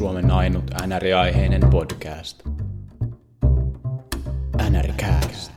Suomen 0.00 0.30
ainut 0.30 0.64
NR-aiheinen 0.86 1.70
podcast. 1.70 2.42
NRCast. 4.70 5.52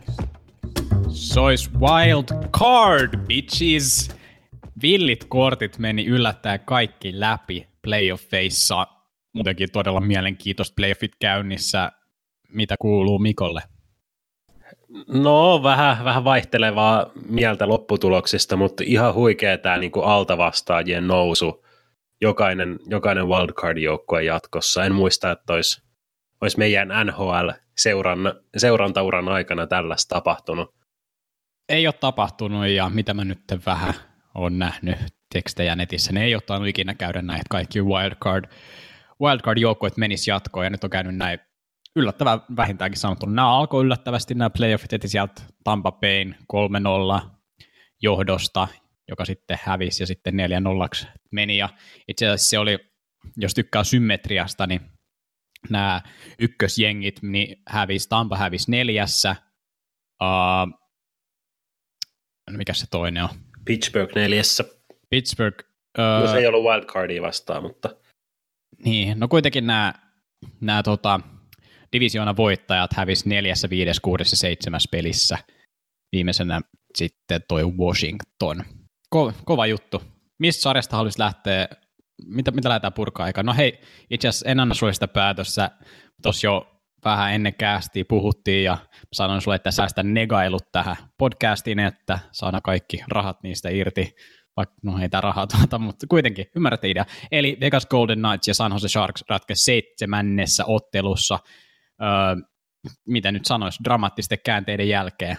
Sois 1.07 1.71
wild 1.73 2.49
card, 2.59 3.27
bitches! 3.27 4.11
Villit 4.81 5.25
kortit 5.29 5.77
meni 5.77 6.05
yllättäen 6.05 6.59
kaikki 6.59 7.19
läpi 7.19 7.67
playoffeissa. 7.81 8.87
Muutenkin 9.33 9.71
todella 9.71 10.01
mielenkiintoista 10.01 10.73
playoffit 10.75 11.11
käynnissä. 11.19 11.91
Mitä 12.49 12.75
kuuluu 12.79 13.19
Mikolle? 13.19 13.61
No, 15.07 15.63
vähän, 15.63 16.03
vähän 16.03 16.23
vaihtelevaa 16.23 17.11
mieltä 17.29 17.67
lopputuloksista, 17.67 18.55
mutta 18.55 18.83
ihan 18.85 19.13
huikea 19.13 19.57
tämä 19.57 19.77
niin 19.77 19.91
altavastaajien 20.03 21.07
nousu. 21.07 21.62
Jokainen, 22.23 22.79
jokainen 22.85 23.27
wildcard-joukkue 23.27 24.23
jatkossa. 24.23 24.85
En 24.85 24.95
muista, 24.95 25.31
että 25.31 25.53
olisi, 25.53 25.81
olisi 26.41 26.57
meidän 26.57 26.87
NHL-seuran, 27.05 28.19
seurantauran 28.57 29.29
aikana 29.29 29.67
tällaista 29.67 30.15
tapahtunut. 30.15 30.75
Ei 31.69 31.87
ole 31.87 31.93
tapahtunut 31.93 32.67
ja 32.67 32.89
mitä 32.89 33.13
mä 33.13 33.25
nyt 33.25 33.39
vähän 33.65 33.93
on 34.35 34.59
nähnyt 34.59 34.97
tekstejä 35.33 35.75
netissä, 35.75 36.13
ne 36.13 36.23
ei 36.23 36.35
ottanut 36.35 36.67
ikinä 36.67 36.93
käydä 36.93 37.21
näitä 37.21 37.43
kaikki 37.49 37.81
wildcard, 37.81 38.45
wildcard-joukkueet 39.21 39.97
menis 39.97 40.27
jatkoon 40.27 40.65
ja 40.65 40.69
nyt 40.69 40.83
on 40.83 40.89
käynyt 40.89 41.15
näin 41.15 41.39
yllättävän 41.95 42.41
vähintäänkin 42.55 42.99
sanottu. 42.99 43.25
Nämä 43.25 43.57
alkoi 43.57 43.83
yllättävästi 43.83 44.33
nämä 44.33 44.49
playoffit 44.49 44.91
heti 44.91 45.07
sieltä 45.07 45.41
Tampa 45.63 45.91
Bayn 45.91 46.35
3-0 47.23 47.29
johdosta, 48.01 48.67
joka 49.07 49.25
sitten 49.25 49.59
hävisi 49.63 50.03
ja 50.03 50.07
sitten 50.07 50.33
4-0 51.03 51.07
meni. 51.31 51.57
Ja 51.57 51.69
itse 52.07 52.27
asiassa 52.27 52.49
se 52.49 52.59
oli, 52.59 52.79
jos 53.37 53.53
tykkää 53.53 53.83
symmetriasta, 53.83 54.67
niin 54.67 54.81
nämä 55.69 56.01
ykkösjengit 56.39 57.19
niin 57.21 57.61
hävisi, 57.67 58.09
Tampa 58.09 58.37
hävisi 58.37 58.71
neljässä, 58.71 59.35
uh, 60.21 60.79
mikä 62.51 62.73
se 62.73 62.85
toinen 62.91 63.23
on? 63.23 63.29
Pittsburgh 63.65 64.15
neljässä. 64.15 64.63
Pittsburgh. 65.09 65.65
Uh, 65.97 66.25
no 66.25 66.31
se 66.31 66.37
ei 66.37 66.47
ollut 66.47 66.63
wildcardia 66.63 67.21
vastaan, 67.21 67.63
mutta... 67.63 67.95
Niin, 68.85 69.19
no 69.19 69.27
kuitenkin 69.27 69.67
nämä, 69.67 69.93
nämä 70.61 70.83
tota, 70.83 71.19
divisioona 71.93 72.35
voittajat 72.35 72.93
hävisi 72.93 73.29
neljässä, 73.29 73.69
viides, 73.69 73.99
kuudessa 73.99 74.35
seitsemässä 74.35 74.89
pelissä. 74.91 75.37
Viimeisenä 76.11 76.61
sitten 76.95 77.41
toi 77.47 77.63
Washington. 77.63 78.63
Ko- 79.15 79.33
kova 79.45 79.65
juttu. 79.65 80.03
Mistä 80.39 80.61
sarjasta 80.61 80.95
haluaisi 80.95 81.19
lähteä? 81.19 81.67
Mitä, 82.25 82.51
mitä 82.51 82.69
lähdetään 82.69 82.93
purkaa 82.93 83.25
aikaan? 83.25 83.45
No 83.45 83.53
hei, 83.53 83.79
itse 84.09 84.27
asiassa 84.27 84.49
en 84.49 84.59
anna 84.59 84.73
sulle 84.73 84.93
sitä 84.93 85.07
päätössä. 85.07 85.71
Tuossa 86.21 86.47
jo 86.47 86.67
vähän 87.05 87.33
ennen 87.33 87.53
käästiä 87.53 88.05
puhuttiin 88.09 88.63
ja 88.63 88.77
sanoin 89.13 89.41
sulle, 89.41 89.55
että 89.55 89.71
säästä 89.71 90.03
negailut 90.03 90.71
tähän 90.71 90.95
podcastiin, 91.17 91.79
että 91.79 92.19
saada 92.31 92.61
kaikki 92.61 93.03
rahat 93.07 93.43
niistä 93.43 93.69
irti 93.69 94.15
vaikka 94.57 94.75
no 94.83 94.99
ei 94.99 95.09
tämä 95.09 95.21
rahaa 95.21 95.47
tuota, 95.47 95.79
mutta 95.79 96.07
kuitenkin 96.07 96.45
ymmärrätte 96.55 96.89
idea. 96.89 97.05
Eli 97.31 97.57
Vegas 97.59 97.85
Golden 97.85 98.19
Knights 98.19 98.47
ja 98.47 98.53
San 98.53 98.71
Jose 98.71 98.87
Sharks 98.89 99.23
ratkesi 99.29 99.63
seitsemännessä 99.63 100.65
ottelussa 100.67 101.39
öö, 102.01 102.07
mitä 103.07 103.31
nyt 103.31 103.45
sanoisi, 103.45 103.83
dramaattisten 103.83 104.37
käänteiden 104.45 104.89
jälkeen? 104.89 105.37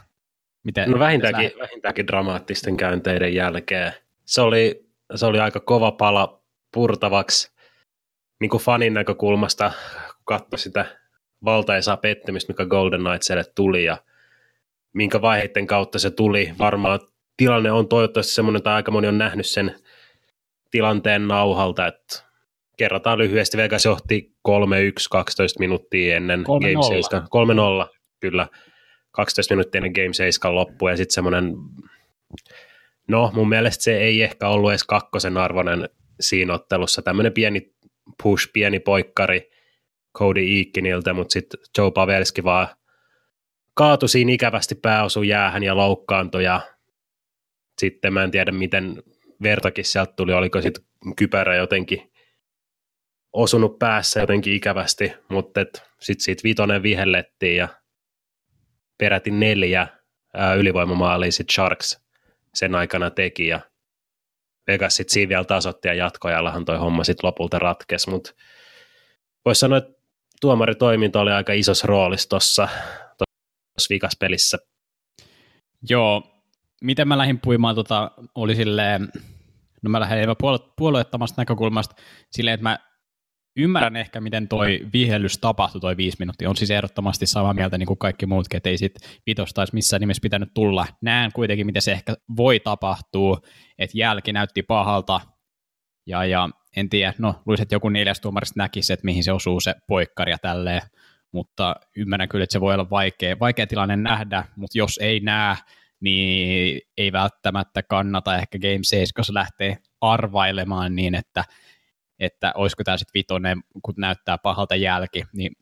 Miten, 0.64 0.90
no 0.90 0.98
vähintäänkin, 0.98 1.50
vähintäänkin 1.58 2.06
dramaattisten 2.06 2.76
käänteiden 2.76 3.34
jälkeen. 3.34 3.92
Se 4.24 4.40
oli, 4.40 4.86
se 5.14 5.26
oli 5.26 5.38
aika 5.38 5.60
kova 5.60 5.92
pala 5.92 6.40
purtavaksi 6.74 7.52
niin 8.40 8.50
kuin 8.50 8.62
fanin 8.62 8.94
näkökulmasta, 8.94 9.72
kun 10.06 10.24
katsoi 10.24 10.58
sitä 10.58 10.86
valtaisaa 11.44 11.96
pettymistä, 11.96 12.52
mikä 12.52 12.66
Golden 12.66 13.00
Knightsille 13.04 13.44
tuli 13.54 13.84
ja 13.84 13.96
minkä 14.92 15.22
vaiheiden 15.22 15.66
kautta 15.66 15.98
se 15.98 16.10
tuli. 16.10 16.52
Varmaan 16.58 17.00
tilanne 17.36 17.72
on 17.72 17.88
toivottavasti 17.88 18.32
semmoinen, 18.32 18.62
tai 18.62 18.74
aika 18.74 18.90
moni 18.90 19.08
on 19.08 19.18
nähnyt 19.18 19.46
sen 19.46 19.74
tilanteen 20.70 21.28
nauhalta, 21.28 21.86
että 21.86 22.22
kerrataan 22.76 23.18
lyhyesti, 23.18 23.56
Vegas 23.56 23.84
johti 23.84 24.32
3-1 24.48 24.52
12 25.10 25.58
minuuttia 25.58 26.16
ennen 26.16 26.40
3-0. 26.40 26.44
Game 26.44 27.02
7. 27.02 27.22
3-0, 27.86 27.96
kyllä. 28.20 28.46
12 29.14 29.54
minuuttia 29.54 29.78
ennen 29.78 29.92
Game 29.92 30.14
7 30.14 30.54
loppu 30.54 30.88
ja 30.88 30.96
sitten 30.96 31.14
semmoinen, 31.14 31.54
no 33.08 33.30
mun 33.34 33.48
mielestä 33.48 33.84
se 33.84 33.98
ei 33.98 34.22
ehkä 34.22 34.48
ollut 34.48 34.70
edes 34.70 34.84
kakkosen 34.84 35.36
arvoinen 35.36 35.88
siinä 36.20 36.54
ottelussa. 36.54 37.02
Tämmöinen 37.02 37.32
pieni 37.32 37.74
push, 38.22 38.52
pieni 38.52 38.80
poikkari 38.80 39.50
Cody 40.18 40.40
Eakiniltä, 40.40 41.12
mutta 41.12 41.32
sitten 41.32 41.60
Joe 41.78 41.90
Pavelski 41.90 42.44
vaan 42.44 42.68
kaatui 43.74 44.08
siinä 44.08 44.32
ikävästi 44.32 44.74
pääosu 44.74 45.22
jäähän 45.22 45.62
ja 45.62 45.76
loukkaantui 45.76 46.44
ja 46.44 46.60
sitten 47.78 48.12
mä 48.12 48.22
en 48.22 48.30
tiedä 48.30 48.52
miten 48.52 49.02
vertakin 49.42 49.84
sieltä 49.84 50.12
tuli, 50.16 50.32
oliko 50.32 50.62
sitten 50.62 50.84
kypärä 51.16 51.56
jotenkin 51.56 52.12
osunut 53.32 53.78
päässä 53.78 54.20
jotenkin 54.20 54.54
ikävästi, 54.54 55.12
mutta 55.28 55.60
sitten 56.00 56.24
siitä 56.24 56.40
vitonen 56.44 56.82
vihellettiin 56.82 57.56
ja 57.56 57.68
peräti 58.98 59.30
neljä 59.30 59.86
ylivoimamaalia 60.58 61.32
sitten 61.32 61.54
Sharks 61.54 62.00
sen 62.54 62.74
aikana 62.74 63.10
teki 63.10 63.46
ja 63.46 63.60
Vegas 64.66 64.96
sitten 64.96 65.12
siinä 65.12 65.28
vielä 65.28 65.44
tasotti 65.44 65.88
ja 65.88 65.94
jatkoajallahan 65.94 66.64
toi 66.64 66.78
homma 66.78 67.04
sitten 67.04 67.26
lopulta 67.28 67.58
ratkesi, 67.58 68.10
mutta 68.10 68.32
voisi 69.44 69.58
sanoa, 69.58 69.78
että 69.78 69.92
tuomaritoiminta 70.40 71.20
oli 71.20 71.32
aika 71.32 71.52
isossa 71.52 71.86
roolissa 71.86 72.28
tuossa 72.28 72.68
vikaspelissä. 73.90 74.58
Joo, 75.88 76.22
miten 76.82 77.08
mä 77.08 77.18
lähdin 77.18 77.40
puimaan, 77.40 77.74
tota, 77.74 78.10
oli 78.34 78.54
silleen, 78.54 79.08
no 79.82 79.90
mä 79.90 80.00
lähdin 80.00 80.28
puolueettomasta 80.76 81.40
näkökulmasta 81.40 81.96
silleen, 82.30 82.54
että 82.54 82.62
mä 82.62 82.78
ymmärrän 83.56 83.96
ehkä, 83.96 84.20
miten 84.20 84.48
toi 84.48 84.80
vihellys 84.92 85.38
tapahtui, 85.38 85.80
toi 85.80 85.96
viisi 85.96 86.16
minuuttia. 86.18 86.48
On 86.48 86.56
siis 86.56 86.70
ehdottomasti 86.70 87.26
samaa 87.26 87.54
mieltä 87.54 87.78
niin 87.78 87.86
kuin 87.86 87.98
kaikki 87.98 88.26
muutkin, 88.26 88.56
että 88.56 88.68
ei 88.68 88.78
sit 88.78 88.94
vitosta 89.26 89.60
olisi 89.60 89.74
missään 89.74 90.00
nimessä 90.00 90.20
pitänyt 90.20 90.54
tulla. 90.54 90.86
Näen 91.00 91.32
kuitenkin, 91.32 91.66
miten 91.66 91.82
se 91.82 91.92
ehkä 91.92 92.14
voi 92.36 92.60
tapahtua, 92.60 93.40
että 93.78 93.98
jälki 93.98 94.32
näytti 94.32 94.62
pahalta, 94.62 95.20
ja, 96.06 96.24
ja 96.24 96.48
en 96.76 96.88
tiedä, 96.88 97.14
no 97.18 97.34
luulisin, 97.46 97.62
että 97.62 97.74
joku 97.74 97.88
neljäs 97.88 98.20
tuomarista 98.20 98.54
näkisi, 98.56 98.92
että 98.92 99.04
mihin 99.04 99.24
se 99.24 99.32
osuu 99.32 99.60
se 99.60 99.74
poikkari 99.88 100.32
ja 100.32 100.38
tälleen, 100.38 100.82
mutta 101.32 101.76
ymmärrän 101.96 102.28
kyllä, 102.28 102.42
että 102.42 102.52
se 102.52 102.60
voi 102.60 102.74
olla 102.74 102.90
vaikea, 102.90 103.38
vaikea 103.38 103.66
tilanne 103.66 103.96
nähdä, 103.96 104.44
mutta 104.56 104.78
jos 104.78 104.98
ei 105.02 105.20
näe, 105.20 105.56
niin 106.00 106.80
ei 106.96 107.12
välttämättä 107.12 107.82
kannata 107.82 108.36
ehkä 108.36 108.58
Game 108.58 108.78
7 108.82 109.24
lähtee 109.28 109.78
arvailemaan 110.00 110.96
niin, 110.96 111.14
että 111.14 111.44
että 112.24 112.52
olisiko 112.56 112.84
tämä 112.84 112.96
sitten 112.96 113.14
vitonen, 113.14 113.60
kun 113.82 113.94
näyttää 113.96 114.38
pahalta 114.38 114.76
jälki, 114.76 115.24
niin, 115.32 115.52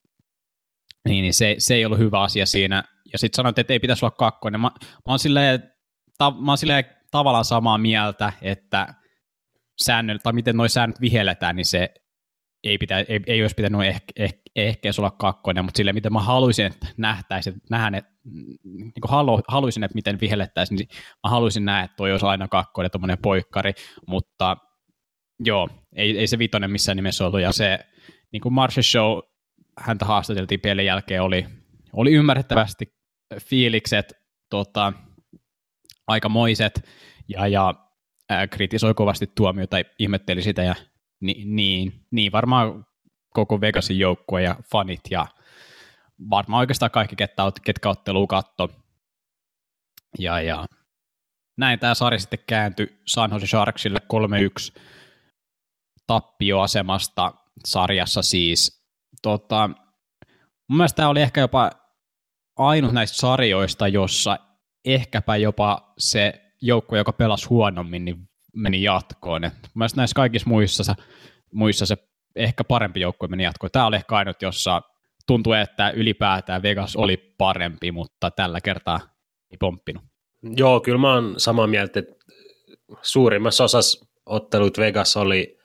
niin, 1.08 1.22
niin 1.22 1.34
se, 1.34 1.54
se 1.58 1.74
ei 1.74 1.84
ollut 1.84 1.98
hyvä 1.98 2.20
asia 2.20 2.46
siinä. 2.46 2.84
Ja 3.12 3.18
sitten 3.18 3.36
sanoit, 3.36 3.58
että 3.58 3.72
ei 3.72 3.80
pitäisi 3.80 4.04
olla 4.04 4.14
kakkonen. 4.18 4.60
Mä, 4.60 4.70
mä, 4.84 4.90
oon 5.08 5.18
silleen, 5.18 5.72
ta, 6.18 6.30
mä 6.30 6.50
oon 6.50 6.58
silleen 6.58 6.84
tavallaan 7.10 7.44
samaa 7.44 7.78
mieltä, 7.78 8.32
että 8.42 8.94
säännöt, 9.82 10.22
tai 10.22 10.32
miten 10.32 10.56
nuo 10.56 10.68
säännöt 10.68 11.00
vihelletään, 11.00 11.56
niin 11.56 11.66
se 11.66 11.94
ei, 12.64 12.78
pitä, 12.78 12.98
ei, 12.98 13.20
ei 13.26 13.42
olisi 13.42 13.54
pitänyt 13.54 13.82
ehkä, 13.82 14.12
ehkä, 14.16 14.42
ehkä 14.56 14.90
olla 14.98 15.10
kakkonen, 15.10 15.64
mutta 15.64 15.76
silleen, 15.76 15.94
miten 15.94 16.12
mä 16.12 16.20
haluaisin, 16.20 16.66
että 16.66 16.86
nähtäisiin, 16.96 17.56
että 17.56 17.66
nähdään, 17.70 17.94
että 17.94 18.10
niin 18.64 18.92
halu, 19.08 19.40
haluaisin, 19.48 19.84
että 19.84 19.94
miten 19.94 20.20
vihellettäisiin, 20.20 20.76
niin 20.76 20.88
mä 21.24 21.30
haluaisin 21.30 21.64
nähdä, 21.64 21.84
että 21.84 21.96
toi 21.96 22.12
olisi 22.12 22.26
aina 22.26 22.48
kakkonen, 22.48 22.90
tuommoinen 22.90 23.18
poikkari, 23.22 23.72
mutta 24.06 24.56
Joo, 25.40 25.68
ei, 25.96 26.18
ei 26.18 26.26
se 26.26 26.38
vitonen 26.38 26.70
missään 26.70 26.96
nimessä 26.96 27.26
ollut, 27.26 27.40
ja 27.40 27.52
se 27.52 27.78
niin 28.32 28.40
kuin 28.40 28.52
Marshall 28.52 28.82
Show, 28.82 29.18
häntä 29.78 30.04
haastateltiin 30.04 30.60
pelin 30.60 30.86
jälkeen, 30.86 31.22
oli, 31.22 31.46
oli 31.92 32.12
ymmärrettävästi 32.12 32.94
fiilikset 33.40 34.12
tota, 34.50 34.92
aikamoiset, 36.06 36.88
ja, 37.28 37.46
ja 37.46 37.74
ää, 38.28 38.46
kritisoi 38.46 38.94
kovasti 38.94 39.26
tuomiota, 39.34 39.76
ihmetteli 39.98 40.42
sitä, 40.42 40.62
ja 40.62 40.74
ni, 41.20 41.42
niin, 41.44 41.92
niin 42.10 42.32
varmaan 42.32 42.86
koko 43.30 43.60
Vegasin 43.60 43.98
joukkue 43.98 44.42
ja 44.42 44.56
fanit, 44.72 45.00
ja 45.10 45.26
varmaan 46.30 46.60
oikeastaan 46.60 46.90
kaikki, 46.90 47.16
ketkä, 47.16 47.42
ketkä 47.64 47.88
ottelua 47.88 48.26
katto. 48.26 48.70
Ja, 50.18 50.40
ja 50.40 50.66
näin 51.56 51.78
tämä 51.78 51.94
sarja 51.94 52.18
sitten 52.18 52.38
kääntyi 52.46 53.00
San 53.06 53.30
Jose 53.30 53.46
Sharksille 53.46 53.98
3-1 54.76 54.80
tappioasemasta 56.06 57.32
sarjassa 57.66 58.22
siis. 58.22 58.82
Tota, 59.22 59.70
mun 60.68 60.76
mielestä 60.76 60.96
tämä 60.96 61.08
oli 61.08 61.22
ehkä 61.22 61.40
jopa 61.40 61.70
ainut 62.56 62.92
näistä 62.92 63.16
sarjoista, 63.16 63.88
jossa 63.88 64.38
ehkäpä 64.84 65.36
jopa 65.36 65.92
se 65.98 66.42
joukko, 66.62 66.96
joka 66.96 67.12
pelasi 67.12 67.46
huonommin, 67.46 68.04
niin 68.04 68.16
meni 68.56 68.82
jatkoon. 68.82 69.44
Et 69.44 69.52
mun 69.52 69.70
mielestä 69.74 70.00
näissä 70.00 70.14
kaikissa 70.14 70.48
muissa 70.48 70.84
se, 70.84 70.92
muissa 71.52 71.86
se 71.86 71.96
ehkä 72.36 72.64
parempi 72.64 73.00
joukkue 73.00 73.28
meni 73.28 73.44
jatkoon. 73.44 73.70
Tämä 73.70 73.86
oli 73.86 73.96
ehkä 73.96 74.16
ainut, 74.16 74.42
jossa 74.42 74.82
tuntui, 75.26 75.60
että 75.60 75.90
ylipäätään 75.90 76.62
Vegas 76.62 76.96
oli 76.96 77.16
parempi, 77.38 77.92
mutta 77.92 78.30
tällä 78.30 78.60
kertaa 78.60 79.00
ei 79.50 79.56
pomppinut. 79.60 80.04
Joo, 80.42 80.80
kyllä 80.80 80.98
mä 80.98 81.14
oon 81.14 81.34
samaa 81.36 81.66
mieltä, 81.66 81.98
että 81.98 82.14
suurimmassa 83.02 83.64
osassa 83.64 84.06
ottelut 84.26 84.78
Vegas 84.78 85.16
oli 85.16 85.58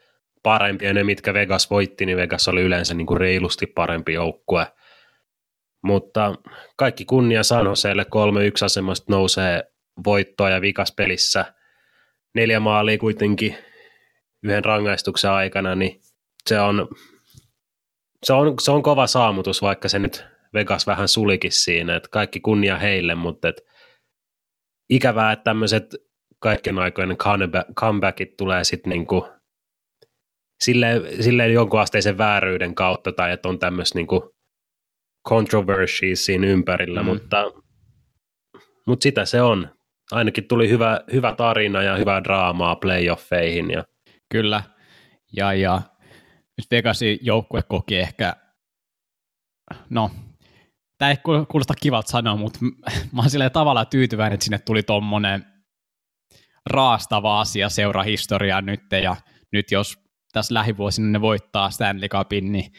parempi, 0.47 0.85
ja 0.85 0.93
ne 0.93 1.03
mitkä 1.03 1.33
Vegas 1.33 1.69
voitti, 1.69 2.05
niin 2.05 2.17
Vegas 2.17 2.47
oli 2.47 2.61
yleensä 2.61 2.93
niin 2.93 3.07
kuin 3.07 3.17
reilusti 3.17 3.65
parempi 3.65 4.13
joukkue. 4.13 4.67
Mutta 5.83 6.35
kaikki 6.77 7.05
kunnia 7.05 7.43
San 7.43 7.65
Joseelle 7.65 8.03
3-1 8.03 8.65
asemasta 8.65 9.05
nousee 9.11 9.63
voittoa 10.05 10.49
ja 10.49 10.61
vikas 10.61 10.93
pelissä 10.97 11.53
neljä 12.35 12.59
maalia 12.59 12.97
kuitenkin 12.97 13.57
yhden 14.43 14.65
rangaistuksen 14.65 15.31
aikana, 15.31 15.75
niin 15.75 16.01
se 16.49 16.59
on, 16.59 16.87
se 18.23 18.33
on, 18.33 18.53
se 18.61 18.71
on 18.71 18.83
kova 18.83 19.07
saamutus, 19.07 19.61
vaikka 19.61 19.89
se 19.89 19.99
nyt 19.99 20.25
Vegas 20.53 20.87
vähän 20.87 21.07
sulikin 21.07 21.51
siinä, 21.51 21.95
että 21.95 22.09
kaikki 22.11 22.39
kunnia 22.39 22.77
heille, 22.77 23.15
mutta 23.15 23.47
et 23.47 23.61
ikävää, 24.89 25.31
että 25.31 25.43
tämmöiset 25.43 25.95
kaikkien 26.39 26.79
aikojen 26.79 27.17
comebackit 27.75 28.37
tulee 28.37 28.63
sitten 28.63 28.89
niinku 28.89 29.36
silleen, 30.63 31.23
silleen 31.23 31.53
jonkun 31.53 31.79
asteisen 31.79 32.17
vääryyden 32.17 32.75
kautta 32.75 33.11
tai 33.11 33.31
että 33.31 33.49
on 33.49 33.59
tämmöistä 33.59 33.99
niinku 33.99 34.35
controversies 35.29 36.25
siinä 36.25 36.47
ympärillä, 36.47 36.99
mm. 36.99 37.05
mutta, 37.05 37.43
mutta 38.87 39.03
sitä 39.03 39.25
se 39.25 39.41
on. 39.41 39.77
Ainakin 40.11 40.47
tuli 40.47 40.69
hyvä, 40.69 41.01
hyvä 41.13 41.35
tarina 41.35 41.83
ja 41.83 41.95
hyvää 41.95 42.23
draamaa 42.23 42.75
playoffeihin. 42.75 43.71
Ja... 43.71 43.83
Kyllä, 44.31 44.63
ja, 45.35 45.53
ja 45.53 45.81
nyt 46.57 46.67
Vegasin 46.71 47.19
joukkue 47.21 47.63
koki 47.63 47.97
ehkä, 47.97 48.35
no, 49.89 50.11
tämä 50.97 51.11
ei 51.11 51.17
kuulosta 51.47 51.73
kivalta 51.81 52.11
sanoa, 52.11 52.35
mutta 52.35 52.59
mä 53.13 53.21
oon 53.21 53.29
silleen 53.29 53.51
tavallaan 53.51 53.87
tyytyväinen, 53.87 54.33
että 54.33 54.43
sinne 54.43 54.59
tuli 54.59 54.83
tommonen 54.83 55.45
raastava 56.65 57.41
asia 57.41 57.69
seurahistoriaan 57.69 58.65
nyt, 58.65 58.81
ja 59.01 59.15
nyt 59.51 59.71
jos 59.71 60.06
tässä 60.37 60.53
lähivuosina 60.53 61.07
ne 61.07 61.21
voittaa 61.21 61.69
Stanley 61.69 62.09
Cupin, 62.09 62.51
niin, 62.51 62.71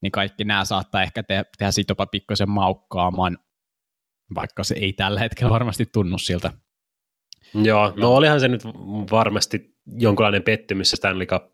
niin 0.00 0.12
kaikki 0.12 0.44
nämä 0.44 0.64
saattaa 0.64 1.02
ehkä 1.02 1.22
te- 1.22 1.44
tehdä 1.58 1.70
siitä 1.70 1.90
jopa 1.90 2.06
pikkusen 2.06 2.50
maukkaamaan, 2.50 3.38
vaikka 4.34 4.64
se 4.64 4.74
ei 4.74 4.92
tällä 4.92 5.20
hetkellä 5.20 5.50
varmasti 5.50 5.86
tunnu 5.92 6.18
siltä. 6.18 6.52
Joo, 7.54 7.92
no 7.96 8.14
olihan 8.14 8.40
se 8.40 8.48
nyt 8.48 8.64
varmasti 9.10 9.76
jonkinlainen 9.86 10.42
pettymys 10.42 10.90
se 10.90 10.96
Stanley 10.96 11.26
Cup 11.26 11.44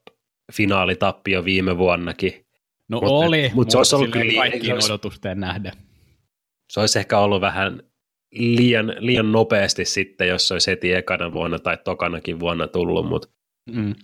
finaalitappio 0.53 1.45
viime 1.45 1.79
vuonnakin. 1.79 2.47
No 2.89 3.01
mutta, 3.01 3.15
oli, 3.15 3.51
mutta 3.55 3.73
se 3.73 3.79
olisi 3.79 3.97
ollut 3.97 4.11
kyllä 4.11 4.33
kaikkiin 4.35 4.73
olisi, 4.73 4.93
odotusten 4.93 5.41
nähden. 5.41 5.73
Se 6.71 6.81
olisi 6.81 6.99
ehkä 6.99 7.19
ollut 7.19 7.41
vähän 7.41 7.83
liian, 8.33 8.95
liian 8.99 9.33
nopeasti 9.33 9.85
sitten, 9.85 10.29
jos 10.29 10.49
se 10.49 10.55
olisi 10.55 10.71
heti 10.71 10.93
ekana 10.93 11.33
vuonna 11.33 11.59
tai 11.59 11.79
tokanakin 11.85 12.41
vuonna 12.41 12.67
tullut, 12.67 13.09
mutta 13.09 13.29
mm. 13.71 13.95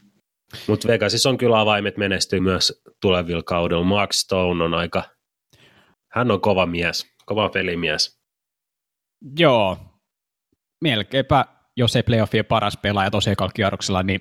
Mut 0.69 0.87
Vegasissa 0.87 1.29
on 1.29 1.39
kyllä 1.39 1.61
avaimet 1.61 1.97
menestyy 1.97 2.41
myös 2.41 2.83
tulevilla 3.03 3.43
kaudella. 3.43 3.85
Mark 3.85 4.13
Stone 4.13 4.65
on 4.65 4.75
aika, 4.75 5.03
hän 6.13 6.31
on 6.31 6.41
kova 6.41 6.67
mies, 6.67 7.07
kova 7.27 7.49
pelimies. 7.49 8.21
Joo, 9.39 9.79
melkeinpä, 10.83 11.45
jos 11.77 11.97
ei 11.97 12.03
playoffien 12.03 12.45
paras 12.45 12.77
pelaaja 12.77 13.11
tosiaan 13.11 13.51
kierroksella, 13.55 14.03
niin 14.03 14.21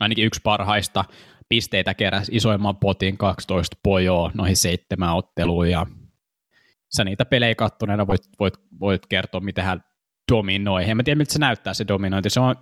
ainakin 0.00 0.24
yksi 0.24 0.40
parhaista 0.44 1.04
pisteitä 1.48 1.94
keräsi 1.94 2.32
isoimman 2.34 2.76
potin 2.76 3.18
12 3.18 3.76
pojoa 3.82 4.30
noihin 4.34 4.56
seitsemään 4.56 5.16
otteluun 5.16 5.70
ja 5.70 5.86
sä 6.96 7.04
niitä 7.04 7.24
pelejä 7.24 7.54
kattoneena 7.54 8.06
voit, 8.06 8.22
voit, 8.40 8.54
voit 8.80 9.06
kertoa, 9.06 9.40
miten 9.40 9.64
hän 9.64 9.84
dominoi. 10.32 10.90
En 10.90 10.96
mä 10.96 11.02
tiedä, 11.02 11.18
miltä 11.18 11.32
se 11.32 11.38
näyttää 11.38 11.74
se 11.74 11.84
dominointi. 11.88 12.30
Se 12.30 12.40
on, 12.40 12.54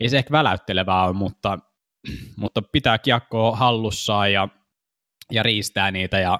ei 0.00 0.08
se 0.08 0.18
ehkä 0.18 0.32
väläyttelevää 0.32 1.04
ole, 1.04 1.12
mutta, 1.12 1.58
mutta 2.36 2.62
pitää 2.62 2.98
kiekkoa 2.98 3.56
hallussaan 3.56 4.32
ja, 4.32 4.48
ja 5.32 5.42
riistää 5.42 5.90
niitä. 5.90 6.18
Ja, 6.18 6.38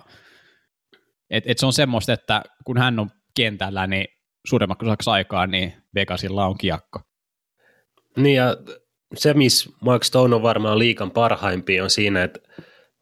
et, 1.31 1.45
et 1.47 1.59
se 1.59 1.67
on 1.67 1.73
semmoista, 1.73 2.13
että 2.13 2.43
kun 2.65 2.79
hän 2.79 2.99
on 2.99 3.11
kentällä, 3.37 3.87
niin 3.87 4.07
suuremmaksi 4.47 5.11
aikaa, 5.11 5.47
niin 5.47 5.75
Vegasilla 5.95 6.47
on 6.47 6.59
kiekko. 6.59 7.01
Niin 8.17 8.37
ja 8.37 8.57
se, 9.17 9.35
missä 9.35 9.71
Mark 9.81 10.05
Stone 10.05 10.35
on 10.35 10.43
varmaan 10.43 10.79
liikan 10.79 11.11
parhaimpia, 11.11 11.85
on 11.85 11.91
siinä, 11.91 12.23
että 12.23 12.41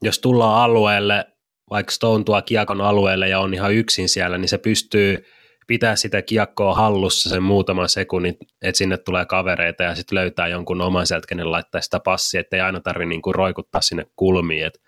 jos 0.02 0.18
tullaan 0.18 0.62
alueelle, 0.62 1.24
vaikka 1.70 1.92
Stone 1.92 2.24
tuo 2.24 2.42
kiekon 2.42 2.80
alueelle 2.80 3.28
ja 3.28 3.40
on 3.40 3.54
ihan 3.54 3.74
yksin 3.74 4.08
siellä, 4.08 4.38
niin 4.38 4.48
se 4.48 4.58
pystyy 4.58 5.24
pitää 5.66 5.96
sitä 5.96 6.22
kiekkoa 6.22 6.74
hallussa 6.74 7.30
sen 7.30 7.42
muutaman 7.42 7.88
sekunnin, 7.88 8.36
että 8.62 8.78
sinne 8.78 8.96
tulee 8.96 9.26
kavereita 9.26 9.82
ja 9.82 9.94
sitten 9.94 10.18
löytää 10.18 10.48
jonkun 10.48 10.80
oman 10.80 11.06
sieltä, 11.06 11.26
kenen 11.26 11.50
laittaa 11.50 11.80
sitä 11.80 12.00
passia, 12.00 12.40
että 12.40 12.56
ei 12.56 12.62
aina 12.62 12.80
tarvitse 12.80 13.08
niinku 13.08 13.32
roikuttaa 13.32 13.80
sinne 13.80 14.06
kulmiin. 14.16 14.66
Et, 14.66 14.78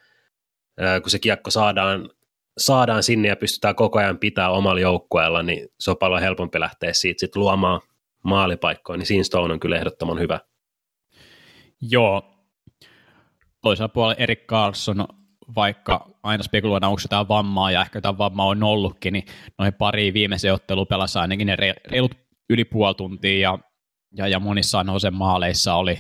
ää, 0.81 1.01
kun 1.01 1.11
se 1.11 1.19
kiekko 1.19 1.51
saadaan, 1.51 2.11
saadaan 2.59 3.03
sinne 3.03 3.29
ja 3.29 3.37
pystytään 3.37 3.75
koko 3.75 3.99
ajan 3.99 4.19
pitää 4.19 4.51
omalla 4.51 4.81
joukkueella, 4.81 5.43
niin 5.43 5.69
se 5.81 5.91
on 5.91 5.97
paljon 5.97 6.23
helpompi 6.23 6.61
lähteä 6.61 6.93
siitä 6.93 7.21
sit 7.21 7.37
luomaan 7.37 7.81
maalipaikkoa, 8.25 8.97
niin 8.97 9.07
siinä 9.07 9.25
Stone 9.25 9.53
on 9.53 9.61
kyllä 9.61 9.77
ehdottoman 9.77 10.19
hyvä. 10.19 10.41
Joo. 11.81 12.31
Toisella 13.63 13.89
puolella 13.89 14.15
Erik 14.15 14.47
Carlson, 14.47 15.07
vaikka 15.57 16.11
aina 16.23 16.43
spekuloidaan, 16.43 16.91
onko 16.91 17.01
jotain 17.05 17.29
vammaa, 17.29 17.71
ja 17.71 17.81
ehkä 17.81 17.97
jotain 17.97 18.19
vammaa 18.19 18.47
on 18.47 18.63
ollutkin, 18.63 19.13
niin 19.13 19.27
noihin 19.59 19.75
pari 19.75 20.15
viimeisen 20.15 20.55
ottelu 20.55 20.87
pelasi 20.87 21.19
ainakin 21.19 21.47
ne 21.47 21.57
reilut 21.57 22.15
yli 22.51 22.65
puoli 22.65 22.95
tuntia, 22.95 23.39
ja, 23.39 23.59
ja, 24.17 24.29
ja 24.29 24.41
monissa 24.41 24.85
noisen 24.85 25.15
maaleissa 25.15 25.75
oli, 25.75 25.99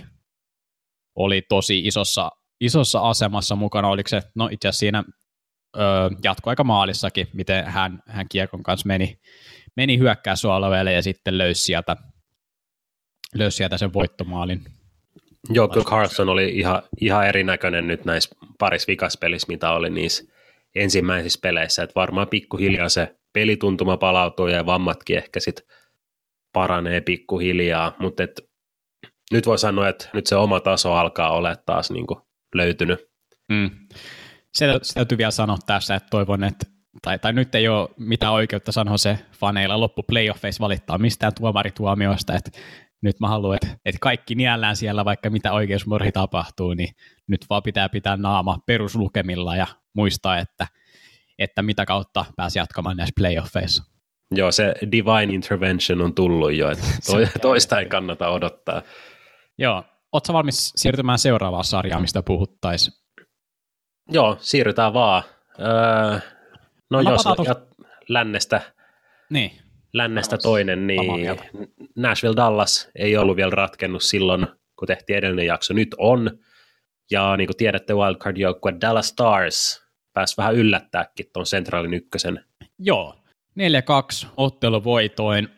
oli 1.15 1.43
tosi 1.43 1.87
isossa, 1.87 2.31
isossa 2.61 3.01
asemassa 3.01 3.57
mukana. 3.57 3.89
Oliko 3.89 4.09
se, 4.09 4.23
no 4.35 4.49
itse 4.53 4.69
asiassa 4.69 4.81
siinä 4.81 5.05
ö, 5.77 5.81
jatkoaika 6.25 6.65
maalissakin, 6.65 7.29
miten 7.33 7.65
hän, 7.65 8.03
hän 8.07 8.27
kiekon 8.29 8.63
kanssa 8.63 8.87
meni, 8.87 9.21
meni 9.77 9.99
hyökkääsuolaveelle 9.99 10.93
ja 10.93 11.03
sitten 11.03 11.39
löysi 11.39 11.63
sieltä, 11.63 11.97
löysi 13.35 13.57
sieltä 13.57 13.79
sen 13.79 13.93
voittomaalin. 13.93 14.65
Joo, 15.51 15.69
kyllä 15.69 15.85
Carlson 15.85 16.29
oli 16.29 16.59
ihan, 16.59 16.83
ihan 17.01 17.27
erinäköinen 17.27 17.87
nyt 17.87 18.05
näissä 18.05 18.37
parissa 18.59 18.87
vikaspelissä, 18.89 19.49
mitä 19.49 19.71
oli 19.71 19.91
niissä 19.91 20.25
ensimmäisissä 20.75 21.39
peleissä, 21.43 21.83
että 21.83 21.95
varmaan 21.95 22.29
pikkuhiljaa 22.29 22.89
se 22.89 23.17
pelituntuma 23.33 23.97
palautuu 23.97 24.47
ja 24.47 24.67
vammatkin 24.67 25.17
ehkä 25.17 25.41
sitten 25.41 25.67
paranee 26.53 27.01
pikkuhiljaa, 27.01 27.97
mutta 27.99 28.23
et, 28.23 28.41
nyt 29.33 29.47
voi 29.47 29.59
sanoa, 29.59 29.89
että 29.89 30.09
nyt 30.13 30.27
se 30.27 30.37
oma 30.37 30.61
taso 30.61 30.93
alkaa 30.93 31.33
olla 31.33 31.57
taas 31.57 31.91
niin 31.91 32.07
kuin 32.07 32.21
löytynyt. 32.55 33.11
Mm. 33.49 33.71
Se, 34.55 34.79
se 34.83 34.95
täytyy 34.95 35.19
vielä 35.19 35.31
sanoa 35.31 35.57
tässä, 35.67 35.95
että 35.95 36.09
toivon, 36.11 36.45
että 36.45 36.67
tai, 37.03 37.19
tai 37.19 37.33
nyt 37.33 37.55
ei 37.55 37.69
ole 37.69 37.89
mitään 37.99 38.33
oikeutta 38.33 38.73
sanoa 38.73 38.97
se 38.97 39.19
faneilla 39.39 39.81
loppu 39.81 40.03
playoffeissa 40.03 40.65
valittaa 40.65 40.99
mistään 40.99 41.33
tuomarituomioista, 41.35 42.35
että 42.35 42.51
nyt 43.05 43.21
mä 43.21 43.29
haluan, 43.29 43.55
että, 43.63 43.79
että 43.85 43.99
kaikki 44.01 44.35
niellään 44.35 44.77
siellä, 44.77 45.05
vaikka 45.05 45.31
mitä 45.31 45.53
oikeusmurhi 45.53 46.13
tapahtuu, 46.13 46.75
niin 46.75 46.95
nyt 47.27 47.41
vaan 47.51 47.63
pitää 47.63 47.89
pitää 47.89 48.17
naama 48.17 48.59
peruslukemilla 48.67 49.57
ja 49.57 49.67
muistaa, 49.95 50.39
että, 50.39 50.67
että 51.39 51.63
mitä 51.63 51.87
kautta 51.87 52.25
pääsi 52.37 52.59
jatkamaan 52.59 52.97
näissä 52.97 53.13
playoffeissa. 53.17 53.85
Joo, 54.31 54.53
se 54.53 54.75
divine 54.93 55.35
intervention 55.35 56.01
on 56.01 56.15
tullut 56.15 56.53
jo, 56.53 56.71
että 56.71 56.85
to, 57.07 57.39
toista 57.43 57.81
ei 57.81 57.87
kannata 57.87 58.29
odottaa. 58.29 58.83
Joo, 59.59 59.85
ootko 60.13 60.33
valmis 60.33 60.73
siirtymään 60.77 61.19
seuraavaan 61.19 61.65
sarjaan, 61.65 62.03
mistä 62.03 62.23
puhuttaisiin? 62.23 62.97
Joo, 64.11 64.37
siirrytään 64.41 64.95
vaan. 64.95 65.23
Öö, 65.61 66.19
no 66.91 67.03
Mä 67.03 67.11
jos 67.11 67.23
tos... 67.23 67.47
lännestä 68.09 68.61
niin 69.31 69.64
lännestä 69.95 70.39
toinen, 70.39 70.87
niin 70.87 71.27
Nashville 71.97 72.37
Dallas 72.37 72.91
ei 72.95 73.17
ollut 73.17 73.37
vielä 73.37 73.51
ratkennut 73.51 74.03
silloin, 74.03 74.47
kun 74.79 74.89
tehtiin 74.89 75.17
edellinen 75.17 75.47
jakso. 75.47 75.75
Nyt 75.75 75.95
on, 75.99 76.39
ja 77.11 77.37
niin 77.37 77.47
kuin 77.47 77.57
tiedätte, 77.57 77.95
wildcard-joukkue 77.95 78.81
Dallas 78.81 79.09
Stars 79.09 79.85
pääsi 80.13 80.37
vähän 80.37 80.55
yllättääkin 80.55 81.27
tuon 81.33 81.47
Centralin 81.47 81.95
ykkösen. 81.95 82.45
Joo, 82.79 83.15
4-2 84.25 84.27
otteluvoitoin. 84.37 85.49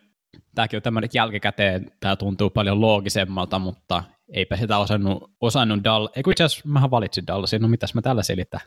Tämäkin 0.54 0.78
on 0.78 0.82
tämmöinen 0.82 1.10
jälkikäteen, 1.14 1.90
tämä 2.00 2.16
tuntuu 2.16 2.50
paljon 2.50 2.80
loogisemmalta, 2.80 3.58
mutta 3.58 4.04
eipä 4.32 4.56
sitä 4.56 4.78
osannut, 4.78 5.30
osannut 5.40 5.84
Dallas. 5.84 6.10
Eikö 6.16 6.30
itse 6.30 6.44
asiassa 6.44 6.68
mähän 6.68 6.90
valitsin 6.90 7.26
Dallasin, 7.26 7.62
no 7.62 7.68
mitäs 7.68 7.94
mä 7.94 8.02
tällä 8.02 8.22
selitän? 8.22 8.60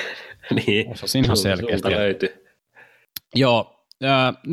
niin, 0.66 0.90
Osasin 0.90 1.24
ihan 1.24 1.36
selkeästi. 1.36 1.90
löytyi. 1.90 2.34
Joo, 3.34 3.81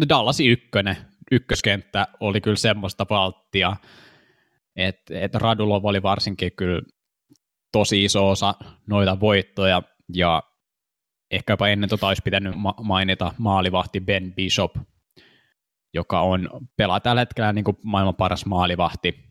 Dallasi 0.09 0.47
ykkönen, 0.47 0.97
ykköskenttä 1.31 2.07
oli 2.19 2.41
kyllä 2.41 2.55
semmoista 2.55 3.05
valttia, 3.09 3.75
että 4.75 5.19
et 5.19 5.35
Radulov 5.35 5.85
oli 5.85 6.03
varsinkin 6.03 6.51
kyllä 6.57 6.81
tosi 7.71 8.03
iso 8.03 8.29
osa 8.29 8.53
noita 8.87 9.19
voittoja, 9.19 9.81
ja 10.13 10.43
ehkä 11.31 11.53
jopa 11.53 11.67
ennen 11.67 11.89
tota 11.89 12.07
olisi 12.07 12.21
pitänyt 12.25 12.55
ma- 12.55 12.75
mainita 12.83 13.33
maalivahti 13.37 13.99
Ben 13.99 14.33
Bishop, 14.33 14.75
joka 15.93 16.21
on 16.21 16.49
pelaa 16.77 16.99
tällä 16.99 17.21
hetkellä 17.21 17.53
niin 17.53 17.65
kuin 17.65 17.77
maailman 17.83 18.15
paras 18.15 18.45
maalivahti. 18.45 19.29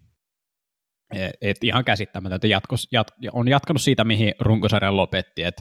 Et, 1.14 1.30
et 1.40 1.64
ihan 1.64 1.84
käsittämätöntä. 1.84 2.46
Jatkos, 2.46 2.88
jat, 2.92 3.06
on 3.32 3.48
jatkanut 3.48 3.82
siitä, 3.82 4.04
mihin 4.04 4.34
runkosarjan 4.40 4.96
lopetti. 4.96 5.42
Et, 5.42 5.60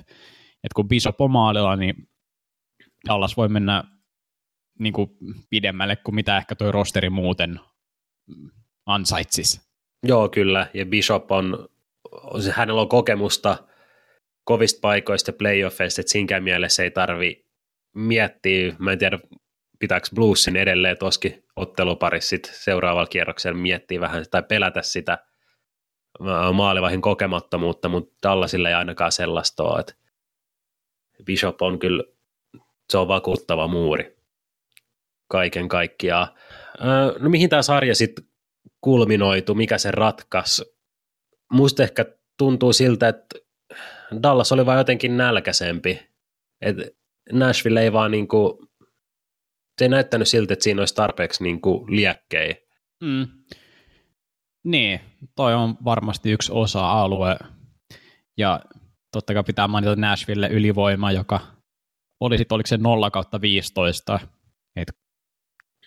et 0.64 0.74
kun 0.76 0.88
Bishop 0.88 1.22
on 1.22 1.32
maalilla, 1.32 1.76
niin 1.76 1.96
Dallas 3.08 3.38
voi 3.38 3.50
mennä 3.50 3.84
niin 4.80 4.94
kuin 4.94 5.10
pidemmälle 5.50 5.96
kuin 5.96 6.16
mitä 6.16 6.38
ehkä 6.38 6.56
tuo 6.56 6.72
rosteri 6.72 7.10
muuten 7.10 7.60
ansaitsisi. 8.86 9.62
Joo, 10.04 10.30
kyllä. 10.30 10.68
Ja 10.74 10.86
Bishop 10.86 11.32
on, 11.32 11.70
hänellä 12.54 12.82
on 12.82 12.90
kokemusta 12.90 13.58
kovista 14.44 14.80
paikoista 14.82 15.34
playoffeista, 15.34 16.02
että 16.02 16.12
sinkään 16.12 16.44
mielessä 16.44 16.84
ei 16.84 16.92
tarvi 16.92 17.46
miettiä, 17.96 18.76
mä 18.80 18.92
en 18.92 19.00
tiedä, 19.00 19.20
pitääkö 19.80 20.08
Bluesin 20.16 20.56
edelleen 20.56 20.98
toskin 20.98 21.44
otteluparissa 21.56 22.30
sit 22.30 22.52
seuraavalla 22.54 23.08
kierroksella 23.08 23.58
miettiä 23.58 24.02
vähän 24.02 24.26
tai 24.32 24.44
pelätä 24.44 24.82
sitä 24.82 25.18
maalivahin 26.54 27.02
kokemattomuutta, 27.02 27.90
mutta 27.90 28.30
Dallasilla 28.30 28.70
ei 28.70 28.76
ainakaan 28.76 29.12
sellaista 29.12 29.64
ole, 29.64 29.80
että 29.80 29.94
Bishop 31.26 31.62
on 31.62 31.80
kyllä, 31.80 32.04
se 32.90 32.98
on 32.98 33.08
vakuuttava 33.08 33.68
muuri 33.68 34.17
kaiken 35.28 35.68
kaikkiaan. 35.68 36.28
No 37.20 37.30
mihin 37.30 37.50
tämä 37.50 37.62
sarja 37.62 37.96
sitten 37.96 38.26
kulminoitu, 38.82 39.56
mikä 39.56 39.78
se 39.78 39.92
ratkas? 39.92 40.64
Musta 41.52 41.84
ehkä 41.84 42.06
tuntuu 42.38 42.74
siltä, 42.74 43.08
että 43.08 43.40
Dallas 44.24 44.52
oli 44.52 44.66
vain 44.66 44.78
jotenkin 44.78 45.18
nälkäisempi. 45.18 46.08
että 46.62 46.84
Nashville 47.32 47.82
ei 47.82 47.94
vaan 47.94 48.12
niinku, 48.12 48.68
se 49.80 49.86
ei 49.86 49.90
näyttänyt 49.90 50.28
siltä, 50.28 50.54
että 50.54 50.64
siinä 50.64 50.82
olisi 50.82 50.96
tarpeeksi 50.96 51.44
niinku 51.44 51.86
liekkejä. 51.90 52.56
Mm. 53.04 53.28
Niin, 54.64 55.00
toi 55.36 55.54
on 55.54 55.78
varmasti 55.86 56.32
yksi 56.32 56.52
osa-alue. 56.52 57.38
Ja 58.38 58.60
totta 59.12 59.34
kai 59.34 59.44
pitää 59.44 59.68
mainita 59.68 59.96
Nashville 59.96 60.48
ylivoima, 60.48 61.12
joka 61.12 61.40
oli 62.20 62.38
sitten, 62.38 62.56
oliko 62.56 62.68
se 62.68 62.78
0 62.78 63.12
kautta 63.12 63.42
15. 63.42 64.20
Et 64.76 64.88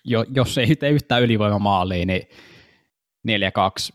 jo, 0.05 0.25
jos 0.35 0.59
ei 0.59 0.77
tee 0.77 0.91
yhtään 0.91 1.23
ylivoimamaaliin, 1.23 2.09
niin 2.09 3.43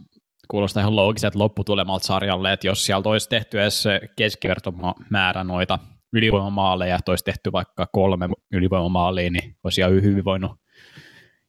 4-2 0.01 0.05
kuulostaa 0.47 0.81
ihan 0.81 0.95
loogiselta 0.95 1.39
lopputulemalta 1.39 2.05
sarjalle, 2.05 2.53
että 2.53 2.67
jos 2.67 2.85
sieltä 2.85 3.09
olisi 3.09 3.29
tehty 3.29 3.61
edes 3.61 3.83
keskivertomäärä 4.15 5.43
noita 5.43 5.79
ylivoimamaaleja, 6.13 6.95
että 6.95 7.11
olisi 7.11 7.23
tehty 7.23 7.51
vaikka 7.51 7.87
kolme 7.91 8.29
ylivoimamaalia, 8.51 9.29
niin 9.29 9.57
olisi 9.63 9.81
ihan 9.81 9.93
hyvin 9.93 10.25
voinut 10.25 10.51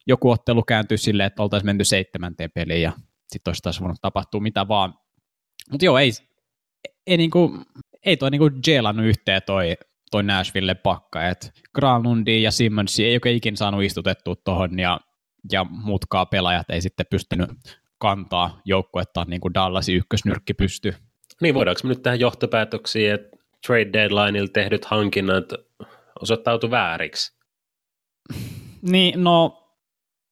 joku 0.07 0.29
ottelu 0.29 0.63
kääntyä 0.63 0.97
silleen, 0.97 1.27
että 1.27 1.43
oltaisiin 1.43 1.65
menty 1.65 1.85
seitsemänteen 1.85 2.51
peliin 2.51 2.81
ja 2.81 2.91
sitten 3.27 3.49
olisi 3.49 3.61
taas 3.63 3.81
voinut 3.81 4.01
tapahtua 4.01 4.41
mitä 4.41 4.67
vaan. 4.67 4.93
Mutta 5.71 5.85
joo, 5.85 5.97
ei, 5.97 6.11
ei, 7.07 7.17
niinku, 7.17 7.59
ei 8.05 8.17
toi 8.17 8.31
niinku 8.31 8.49
yhteen 9.03 9.41
toi, 9.45 9.77
toi 10.11 10.23
Nashville 10.23 10.75
pakka, 10.75 11.27
että 11.27 11.51
Granlundi 11.75 12.43
ja 12.43 12.51
Simmons 12.51 12.99
ei 12.99 13.15
oikein 13.15 13.35
ikin 13.35 13.57
saanut 13.57 13.83
istutettua 13.83 14.35
tuohon 14.35 14.79
ja, 14.79 14.99
ja 15.51 15.63
muutkaa 15.63 16.25
pelaajat 16.25 16.69
ei 16.69 16.81
sitten 16.81 17.05
pystynyt 17.09 17.49
kantaa 17.97 18.61
joukkuetta 18.65 19.25
niin 19.27 19.41
kuin 19.41 19.53
Dallasin 19.53 19.95
ykkösnyrkki 19.95 20.53
pystyy. 20.53 20.93
Niin, 21.41 21.55
voidaanko 21.55 21.81
me 21.83 21.89
nyt 21.89 22.01
tähän 22.01 22.19
johtopäätöksiin, 22.19 23.11
että 23.11 23.37
trade 23.67 23.93
deadlineilla 23.93 24.49
tehdyt 24.53 24.85
hankinnat 24.85 25.45
osoittautu 26.21 26.71
vääriksi? 26.71 27.37
Niin, 28.81 29.23
no 29.23 29.63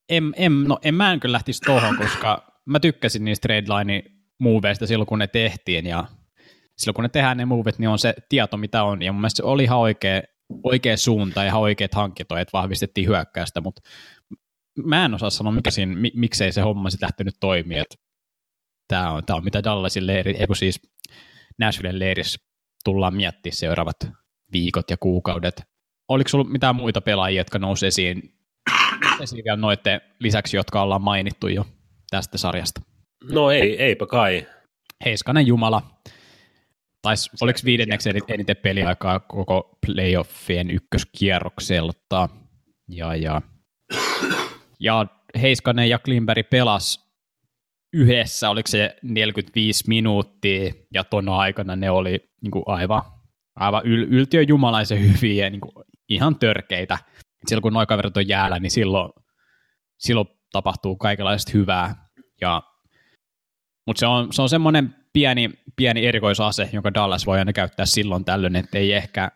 en, 0.09 0.33
en, 0.35 0.63
no, 0.63 0.79
en 0.83 0.95
mä 0.95 1.11
en 1.11 1.19
kyllä 1.19 1.33
lähtisi 1.33 1.61
tuohon, 1.61 1.97
koska 1.97 2.61
mä 2.65 2.79
tykkäsin 2.79 3.25
niistä 3.25 3.47
trade 3.47 3.79
line 3.79 4.03
moveista 4.39 4.87
silloin, 4.87 5.07
kun 5.07 5.19
ne 5.19 5.27
tehtiin, 5.27 5.85
ja 5.85 6.03
silloin 6.77 6.95
kun 6.95 7.03
ne 7.03 7.09
tehdään 7.09 7.37
ne 7.37 7.45
movet, 7.45 7.79
niin 7.79 7.89
on 7.89 7.99
se 7.99 8.13
tieto, 8.29 8.57
mitä 8.57 8.83
on, 8.83 9.01
ja 9.01 9.11
mun 9.11 9.21
mielestä 9.21 9.37
se 9.37 9.43
oli 9.43 9.63
ihan 9.63 9.77
oikea, 9.77 10.21
oikea 10.63 10.97
suunta 10.97 11.43
ja 11.43 11.47
ihan 11.47 11.61
oikeat 11.61 11.93
hankintoja, 11.93 12.41
että 12.41 12.57
vahvistettiin 12.57 13.07
hyökkäystä, 13.07 13.61
mutta 13.61 13.81
mä 14.83 15.05
en 15.05 15.13
osaa 15.13 15.29
sanoa, 15.29 15.51
mikä 15.53 15.71
siinä, 15.71 15.95
miksei 16.13 16.51
se 16.51 16.61
homma 16.61 16.89
sitten 16.89 17.07
lähtenyt 17.07 17.35
toimia. 17.39 17.83
Tämä 18.87 19.11
on, 19.11 19.25
tää 19.25 19.35
on 19.35 19.43
mitä 19.43 19.63
Dallasin 19.63 20.07
leiri, 20.07 20.35
ei 20.39 20.55
siis 20.55 20.81
Nashvillen 21.59 21.99
leirissä 21.99 22.39
tullaan 22.83 23.15
miettimään 23.15 23.55
seuraavat 23.55 23.97
viikot 24.51 24.89
ja 24.89 24.97
kuukaudet. 24.97 25.63
Oliko 26.07 26.27
sulla 26.27 26.43
mitään 26.43 26.75
muita 26.75 27.01
pelaajia, 27.01 27.39
jotka 27.39 27.59
nousi 27.59 27.87
esiin, 27.87 28.21
esiin 29.21 29.43
vielä 29.43 29.57
noiden 29.57 30.01
lisäksi, 30.19 30.57
jotka 30.57 30.81
ollaan 30.81 31.01
mainittu 31.01 31.47
jo 31.47 31.65
tästä 32.09 32.37
sarjasta? 32.37 32.81
No 33.31 33.51
ei, 33.51 33.83
eipä 33.83 34.05
kai. 34.05 34.47
Heiskanen 35.05 35.47
Jumala. 35.47 35.81
Taisi, 37.05 37.29
oliko 37.41 37.59
viidenneksi 37.65 38.09
eniten 38.27 38.57
peliaikaa 38.57 39.19
koko 39.19 39.77
playoffien 39.85 40.71
ykköskierrokselta. 40.71 42.29
Ja, 42.89 43.15
ja 43.15 43.41
ja 44.79 45.05
Heiskanen 45.41 45.89
ja 45.89 45.99
Klimberg 45.99 46.49
pelas 46.49 47.11
yhdessä, 47.93 48.49
oliko 48.49 48.67
se 48.67 48.95
45 49.03 49.83
minuuttia, 49.87 50.73
ja 50.93 51.03
tuona 51.03 51.37
aikana 51.37 51.75
ne 51.75 51.89
oli 51.89 52.29
niin 52.41 52.51
kuin 52.51 52.63
aivan, 52.67 53.01
aivan 53.55 53.83
yl- 53.83 54.07
yltiöjumalaisen 54.09 54.99
hyviä 55.01 55.49
niin 55.49 55.61
kuin 55.61 55.85
ihan 56.09 56.39
törkeitä. 56.39 56.97
Silloin 57.47 57.61
kun 57.61 57.73
noin 57.73 57.87
kaverit 57.87 58.17
on 58.17 58.27
jäällä, 58.27 58.59
niin 58.59 58.71
silloin, 58.71 59.11
silloin 59.97 60.27
tapahtuu 60.51 60.95
kaikenlaista 60.95 61.51
hyvää. 61.53 61.95
Ja, 62.41 62.63
mutta 63.85 63.99
se 63.99 64.07
on, 64.07 64.33
se 64.33 64.41
on 64.41 64.49
semmoinen 64.49 64.95
pieni, 65.13 65.49
pieni 65.75 66.05
erikoisase, 66.05 66.69
jonka 66.73 66.93
Dallas 66.93 67.25
voi 67.25 67.39
aina 67.39 67.53
käyttää 67.53 67.85
silloin 67.85 68.25
tällöin, 68.25 68.55
että 68.55 68.77
ei 68.77 68.93
ehkä, 68.93 69.31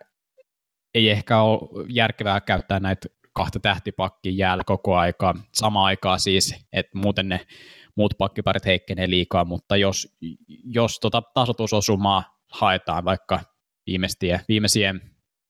ei 0.93 1.09
ehkä 1.09 1.41
ole 1.41 1.85
järkevää 1.89 2.41
käyttää 2.41 2.79
näitä 2.79 3.07
kahta 3.33 3.59
tähtipakkia 3.59 4.31
jäällä 4.35 4.63
koko 4.65 4.97
aika, 4.97 5.35
sama 5.53 5.85
aikaa 5.85 6.17
siis, 6.17 6.65
että 6.73 6.97
muuten 6.97 7.29
ne 7.29 7.47
muut 7.95 8.13
pakkiparit 8.17 8.65
heikkenee 8.65 9.09
liikaa, 9.09 9.45
mutta 9.45 9.77
jos, 9.77 10.17
jos 10.63 10.99
tota 10.99 11.21
tasotusosumaa 11.33 12.39
haetaan 12.51 13.05
vaikka 13.05 13.39
viimeisiä, 13.87 14.39
viimeisien 14.47 15.01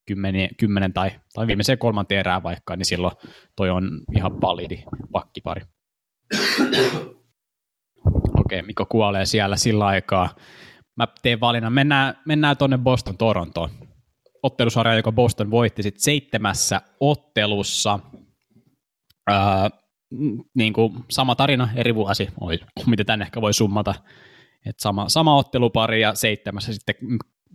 kymmenen, 0.06 0.50
kymmenen 0.58 0.94
tai, 0.94 1.12
tai 1.34 1.48
viimeiseen 1.48 1.78
kolmanteen 1.78 2.20
erään 2.20 2.44
vaikka, 2.44 2.76
niin 2.76 2.86
silloin 2.86 3.16
toi 3.56 3.70
on 3.70 4.02
ihan 4.16 4.42
validi 4.42 4.84
pakkipari. 5.12 5.62
Okei, 8.40 8.62
Mikko 8.62 8.86
kuolee 8.86 9.26
siellä 9.26 9.58
sillä 9.58 9.86
aikaa. 9.86 10.36
Mä 10.98 11.08
teen 11.22 11.40
valinnan. 11.40 11.74
Mennään, 11.74 12.18
mennään 12.26 12.58
tuonne 12.58 12.78
Boston 12.78 13.18
Torontoon 13.18 13.70
ottelusarja, 14.44 14.96
joka 14.96 15.12
Boston 15.12 15.52
voitti 15.52 15.84
sitten 15.84 16.02
seitsemässä 16.02 16.82
ottelussa. 17.00 18.00
Ää, 19.28 19.70
niin 20.54 20.74
kuin 20.74 20.94
sama 21.10 21.36
tarina, 21.36 21.70
eri 21.76 21.96
vuosi, 21.96 22.28
oi, 22.42 22.60
miten 22.86 23.06
tänne 23.06 23.26
ehkä 23.26 23.42
voi 23.42 23.54
summata. 23.54 23.96
Et 24.66 24.80
sama, 24.80 25.10
sama 25.10 25.36
ottelupari 25.36 26.02
ja 26.02 26.16
seitsemässä 26.16 26.74
sitten 26.74 26.96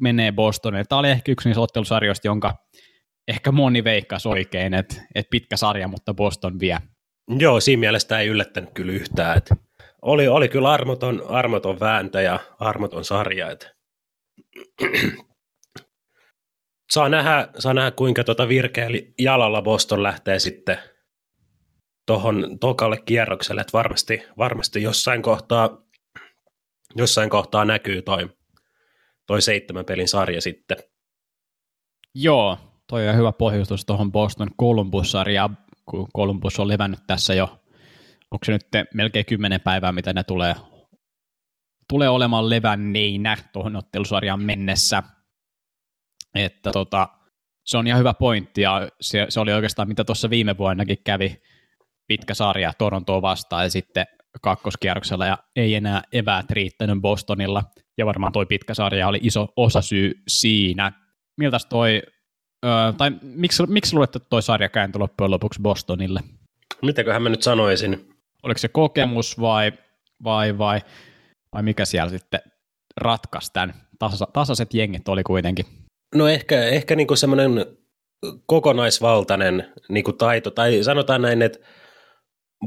menee 0.01 0.33
Bostonille. 0.33 0.85
Tämä 0.85 0.99
oli 0.99 1.11
ehkä 1.11 1.33
yksi 1.33 1.49
niistä 1.49 1.61
ottelusarjoista, 1.61 2.27
jonka 2.27 2.55
ehkä 3.29 3.53
moni 3.53 3.85
veikkasi 3.85 4.29
oikein, 4.29 4.75
että 4.75 5.03
et 5.15 5.27
pitkä 5.31 5.57
sarja, 5.57 5.89
mutta 5.89 6.15
Boston 6.15 6.61
vie. 6.61 6.79
Joo, 7.39 7.61
siinä 7.61 7.81
mielessä 7.81 8.19
ei 8.19 8.29
yllättänyt 8.29 8.71
kyllä 8.75 8.93
yhtään. 8.93 9.37
Että 9.37 9.57
oli, 10.05 10.29
oli 10.29 10.49
kyllä 10.49 10.73
armoton, 10.73 11.23
armoton 11.29 11.81
vääntö 11.81 12.23
ja 12.23 12.41
armoton 12.61 13.05
sarja. 13.05 13.51
Että 13.51 13.75
saa 16.93 17.09
nähdä, 17.09 17.49
saa 17.59 17.75
nähdä 17.75 17.91
kuinka 17.91 18.25
tuota 18.25 18.49
virkeällä 18.49 18.99
jalalla 19.19 19.63
Boston 19.63 20.03
lähtee 20.03 20.39
sitten 20.39 20.79
tuohon 22.07 22.59
tokalle 22.61 22.97
kierrokselle, 23.05 23.61
että 23.61 23.73
varmasti, 23.73 24.23
varmasti 24.39 24.83
jossain 24.83 25.23
kohtaa, 25.23 25.79
jossain 26.97 27.31
kohtaa 27.31 27.65
näkyy 27.65 28.03
toi, 28.03 28.29
toi 29.27 29.43
seitsemän 29.43 29.85
pelin 29.85 30.09
sarja 30.09 30.41
sitten. 30.41 30.77
Joo, 32.15 32.59
toi 32.87 33.09
on 33.09 33.17
hyvä 33.17 33.33
pohjustus 33.33 33.85
tuohon 33.85 34.13
Boston 34.13 34.51
Columbus-sarjaan, 34.61 35.59
kun 35.87 36.09
Columbus 36.17 36.61
on 36.61 36.69
levännyt 36.69 37.01
tässä 37.07 37.35
jo, 37.35 37.64
onko 38.35 38.45
se 38.45 38.53
nyt 38.53 38.67
melkein 38.95 39.27
kymmenen 39.27 39.61
päivää, 39.61 39.93
mitä 39.93 40.13
ne 40.13 40.25
tulee, 40.25 40.55
tulee 41.89 42.09
olemaan 42.09 42.51
levänneinä 42.51 43.37
tuohon 43.53 43.77
ottelusarjaan 43.77 44.43
mennessä– 44.43 45.03
että 46.35 46.73
tota, 46.73 47.09
se 47.65 47.79
on 47.79 47.87
ihan 47.87 47.99
hyvä 47.99 48.15
pointti, 48.15 48.61
ja 48.61 48.89
se, 49.01 49.27
se 49.29 49.41
oli 49.41 49.53
oikeastaan 49.53 49.89
mitä 49.89 50.05
tuossa 50.05 50.31
viime 50.31 50.59
vuonnakin 50.59 50.99
kävi 51.05 51.43
pitkä 52.07 52.35
sarja 52.35 52.73
Torontoa 52.79 53.23
vastaan, 53.23 53.65
ja 53.65 53.71
sitten 53.71 54.07
kakkoskierroksella, 54.43 55.27
ja 55.27 55.39
ei 55.57 55.75
enää 55.75 56.03
eväät 56.13 56.51
riittänyt 56.51 57.01
Bostonilla. 57.01 57.63
ja 57.99 58.07
varmaan 58.07 58.33
toi 58.33 58.47
pitkä 58.47 58.75
sarja 58.75 59.09
oli 59.09 59.19
iso 59.23 59.49
osasyy 59.57 60.13
siinä. 60.29 60.93
Miltä 61.37 61.59
toi, 61.69 62.03
ö, 62.65 62.69
tai 62.99 63.11
miksi, 63.23 63.67
miksi 63.67 63.95
luulet, 63.95 64.17
että 64.17 64.29
toi 64.29 64.43
sarja 64.43 64.69
kääntyi 64.69 64.99
loppujen 64.99 65.31
lopuksi 65.31 65.63
Bostonille? 65.63 66.21
Mitäköhän 66.83 67.23
mä 67.23 67.29
nyt 67.29 67.43
sanoisin? 67.43 68.14
Oliko 68.45 68.59
se 68.59 68.69
kokemus 68.69 69.41
vai, 69.41 69.73
vai, 70.25 70.59
vai, 70.59 70.81
vai 71.53 71.63
mikä 71.63 71.85
siellä 71.85 72.11
sitten 72.11 72.41
ratkaisi 72.97 73.53
tämän? 73.53 73.75
Tasa, 73.99 74.27
tasaiset 74.33 74.75
jengit 74.75 75.09
oli 75.09 75.23
kuitenkin. 75.23 75.67
No 76.15 76.29
ehkä, 76.29 76.65
ehkä 76.65 76.97
niinku 76.97 77.17
semmoinen 77.17 77.67
kokonaisvaltainen 78.47 79.73
niinku 79.89 80.13
taito, 80.13 80.51
tai 80.51 80.83
sanotaan 80.83 81.23
näin, 81.23 81.43
että 81.43 81.59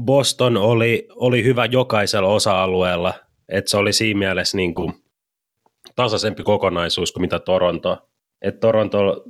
Boston 0.04 0.56
oli, 0.56 1.08
oli 1.10 1.44
hyvä 1.44 1.64
jokaisella 1.64 2.28
osa-alueella, 2.28 3.14
että 3.48 3.70
se 3.70 3.76
oli 3.76 3.92
siinä 3.92 4.18
mielessä 4.18 4.56
niinku 4.56 4.92
tasaisempi 5.96 6.42
kokonaisuus 6.42 7.12
kuin 7.12 7.20
mitä 7.20 7.38
Toronto. 7.38 8.08
Et 8.42 8.60
Toronto, 8.60 9.24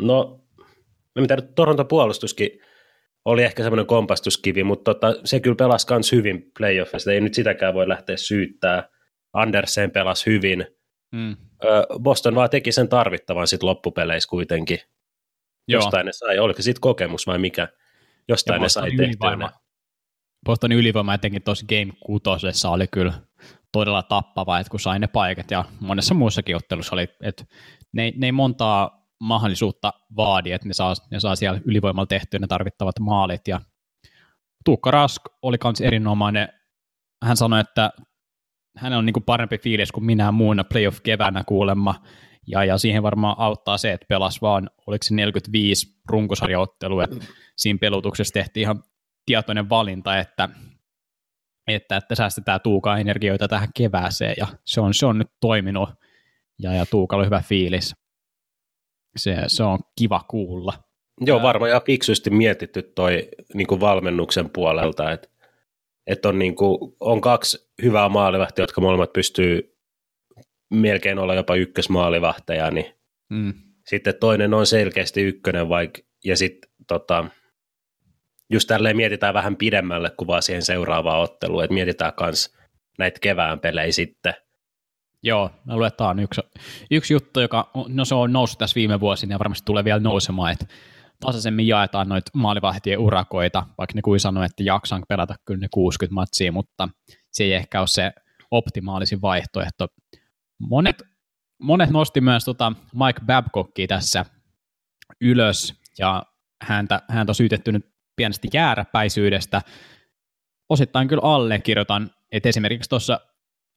no, 0.00 0.40
mitä 1.14 1.36
nyt 1.36 1.54
Toronto 1.54 1.84
puolustuskin 1.84 2.60
oli 3.24 3.42
ehkä 3.42 3.62
semmoinen 3.62 3.86
kompastuskivi, 3.86 4.64
mutta 4.64 4.94
tota, 4.94 5.14
se 5.24 5.40
kyllä 5.40 5.56
pelasi 5.56 5.86
myös 5.90 6.12
hyvin 6.12 6.50
playoffista, 6.58 7.12
ei 7.12 7.20
nyt 7.20 7.34
sitäkään 7.34 7.74
voi 7.74 7.88
lähteä 7.88 8.16
syyttää. 8.16 8.88
Andersen 9.32 9.90
pelasi 9.90 10.26
hyvin. 10.26 10.66
Mm. 11.12 11.36
Boston 12.02 12.34
vaan 12.34 12.50
teki 12.50 12.72
sen 12.72 12.88
tarvittavan 12.88 13.46
sitten 13.46 13.66
loppupeleissä 13.66 14.28
kuitenkin. 14.28 14.78
Joo. 15.68 15.82
Jostain 15.82 16.06
ne 16.06 16.12
sai, 16.12 16.38
oliko 16.38 16.62
sitten 16.62 16.80
kokemus 16.80 17.26
vai 17.26 17.38
mikä? 17.38 17.68
Jostain 18.28 18.62
ne 18.62 18.68
sai 18.68 18.90
tehtyä 18.96 19.36
ne. 19.36 19.48
Bostonin 20.44 20.78
ylivoima 20.78 21.14
etenkin 21.14 21.42
tuossa 21.42 21.66
Game 21.68 21.92
6 22.06 22.24
oli 22.68 22.86
kyllä 22.86 23.12
todella 23.72 24.02
tappava, 24.02 24.58
että 24.58 24.70
kun 24.70 24.80
sai 24.80 24.98
ne 24.98 25.06
paikat 25.06 25.50
ja 25.50 25.64
monessa 25.80 26.14
muussakin 26.14 26.56
ottelussa 26.56 26.94
oli, 26.94 27.08
että 27.20 27.44
ne, 27.92 28.12
ne 28.16 28.26
ei 28.26 28.32
montaa 28.32 29.01
mahdollisuutta 29.22 29.92
vaadi, 30.16 30.52
että 30.52 30.68
ne 30.68 30.74
saa, 30.74 30.94
ne 31.10 31.20
saa 31.20 31.36
siellä 31.36 31.60
ylivoimalla 31.64 32.06
tehtyä 32.06 32.40
ne 32.40 32.46
tarvittavat 32.46 32.98
maalit 33.00 33.48
ja 33.48 33.60
Tuukka 34.64 34.90
Rask 34.90 35.22
oli 35.42 35.56
myös 35.64 35.80
erinomainen. 35.80 36.48
Hän 37.24 37.36
sanoi, 37.36 37.60
että 37.60 37.90
hän 38.78 38.92
on 38.92 39.06
niin 39.06 39.12
kuin 39.14 39.24
parempi 39.24 39.58
fiilis 39.58 39.92
kuin 39.92 40.04
minä 40.04 40.32
muuna 40.32 40.64
playoff 40.64 41.00
keväänä 41.02 41.44
kuulemma, 41.44 41.94
ja, 42.46 42.64
ja 42.64 42.78
siihen 42.78 43.02
varmaan 43.02 43.36
auttaa 43.38 43.78
se, 43.78 43.92
että 43.92 44.06
pelas 44.08 44.42
vaan, 44.42 44.70
oliko 44.86 45.02
se 45.02 45.14
45 45.14 46.00
runkosarjaottelua, 46.08 47.04
siinä 47.56 47.78
pelutuksessa 47.80 48.32
tehtiin 48.32 48.62
ihan 48.62 48.82
tietoinen 49.26 49.68
valinta, 49.68 50.18
että, 50.18 50.48
että, 51.66 51.96
että 51.96 52.14
säästetään 52.14 52.60
Tuukaa 52.60 52.98
energioita 52.98 53.48
tähän 53.48 53.68
kevääseen, 53.76 54.34
ja 54.38 54.46
se 54.64 54.80
on, 54.80 54.94
se 54.94 55.06
on 55.06 55.18
nyt 55.18 55.28
toiminut, 55.40 55.90
ja, 56.58 56.74
ja 56.74 56.86
Tuukalla 56.86 57.22
on 57.22 57.26
hyvä 57.26 57.42
fiilis. 57.42 57.94
Se, 59.16 59.36
se 59.46 59.62
on 59.62 59.78
kiva 59.98 60.24
kuulla. 60.28 60.72
Joo, 61.20 61.42
varmaan 61.42 61.70
ja 61.70 61.80
fiksusti 61.86 62.30
mietitty 62.30 62.82
toi 62.82 63.28
niin 63.54 63.66
kuin 63.66 63.80
valmennuksen 63.80 64.50
puolelta, 64.50 65.12
että, 65.12 65.28
että 66.06 66.28
on, 66.28 66.38
niin 66.38 66.54
kuin, 66.54 66.96
on 67.00 67.20
kaksi 67.20 67.70
hyvää 67.82 68.08
maalivahtia, 68.08 68.62
jotka 68.62 68.80
molemmat 68.80 69.12
pystyy 69.12 69.76
melkein 70.70 71.18
olla 71.18 71.34
jopa 71.34 71.54
ykkösmaalivahteja, 71.54 72.70
niin 72.70 72.86
mm. 73.30 73.54
sitten 73.86 74.14
toinen 74.20 74.54
on 74.54 74.66
selkeästi 74.66 75.22
ykkönen, 75.22 75.68
vaikka, 75.68 76.00
ja 76.24 76.36
sitten 76.36 76.70
tota, 76.88 77.24
just 78.50 78.68
tälleen 78.68 78.96
mietitään 78.96 79.34
vähän 79.34 79.56
pidemmälle 79.56 80.10
kuin 80.16 80.28
vaan 80.28 80.42
siihen 80.42 80.62
seuraavaan 80.62 81.20
otteluun, 81.20 81.64
että 81.64 81.74
mietitään 81.74 82.12
myös 82.20 82.54
näitä 82.98 83.20
kevään 83.20 83.60
pelejä 83.60 83.92
sitten. 83.92 84.34
Joo, 85.22 85.50
mä 85.64 85.72
luulen, 85.72 85.88
että 85.88 85.96
tämä 85.96 86.10
on 86.10 86.18
yksi, 86.18 86.40
yksi 86.90 87.14
juttu, 87.14 87.40
joka 87.40 87.70
no 87.88 88.04
se 88.04 88.14
on 88.14 88.32
noussut 88.32 88.58
tässä 88.58 88.74
viime 88.74 89.00
vuosina 89.00 89.34
ja 89.34 89.38
varmasti 89.38 89.64
tulee 89.64 89.84
vielä 89.84 90.00
nousemaan, 90.00 90.52
että 90.52 90.66
tasaisemmin 91.20 91.68
jaetaan 91.68 92.08
noita 92.08 92.30
maalivahtien 92.34 92.98
urakoita, 92.98 93.66
vaikka 93.78 93.94
ne 93.94 94.02
kuin 94.02 94.20
sanoi, 94.20 94.46
että 94.46 94.62
jaksan 94.62 95.02
pelata 95.08 95.34
kyllä 95.44 95.60
ne 95.60 95.68
60 95.74 96.14
matsia, 96.14 96.52
mutta 96.52 96.88
se 97.32 97.44
ei 97.44 97.52
ehkä 97.52 97.80
ole 97.80 97.86
se 97.86 98.12
optimaalisin 98.50 99.22
vaihtoehto. 99.22 99.88
Monet, 100.58 101.02
monet 101.58 101.90
nosti 101.90 102.20
myös 102.20 102.44
tota 102.44 102.72
Mike 102.94 103.20
Babcockia 103.26 103.86
tässä 103.86 104.24
ylös, 105.20 105.74
ja 105.98 106.22
häntä, 106.62 107.02
häntä 107.08 107.30
on 107.30 107.34
syytetty 107.34 107.72
nyt 107.72 107.86
pienesti 108.16 108.48
jääräpäisyydestä. 108.54 109.62
Osittain 110.68 111.08
kyllä 111.08 111.22
allekirjoitan, 111.24 112.10
että 112.32 112.48
esimerkiksi 112.48 112.90
tuossa 112.90 113.20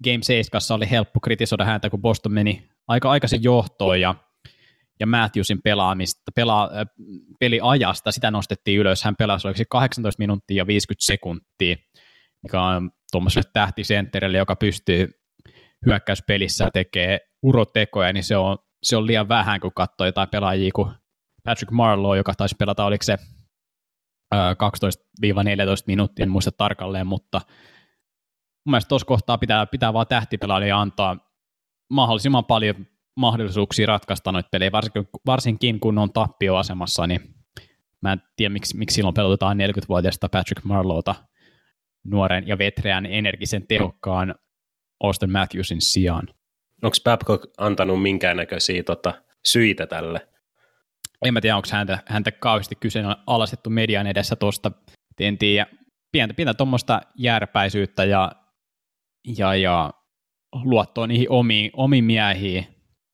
Game 0.03 0.23
7 0.23 0.61
oli 0.71 0.89
helppo 0.89 1.19
kritisoida 1.19 1.65
häntä, 1.65 1.89
kun 1.89 2.01
Boston 2.01 2.33
meni 2.33 2.69
aika 2.87 3.11
aikaisin 3.11 3.43
johtoon 3.43 4.01
ja, 4.01 4.15
ja 4.99 5.07
Matthewsin 5.07 5.61
pelaamista, 5.63 6.31
pelaa, 6.35 6.69
äh, 6.77 6.87
peliajasta, 7.39 8.11
sitä 8.11 8.31
nostettiin 8.31 8.79
ylös. 8.79 9.03
Hän 9.03 9.15
pelasi 9.15 9.47
oliko 9.47 9.63
18 9.69 10.19
minuuttia 10.19 10.57
ja 10.57 10.67
50 10.67 11.05
sekuntia, 11.05 11.75
mikä 12.43 12.61
on 12.61 12.91
tuommoiselle 13.11 13.49
tähtisentterille, 13.53 14.37
joka 14.37 14.55
pystyy 14.55 15.09
hyökkäyspelissä 15.85 16.69
tekee 16.73 17.19
urotekoja, 17.43 18.13
niin 18.13 18.23
se 18.23 18.37
on, 18.37 18.57
se 18.83 18.97
on 18.97 19.07
liian 19.07 19.29
vähän, 19.29 19.59
kun 19.59 19.71
katsoo 19.75 20.05
jotain 20.05 20.29
pelaajia 20.29 20.71
kuin 20.75 20.91
Patrick 21.43 21.71
Marlowe, 21.71 22.17
joka 22.17 22.33
taisi 22.37 22.55
pelata, 22.59 22.85
oliko 22.85 23.03
se 23.03 23.17
12-14 24.35 24.37
minuuttia, 25.87 26.23
en 26.23 26.29
muista 26.29 26.51
tarkalleen, 26.51 27.07
mutta 27.07 27.41
mun 28.65 28.71
mielestä 28.71 28.89
tuossa 28.89 29.05
kohtaa 29.05 29.37
pitää, 29.37 29.65
pitää 29.65 29.93
vaan 29.93 30.07
tähtipelaajille 30.07 30.71
antaa 30.71 31.17
mahdollisimman 31.89 32.45
paljon 32.45 32.75
mahdollisuuksia 33.15 33.87
ratkaista 33.87 34.31
noita 34.31 34.49
pelejä, 34.51 34.71
varsinkin, 34.71 35.07
varsinkin 35.25 35.79
kun 35.79 35.97
on 35.97 36.13
tappioasemassa, 36.13 37.07
niin 37.07 37.35
mä 38.01 38.13
en 38.13 38.21
tiedä, 38.35 38.53
miksi, 38.53 38.77
miksi 38.77 38.95
silloin 38.95 39.13
pelotetaan 39.13 39.57
40-vuotiaista 39.57 40.29
Patrick 40.29 40.63
Marlowta 40.63 41.15
nuoren 42.05 42.47
ja 42.47 42.57
vetreän 42.57 43.05
energisen 43.05 43.67
tehokkaan 43.67 44.35
Austin 45.03 45.31
Matthewsin 45.31 45.81
sijaan. 45.81 46.27
Onko 46.83 46.97
Babcock 47.03 47.45
antanut 47.57 48.01
minkäännäköisiä 48.01 48.83
tota, 48.83 49.13
syitä 49.45 49.87
tälle? 49.87 50.27
En 51.25 51.33
mä 51.33 51.41
tiedä, 51.41 51.55
onko 51.55 51.67
häntä, 51.71 52.03
häntä 52.05 52.31
kauheasti 52.31 52.75
kyseenalaistettu 52.75 53.69
median 53.69 54.07
edessä 54.07 54.35
tuosta, 54.35 54.71
en 55.19 55.37
tiedä. 55.37 55.67
Pientä, 56.11 56.33
pientä 56.33 56.53
tuommoista 56.53 57.01
järpäisyyttä 57.15 58.03
ja, 58.03 58.31
ja, 59.37 59.55
ja 59.55 59.93
luottoa 60.63 61.07
niihin 61.07 61.29
omiin, 61.29 61.71
omiin 61.73 62.03
miehiin. 62.03 62.67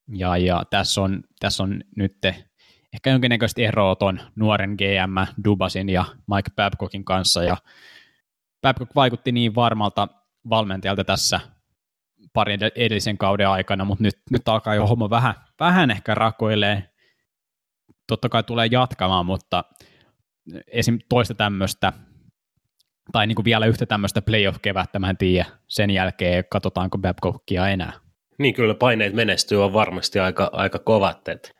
Ja, 0.07 0.37
ja 0.37 0.63
tässä, 0.69 1.01
on, 1.01 1.23
tässä 1.39 1.63
on 1.63 1.81
nyt 1.95 2.17
ehkä 2.93 3.09
jonkinnäköistä 3.09 3.61
eroa 3.61 3.95
ton 3.95 4.19
nuoren 4.35 4.69
GM 4.71 5.43
Dubasin 5.43 5.89
ja 5.89 6.05
Mike 6.35 6.51
Babcockin 6.55 7.05
kanssa. 7.05 7.43
Ja 7.43 7.57
Babcock 8.61 8.95
vaikutti 8.95 9.31
niin 9.31 9.55
varmalta 9.55 10.07
valmentajalta 10.49 11.03
tässä 11.03 11.39
parin 12.33 12.59
edellisen 12.75 13.17
kauden 13.17 13.49
aikana, 13.49 13.85
mutta 13.85 14.03
nyt, 14.03 14.19
nyt 14.31 14.47
alkaa 14.47 14.75
jo 14.75 14.87
homma 14.87 15.09
vähän, 15.09 15.35
vähän 15.59 15.91
ehkä 15.91 16.15
rakoilee. 16.15 16.89
Totta 18.07 18.29
kai 18.29 18.43
tulee 18.43 18.67
jatkamaan, 18.71 19.25
mutta 19.25 19.63
esim. 20.67 20.99
toista 21.09 21.33
tämmöistä, 21.33 21.93
tai 23.11 23.27
niin 23.27 23.35
kuin 23.35 23.45
vielä 23.45 23.65
yhtä 23.65 23.85
tämmöistä 23.85 24.21
playoff-kevättä, 24.21 24.99
mä 24.99 25.09
en 25.09 25.17
tiedä. 25.17 25.45
Sen 25.67 25.89
jälkeen 25.89 26.43
katsotaanko 26.49 26.97
Babcockia 26.97 27.67
enää. 27.67 27.93
Niin 28.39 28.53
kyllä 28.53 28.75
paineet 28.75 29.13
menestyy 29.13 29.63
on 29.63 29.73
varmasti 29.73 30.19
aika, 30.19 30.49
aika 30.53 30.79
kovat. 30.79 31.27
Et... 31.27 31.51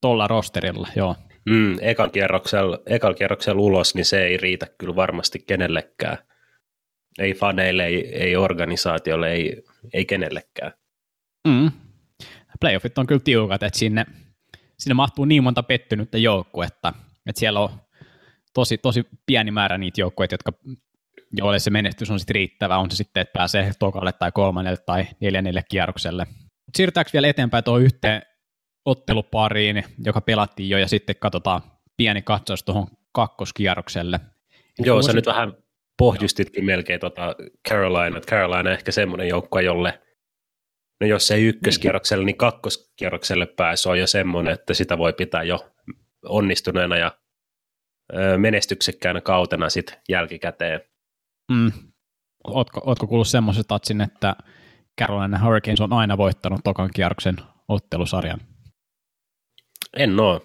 Tuolla 0.00 0.26
rosterilla, 0.26 0.88
joo. 0.96 1.16
Mm, 1.48 1.76
ekan, 1.80 2.10
kierroksella, 2.10 2.78
ekan 2.86 3.14
kierroksella 3.14 3.60
ulos, 3.60 3.94
niin 3.94 4.04
se 4.04 4.24
ei 4.24 4.36
riitä 4.36 4.66
kyllä 4.78 4.96
varmasti 4.96 5.38
kenellekään. 5.46 6.18
Ei 7.18 7.34
faneille, 7.34 7.86
ei, 7.86 8.16
ei 8.16 8.36
organisaatiolle, 8.36 9.32
ei, 9.32 9.62
ei 9.92 10.04
kenellekään. 10.04 10.72
Mm. 11.48 11.70
Playoffit 12.60 12.98
on 12.98 13.06
kyllä 13.06 13.20
tiukat, 13.24 13.62
että 13.62 13.78
sinne, 13.78 14.06
sinne 14.78 14.94
mahtuu 14.94 15.24
niin 15.24 15.42
monta 15.42 15.62
pettynyttä 15.62 16.18
joukkuetta, 16.18 16.92
että 17.26 17.40
siellä 17.40 17.60
on 17.60 17.70
tosi, 18.60 18.78
tosi 18.78 19.04
pieni 19.26 19.50
määrä 19.50 19.78
niitä 19.78 20.00
joukkueita, 20.00 20.34
jotka 20.34 20.52
joille 21.32 21.58
se 21.58 21.70
menestys 21.70 22.10
on 22.10 22.18
sitten 22.18 22.34
riittävä, 22.34 22.78
on 22.78 22.90
se 22.90 22.96
sitten, 22.96 23.20
että 23.20 23.32
pääsee 23.32 23.72
tokalle 23.78 24.12
tai 24.12 24.32
kolmannelle 24.32 24.76
tai 24.86 25.06
neljännelle 25.20 25.62
kierrokselle. 25.70 26.26
Mut 26.40 26.74
siirrytäänkö 26.76 27.10
vielä 27.12 27.28
eteenpäin 27.28 27.64
tuohon 27.64 27.82
yhteen 27.82 28.22
ottelupariin, 28.84 29.84
joka 30.04 30.20
pelattiin 30.20 30.68
jo, 30.68 30.78
ja 30.78 30.88
sitten 30.88 31.16
katsotaan 31.16 31.62
pieni 31.96 32.22
katsaus 32.22 32.62
tuohon 32.62 32.86
kakkoskierrokselle. 33.12 34.20
Joo, 34.78 35.02
sä 35.02 35.12
nyt 35.12 35.26
vähän 35.26 35.52
pohjustitkin 35.98 36.64
melkein 36.64 37.00
tota 37.00 37.36
Carolina. 37.68 38.20
Carolina 38.20 38.70
ehkä 38.70 38.92
semmoinen 38.92 39.28
joukko, 39.28 39.60
jolle, 39.60 40.00
no 41.00 41.06
jos 41.06 41.30
ei 41.30 41.44
ykköskierrokselle, 41.44 42.24
niin 42.24 42.36
kakkoskierrokselle 42.36 43.46
pääsy 43.46 43.88
on 43.88 43.98
jo 43.98 44.06
semmoinen, 44.06 44.54
että 44.54 44.74
sitä 44.74 44.98
voi 44.98 45.12
pitää 45.12 45.42
jo 45.42 45.72
onnistuneena 46.24 46.96
ja 46.96 47.19
menestyksekkäänä 48.38 49.20
kautena 49.20 49.70
sitten 49.70 49.96
jälkikäteen. 50.08 50.80
Mm. 51.52 51.72
Ootko, 52.44 52.80
ootko 52.86 53.06
kuullut 53.06 53.28
semmoisen 53.28 53.64
tatsin, 53.68 54.00
että 54.00 54.36
Carolina 55.00 55.44
Hurricanes 55.44 55.80
on 55.80 55.92
aina 55.92 56.16
voittanut 56.16 56.60
tokan 56.64 56.90
kierroksen 56.94 57.36
ottelusarjan? 57.68 58.40
En 59.96 60.20
oo. 60.20 60.40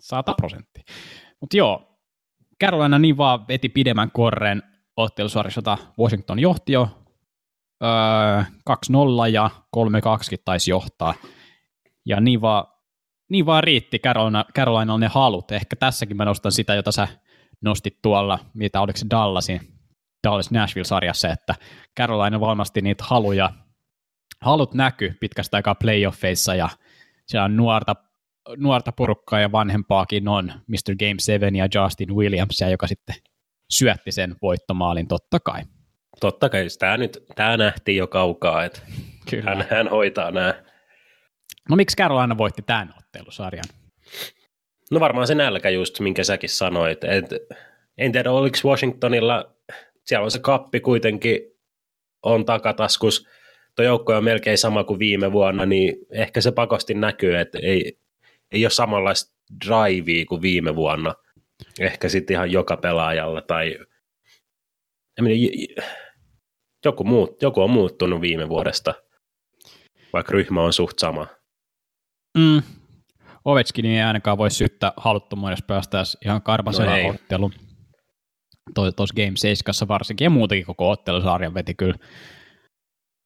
100 0.00 0.34
prosenttia. 0.34 0.84
Mutta 1.40 1.56
joo, 1.56 1.98
Carolina 2.64 2.98
niin 2.98 3.16
vaan 3.16 3.48
veti 3.48 3.68
pidemmän 3.68 4.10
korren 4.10 4.62
ottelusarjassa, 4.96 5.78
Washington 5.98 6.38
johti 6.38 6.72
jo 6.72 6.88
öö, 7.82 8.42
2-0 8.70 9.28
ja 9.32 9.50
3-2 9.76 9.80
taisi 10.44 10.70
johtaa. 10.70 11.14
Ja 12.06 12.20
niin 12.20 12.40
vaan, 12.40 12.64
niin 13.28 13.46
vaan 13.46 13.64
riitti 13.64 13.98
Carolina, 14.56 14.98
ne 14.98 15.06
halut. 15.06 15.52
Ehkä 15.52 15.76
tässäkin 15.76 16.16
mä 16.16 16.24
nostan 16.24 16.52
sitä, 16.52 16.74
jota 16.74 16.92
sä 16.92 17.08
nostit 17.60 18.02
tuolla, 18.02 18.38
mitä 18.54 18.80
oliko 18.80 18.96
se 18.96 19.06
Dallasin, 19.10 19.60
Dallas 20.26 20.50
Nashville-sarjassa, 20.50 21.32
että 21.32 21.54
Carolina 21.98 22.40
valmasti 22.40 22.80
niitä 22.80 23.04
haluja, 23.06 23.50
halut 24.42 24.74
näky 24.74 25.14
pitkästä 25.20 25.56
aikaa 25.56 25.74
playoffeissa 25.74 26.54
ja 26.54 26.68
siellä 27.26 27.44
on 27.44 27.56
nuorta, 27.56 27.96
nuorta 28.56 28.92
porukkaa 28.92 29.40
ja 29.40 29.52
vanhempaakin 29.52 30.28
on 30.28 30.52
Mr. 30.68 30.96
Game 30.98 31.16
7 31.18 31.56
ja 31.56 31.68
Justin 31.74 32.16
Williamsia, 32.16 32.68
joka 32.68 32.86
sitten 32.86 33.14
syötti 33.70 34.12
sen 34.12 34.36
voittomaalin 34.42 35.08
totta 35.08 35.40
kai. 35.40 35.62
Totta 36.20 36.48
kai, 36.48 36.66
tämä 36.78 36.96
nyt 36.96 37.24
tämä 37.34 37.56
nähtiin 37.56 37.96
jo 37.96 38.06
kaukaa, 38.06 38.64
että 38.64 38.80
Kyllä. 39.30 39.50
Hän, 39.50 39.66
hän 39.70 39.88
hoitaa 39.88 40.30
nämä. 40.30 40.54
No 41.70 41.76
miksi 41.76 41.96
Carolina 41.96 42.38
voitti 42.38 42.62
tämän 42.62 42.94
ottelusarjan? 42.98 43.64
No 44.90 45.00
varmaan 45.00 45.26
se 45.26 45.34
nälkä 45.34 45.70
just, 45.70 46.00
minkä 46.00 46.24
säkin 46.24 46.50
sanoit. 46.50 47.04
Et, 47.04 47.24
en 47.98 48.12
tiedä, 48.12 48.30
oliko 48.30 48.56
Washingtonilla, 48.64 49.54
siellä 50.04 50.24
on 50.24 50.30
se 50.30 50.38
kappi 50.38 50.80
kuitenkin, 50.80 51.40
on 52.22 52.44
takataskus, 52.44 53.28
tuo 53.76 53.84
joukko 53.84 54.16
on 54.16 54.24
melkein 54.24 54.58
sama 54.58 54.84
kuin 54.84 54.98
viime 54.98 55.32
vuonna, 55.32 55.66
niin 55.66 55.96
ehkä 56.10 56.40
se 56.40 56.52
pakosti 56.52 56.94
näkyy, 56.94 57.36
että 57.36 57.58
ei, 57.62 57.98
ei 58.52 58.64
ole 58.64 58.70
samanlaista 58.70 59.36
drivea 59.64 60.24
kuin 60.28 60.42
viime 60.42 60.76
vuonna. 60.76 61.14
Ehkä 61.80 62.08
sitten 62.08 62.34
ihan 62.34 62.52
joka 62.52 62.76
pelaajalla 62.76 63.42
tai 63.42 63.78
joku, 66.84 67.04
muut, 67.04 67.42
joku 67.42 67.62
on 67.62 67.70
muuttunut 67.70 68.20
viime 68.20 68.48
vuodesta, 68.48 68.94
vaikka 70.12 70.32
ryhmä 70.32 70.62
on 70.62 70.72
suht 70.72 70.98
sama. 70.98 71.35
Mm. 72.36 72.62
Ovechkin 73.44 73.84
ei 73.84 74.02
ainakaan 74.02 74.38
voi 74.38 74.50
syyttää 74.50 74.92
haluttomuudessa 74.96 75.64
päästä 75.66 76.02
ihan 76.24 76.42
karmasella 76.42 76.96
no 76.96 77.08
ottelun. 77.08 77.52
Tuossa 78.74 79.14
Game 79.16 79.36
7 79.36 79.88
varsinkin, 79.88 80.24
ja 80.24 80.30
muutenkin 80.30 80.66
koko 80.66 80.90
ottelusarjan 80.90 81.54
veti 81.54 81.74
kyllä 81.74 81.94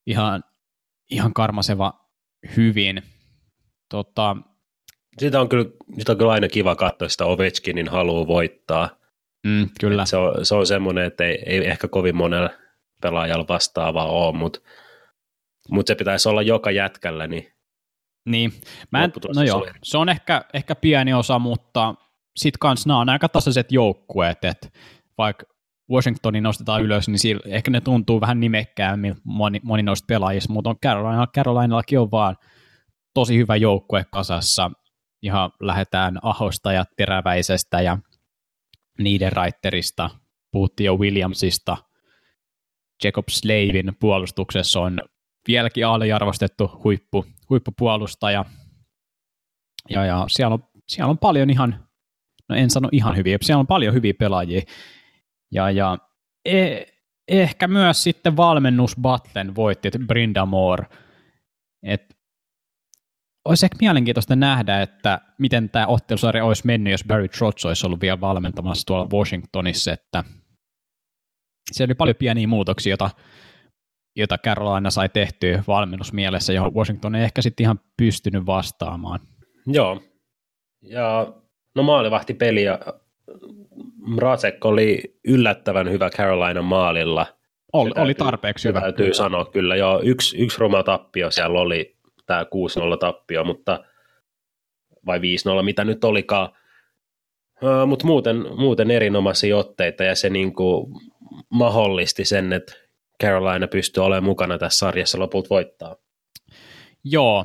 ihan, 0.07 0.45
ihan 1.11 1.33
karmaseva 1.33 1.93
hyvin. 2.57 3.03
Tota, 3.89 4.37
sitä 5.19 5.41
on, 5.41 5.49
kyllä, 5.49 5.65
sitä 5.99 6.13
on 6.13 6.19
kyllä 6.19 6.33
aina 6.33 6.49
kiva 6.49 6.77
katsoa 6.77 7.09
sitä 7.09 7.25
Ovechkinin 7.27 7.89
haluaa 7.89 8.27
voittaa. 8.27 8.89
Mm, 9.47 9.69
kyllä. 9.81 10.07
se 10.07 10.17
on, 10.17 10.47
se 10.47 10.55
on 10.55 10.67
semmoinen, 10.67 11.05
että 11.05 11.25
ei, 11.25 11.43
ei 11.47 11.67
ehkä 11.67 11.89
kovin 11.89 12.17
monella 12.17 12.51
pelaajalla 13.03 13.49
vastaavaa 13.49 14.07
ole, 14.07 14.37
mutta 14.37 14.61
mut 15.71 15.87
se 15.87 15.95
pitäisi 15.95 16.29
olla 16.29 16.43
joka 16.43 16.71
jätkällä, 16.71 17.27
niin 17.27 17.53
niin, 18.31 18.53
mä 18.91 19.05
en, 19.05 19.13
no 19.35 19.43
joo, 19.43 19.67
se 19.83 19.99
on 19.99 20.09
ehkä, 20.09 20.45
ehkä 20.55 20.75
pieni 20.75 21.15
osa, 21.15 21.39
mutta 21.39 21.95
sitten 22.37 22.59
kans 22.59 22.87
nämä 22.87 23.01
on 23.01 23.09
aika 23.09 23.29
tasaiset 23.29 23.73
joukkueet, 23.73 24.45
että 24.45 24.69
vaikka 25.19 25.47
Washingtonin 25.91 26.43
nostetaan 26.43 26.83
ylös, 26.83 27.09
niin 27.09 27.19
sillä, 27.19 27.43
ehkä 27.47 27.71
ne 27.71 27.81
tuntuu 27.81 28.21
vähän 28.21 28.41
nimekkäämmin 28.41 29.17
moni, 29.25 29.61
moni 29.63 29.83
noista 29.83 30.07
pelaajista, 30.07 30.53
mutta 30.53 30.71
on 30.71 30.79
Carolina, 30.83 31.27
Carolinallakin 31.27 31.99
on 31.99 32.11
vaan 32.11 32.37
tosi 33.15 33.37
hyvä 33.37 33.57
joukkue 33.57 34.05
kasassa. 34.13 34.71
Ihan 35.23 35.51
lähdetään 35.61 36.19
Ahosta 36.23 36.73
ja 36.73 36.85
Teräväisestä 36.97 37.81
ja 37.81 37.99
niiden 38.99 39.33
raitterista, 39.33 40.11
puhuttiin 40.53 40.85
jo 40.85 40.97
Williamsista, 40.97 41.77
Jacob 43.05 43.29
Slavin 43.31 43.93
puolustuksessa 44.01 44.81
on 44.81 45.01
vieläkin 45.49 45.87
aliarvostettu 45.87 46.81
huippu, 46.85 47.25
huippupuolustaja. 47.51 48.45
Ja, 49.91 50.05
ja 50.05 50.25
siellä, 50.29 50.55
on, 50.55 50.65
siellä 50.89 51.11
on 51.11 51.19
paljon 51.19 51.51
ihan, 51.51 51.87
no 52.49 52.57
en 52.57 52.71
sano 52.71 52.89
ihan 52.93 53.17
hyviä, 53.17 53.39
siellä 53.43 53.61
on 53.61 53.67
paljon 53.67 53.95
hyviä 53.95 54.15
pelaajia. 54.15 54.63
Ja, 55.53 55.71
ja 55.71 55.99
e, 56.45 56.83
ehkä 57.29 57.69
myös 57.69 58.03
sitten 58.03 58.37
valmennus 58.37 58.97
Butlen 59.03 59.55
voitti, 59.55 59.89
että 59.89 59.99
Brindamore. 59.99 60.87
Et 61.83 62.17
olisi 63.45 63.67
ehkä 63.67 63.77
mielenkiintoista 63.81 64.37
nähdä, 64.37 64.83
että 64.83 65.21
miten 65.39 65.71
tämä 65.71 65.87
ottelusarja 65.87 66.45
olisi 66.45 66.67
mennyt, 66.67 66.91
jos 66.91 67.05
Barry 67.05 67.29
Trotz 67.29 67.65
olisi 67.65 67.87
ollut 67.87 68.01
vielä 68.01 68.21
valmentamassa 68.21 68.87
tuolla 68.87 69.09
Washingtonissa, 69.13 69.93
että 69.93 70.25
siellä 71.73 71.91
oli 71.91 71.95
paljon 71.95 72.17
pieniä 72.17 72.47
muutoksia, 72.47 72.91
joita 72.91 73.11
jota 74.21 74.39
Carolina 74.39 74.91
sai 74.91 75.09
tehtyä 75.09 75.65
valmennusmielessä, 75.69 76.53
johon 76.53 76.75
Washington 76.75 77.15
ei 77.15 77.25
ehkä 77.25 77.43
sitten 77.43 77.65
ihan 77.65 77.81
pystynyt 77.97 78.47
vastaamaan. 78.47 79.21
Joo, 79.67 80.01
ja 80.83 81.33
no 81.75 81.83
maalivahti 81.83 82.35
peli 82.35 82.65
ja 82.65 82.79
Mrazek 83.97 84.65
oli 84.65 85.19
yllättävän 85.25 85.91
hyvä 85.91 86.11
Carolina 86.11 86.63
maalilla. 86.63 87.27
Oli, 87.73 87.91
täytyy, 87.91 88.05
oli 88.05 88.15
tarpeeksi 88.15 88.69
hyvä. 88.69 88.81
Täytyy 88.81 89.05
kyllä. 89.05 89.17
sanoa 89.17 89.45
kyllä, 89.45 89.77
joo, 89.77 90.01
yksi, 90.05 90.39
yksi 90.39 90.59
roma 90.61 90.83
tappio 90.83 91.31
siellä 91.31 91.61
oli, 91.61 91.97
tämä 92.27 92.43
6-0 92.95 92.99
tappio, 92.99 93.45
mutta 93.45 93.85
vai 95.07 95.19
5-0, 95.19 95.23
mitä 95.63 95.85
nyt 95.85 96.05
olikaan. 96.05 96.49
Uh, 97.63 97.87
mutta 97.87 98.07
muuten, 98.07 98.47
muuten 98.57 98.91
erinomaisia 98.91 99.57
otteita 99.57 100.05
ja 100.05 100.15
se 100.15 100.31
niinku 100.31 100.91
mahdollisti 101.49 102.25
sen, 102.25 102.53
että 102.53 102.73
Carolina 103.23 103.69
pystyy 103.69 104.05
olemaan 104.05 104.25
mukana 104.25 104.59
tässä 104.59 104.79
sarjassa 104.79 105.19
lopulta 105.19 105.49
voittaa. 105.51 105.97
Joo, 107.05 107.45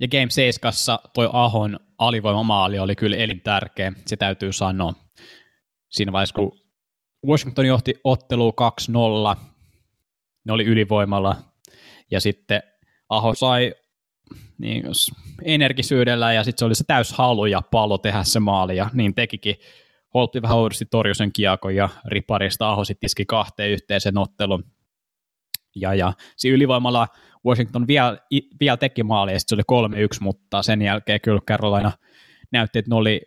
ja 0.00 0.08
Game 0.08 0.30
7 0.30 0.72
toi 1.14 1.28
Ahon 1.32 1.80
alivoimamaali 1.98 2.78
oli 2.78 2.96
kyllä 2.96 3.16
elintärkeä, 3.16 3.92
se 4.06 4.16
täytyy 4.16 4.52
sanoa. 4.52 4.94
Siinä 5.88 6.12
vaiheessa, 6.12 6.34
kun 6.34 6.58
Washington 7.26 7.66
johti 7.66 7.94
ottelu 8.04 8.54
2-0, 9.34 9.36
ne 10.44 10.52
oli 10.52 10.64
ylivoimalla, 10.64 11.36
ja 12.10 12.20
sitten 12.20 12.62
Aho 13.08 13.34
sai 13.34 13.74
niin, 14.58 14.84
energisyydellä, 15.44 16.32
ja 16.32 16.44
sitten 16.44 16.58
se 16.58 16.64
oli 16.64 16.74
se 16.74 16.84
täys 16.84 17.12
halu 17.12 17.46
ja 17.46 17.62
pallo 17.70 17.98
tehdä 17.98 18.24
se 18.24 18.40
maali, 18.40 18.76
ja 18.76 18.90
niin 18.92 19.14
tekikin. 19.14 19.56
Holtti 20.14 20.42
vähän 20.42 20.56
oudosti 20.56 20.84
torjui 20.84 21.14
sen 21.14 21.32
kiekon, 21.32 21.74
ja 21.74 21.88
riparista 22.06 22.70
Aho 22.70 22.84
sitten 22.84 23.06
iski 23.06 23.24
kahteen 23.24 23.70
yhteisen 23.70 24.18
ottelun, 24.18 24.64
ja, 25.74 25.94
ja 25.94 26.12
siinä 26.36 26.54
ylivoimalla 26.56 27.08
Washington 27.46 27.86
vielä, 27.86 28.18
vielä 28.60 28.76
teki 28.76 29.02
maali, 29.02 29.32
ja 29.32 29.38
se 29.40 29.54
oli 29.54 29.88
3-1, 29.88 30.16
mutta 30.20 30.62
sen 30.62 30.82
jälkeen 30.82 31.20
kyllä 31.20 31.40
Carolina 31.40 31.92
näytti, 32.52 32.78
että 32.78 32.88
ne 32.88 32.94
oli, 32.94 33.20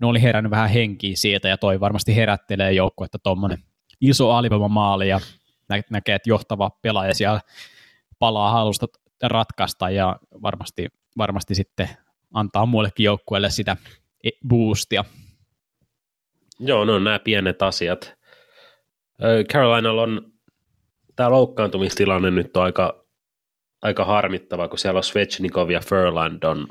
ne 0.00 0.06
oli 0.06 0.22
herännyt 0.22 0.50
vähän 0.50 0.70
henkiä 0.70 1.12
siitä, 1.16 1.48
ja 1.48 1.58
toi 1.58 1.80
varmasti 1.80 2.16
herättelee 2.16 2.72
joukko, 2.72 3.04
että 3.04 3.18
tuommoinen 3.22 3.58
iso 4.00 4.30
alivoimamaali, 4.30 5.08
ja 5.08 5.20
nä- 5.68 5.82
näkee, 5.90 6.14
että 6.14 6.30
johtava 6.30 6.70
pelaaja 6.70 7.14
siellä 7.14 7.40
palaa 8.18 8.50
halusta 8.50 8.86
ratkaista, 9.22 9.90
ja 9.90 10.16
varmasti, 10.42 10.88
varmasti 11.18 11.54
sitten 11.54 11.88
antaa 12.34 12.66
muillekin 12.66 13.04
joukkueelle 13.04 13.50
sitä 13.50 13.76
e-, 14.24 14.30
boostia. 14.48 15.04
Joo, 16.58 16.84
no 16.84 16.98
nämä 16.98 17.18
pienet 17.18 17.62
asiat. 17.62 18.14
Carolinalla 19.52 20.02
on 20.02 20.31
tämä 21.16 21.30
loukkaantumistilanne 21.30 22.30
nyt 22.30 22.56
on 22.56 22.62
aika, 22.62 23.04
aika 23.82 24.04
harmittava, 24.04 24.68
kun 24.68 24.78
siellä 24.78 24.98
on 24.98 25.04
Svechnikov 25.04 25.70
ja 25.70 25.80
Furland 25.80 26.42
on, 26.42 26.66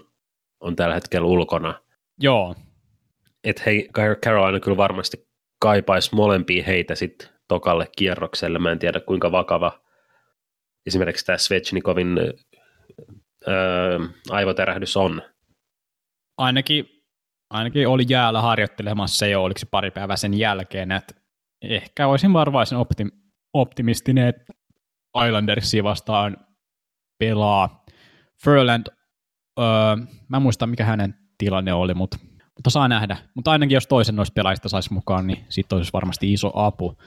on 0.60 0.76
tällä 0.76 0.96
hetkellä 0.96 1.28
ulkona. 1.28 1.82
Joo. 2.20 2.56
Et 3.44 3.66
hei, 3.66 3.90
Carolina 4.24 4.60
kyllä 4.60 4.78
varmasti 4.78 5.28
kaipaisi 5.60 6.16
molempia 6.16 6.64
heitä 6.64 6.96
sitten 6.96 7.30
tokalle 7.48 7.88
kierrokselle. 7.98 8.60
Mä 8.60 8.72
en 8.72 8.80
tiedä 8.80 9.00
kuinka 9.00 9.32
vakava 9.32 9.82
esimerkiksi 10.86 11.26
tämä 11.26 11.38
Svechnikovin 11.38 12.18
öö, 13.48 14.00
aivoterähdys 14.30 14.98
on. 14.98 15.22
Ainakin, 16.38 16.86
ainakin 17.50 17.88
oli 17.88 18.06
jäällä 18.10 18.42
harjoittelemassa 18.42 19.28
jo, 19.28 19.44
oliko 19.44 19.58
se 19.58 19.66
pari 19.72 19.92
päivää 19.92 20.18
sen 20.18 20.34
jälkeen, 20.34 20.92
että 20.92 21.16
ehkä 21.62 22.08
olisin 22.08 22.34
varvaisen 22.34 22.78
optim, 22.78 23.12
optimistinen, 23.54 24.28
että 24.28 24.54
Islandersia 25.28 25.84
vastaan 25.84 26.38
pelaa. 27.20 27.86
Furland, 28.44 28.88
öö, 29.60 29.96
mä 30.30 30.38
en 30.38 30.44
muista 30.44 30.68
mikä 30.68 30.86
hänen 30.86 31.16
tilanne 31.38 31.74
oli, 31.74 31.94
mutta, 31.94 32.18
mutta 32.56 32.70
saa 32.70 32.88
nähdä. 32.88 33.18
Mutta 33.36 33.52
ainakin 33.52 33.76
jos 33.76 33.88
toisen 33.88 34.16
noista 34.16 34.34
pelaajista 34.34 34.70
saisi 34.70 34.94
mukaan, 34.94 35.28
niin 35.28 35.46
sitten 35.50 35.78
olisi 35.78 35.94
varmasti 35.94 36.34
iso 36.34 36.52
apu. 36.56 36.98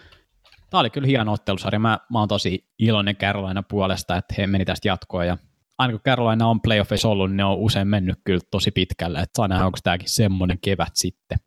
tämä 0.70 0.80
oli 0.80 0.90
kyllä 0.90 1.06
hieno 1.06 1.32
ottelusarja. 1.32 1.78
Mä, 1.78 1.98
mä 2.12 2.18
oon 2.18 2.28
tosi 2.28 2.68
iloinen 2.78 3.16
Carolina 3.16 3.62
puolesta, 3.62 4.16
että 4.16 4.34
he 4.38 4.46
meni 4.46 4.64
tästä 4.64 4.88
jatkoa 4.88 5.24
ja 5.24 5.38
aina 5.78 5.92
kun 5.92 6.00
Carolina 6.00 6.46
on 6.46 6.60
playoffissa 6.60 7.08
ollut, 7.08 7.30
niin 7.30 7.36
ne 7.36 7.44
on 7.44 7.58
usein 7.58 7.88
mennyt 7.88 8.18
kyllä 8.24 8.40
tosi 8.50 8.70
pitkälle, 8.70 9.18
että 9.18 9.36
saa 9.36 9.48
nähdä, 9.48 9.66
onko 9.66 9.78
tämäkin 9.82 10.08
semmoinen 10.08 10.58
kevät 10.64 10.92
sitten. 10.94 11.38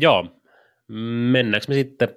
Joo, 0.00 0.40
mennäänkö 1.30 1.66
me 1.68 1.74
sitten 1.74 2.08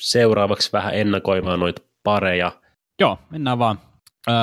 seuraavaksi 0.00 0.72
vähän 0.72 0.94
ennakoimaan 0.94 1.60
noita 1.60 1.82
pareja? 2.04 2.52
Joo, 3.00 3.18
mennään 3.30 3.58
vaan. 3.58 3.80
Öö, 4.28 4.34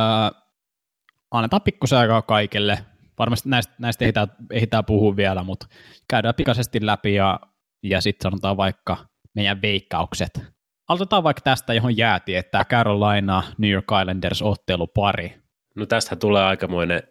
annetaan 1.32 1.62
pikkusen 1.62 2.00
aikaa 2.00 2.22
kaikille. 2.22 2.86
Varmasti 3.20 3.50
näistä, 3.50 3.74
näistä 3.80 4.06
ehditään, 4.06 4.28
ehditään 4.52 4.86
puhua 4.86 5.16
vielä, 5.16 5.44
mutta 5.44 5.68
käydään 6.10 6.36
pikaisesti 6.36 6.86
läpi 6.86 7.14
ja, 7.14 7.40
ja 7.84 8.02
sitten 8.02 8.32
sanotaan 8.32 8.58
vaikka 8.58 8.98
meidän 9.36 9.62
veikkaukset. 9.62 10.44
Aloitetaan 10.90 11.24
vaikka 11.24 11.42
tästä, 11.42 11.74
johon 11.74 11.98
jäätiin, 11.98 12.38
että 12.38 12.66
Carolina 12.66 13.44
New 13.58 13.72
York 13.72 13.86
Islanders 14.02 14.42
ottelupari. 14.42 15.42
No 15.76 15.86
tästä 15.86 16.16
tulee 16.16 16.44
aikamoinen 16.44 17.04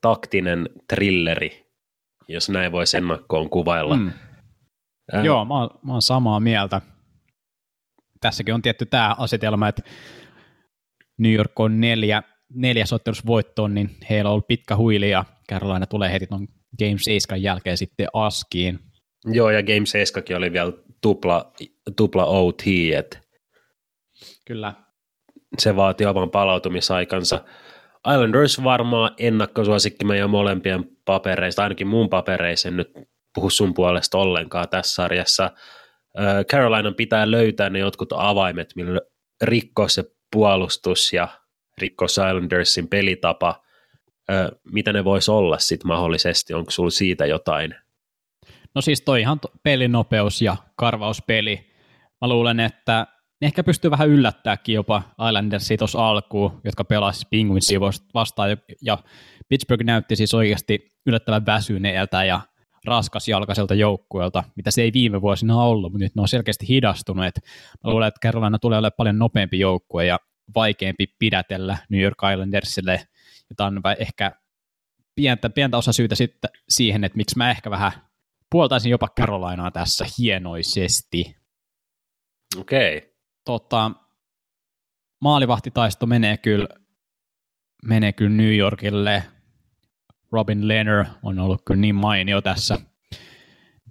taktinen 0.00 0.68
trilleri, 0.88 1.72
jos 2.28 2.50
näin 2.50 2.72
voisi 2.72 2.96
ennakkoon 2.96 3.50
kuvailla. 3.50 3.96
Mm. 3.96 4.12
Äh. 5.14 5.24
Joo, 5.24 5.44
mä 5.44 5.54
oon, 5.54 5.70
mä 5.82 5.92
oon 5.92 6.02
samaa 6.02 6.40
mieltä. 6.40 6.80
Tässäkin 8.22 8.54
on 8.54 8.62
tietty 8.62 8.86
tämä 8.86 9.14
asetelma, 9.18 9.68
että 9.68 9.82
New 11.18 11.32
York 11.32 11.60
on 11.60 11.80
neljä, 11.80 12.22
neljäs 12.54 12.92
ottelus 12.92 13.26
voittoon, 13.26 13.74
niin 13.74 13.90
heillä 14.10 14.28
on 14.28 14.32
ollut 14.32 14.46
pitkä 14.46 14.76
huili 14.76 15.10
ja 15.10 15.24
Carolina 15.50 15.86
tulee 15.86 16.12
heti 16.12 16.26
tuon 16.26 16.48
Game 16.78 16.98
7 16.98 17.42
jälkeen 17.42 17.76
sitten 17.76 18.06
askiin. 18.12 18.78
Joo, 19.24 19.50
ja 19.50 19.62
Game 19.62 19.86
7 19.86 20.24
oli 20.36 20.52
vielä 20.52 20.72
tupla, 21.00 21.52
tupla 21.96 22.24
OT, 22.24 22.62
että 22.96 23.18
Kyllä. 24.46 24.72
Se 25.58 25.76
vaatii 25.76 26.06
oman 26.06 26.30
palautumisaikansa. 26.30 27.44
Islanders 28.12 28.64
varmaan 28.64 29.14
ennakkosuosikki 29.18 30.04
meidän 30.04 30.30
molempien 30.30 30.84
papereista, 31.04 31.62
ainakin 31.62 31.86
mun 31.86 32.08
papereissa, 32.08 32.68
en 32.68 32.76
nyt 32.76 32.90
puhu 33.34 33.50
sun 33.50 33.74
puolesta 33.74 34.18
ollenkaan 34.18 34.68
tässä 34.68 34.94
sarjassa. 34.94 35.50
Carolinan 36.50 36.94
pitää 36.94 37.30
löytää 37.30 37.70
ne 37.70 37.78
jotkut 37.78 38.12
avaimet, 38.16 38.72
millä 38.76 39.00
rikkoa 39.42 39.88
se 39.88 40.04
puolustus 40.32 41.12
ja 41.12 41.28
rikkoa 41.78 42.06
Islandersin 42.06 42.88
pelitapa. 42.88 43.62
Mitä 44.72 44.92
ne 44.92 45.04
voisi 45.04 45.30
olla 45.30 45.58
sitten 45.58 45.88
mahdollisesti? 45.88 46.54
Onko 46.54 46.70
sulla 46.70 46.90
siitä 46.90 47.26
jotain? 47.26 47.74
No 48.74 48.80
siis 48.80 49.00
toi 49.00 49.20
ihan 49.20 49.40
pelinopeus 49.62 50.42
ja 50.42 50.56
karvauspeli. 50.76 51.70
Mä 52.20 52.28
luulen, 52.28 52.60
että 52.60 53.06
ne 53.40 53.46
ehkä 53.46 53.64
pystyy 53.64 53.90
vähän 53.90 54.08
yllättääkin 54.08 54.74
jopa 54.74 55.02
Islandersia 55.28 55.76
tuossa 55.76 56.08
alkuun, 56.08 56.60
jotka 56.64 56.84
pelasivat 56.84 57.30
Penguinsia 57.30 57.80
vastaan, 58.14 58.56
ja 58.82 58.98
Pittsburgh 59.48 59.84
näytti 59.84 60.16
siis 60.16 60.34
oikeasti 60.34 60.88
yllättävän 61.06 61.46
väsyneeltä 61.46 62.24
ja 62.24 62.40
raskasjalkaiselta 62.84 63.74
joukkueelta, 63.74 64.44
mitä 64.56 64.70
se 64.70 64.82
ei 64.82 64.92
viime 64.92 65.22
vuosina 65.22 65.62
ollut, 65.62 65.92
mutta 65.92 66.04
nyt 66.04 66.14
ne 66.14 66.22
on 66.22 66.28
selkeästi 66.28 66.68
hidastunut. 66.68 67.24
Et 67.24 67.40
mä 67.84 67.90
luulen, 67.90 68.08
että 68.08 68.28
Carolina 68.28 68.58
tulee 68.58 68.78
olemaan 68.78 68.96
paljon 68.96 69.18
nopeampi 69.18 69.58
joukkue 69.58 70.06
ja 70.06 70.18
vaikeampi 70.54 71.06
pidätellä 71.18 71.78
New 71.88 72.00
York 72.00 72.18
Islandersille, 72.32 73.06
jota 73.50 73.64
on 73.66 73.80
ehkä 73.98 74.32
pientä, 75.14 75.50
pientä 75.50 75.76
osa 75.76 75.92
syytä 75.92 76.14
sitten 76.14 76.50
siihen, 76.68 77.04
että 77.04 77.16
miksi 77.16 77.38
mä 77.38 77.50
ehkä 77.50 77.70
vähän 77.70 77.92
puoltaisin 78.50 78.90
jopa 78.90 79.08
Carolinaa 79.20 79.70
tässä 79.70 80.06
hienoisesti. 80.18 81.36
Okei. 82.58 82.96
Okay. 82.96 83.10
Tota, 83.44 83.90
maalivahtitaisto 85.20 86.06
menee 86.06 86.36
kyllä, 86.36 86.68
menee 87.84 88.12
kyllä 88.12 88.36
New 88.36 88.56
Yorkille 88.56 89.22
Robin 90.32 90.68
Lehner 90.68 91.04
on 91.22 91.38
ollut 91.38 91.62
kyllä 91.64 91.80
niin 91.80 91.94
mainio 91.94 92.40
tässä 92.40 92.78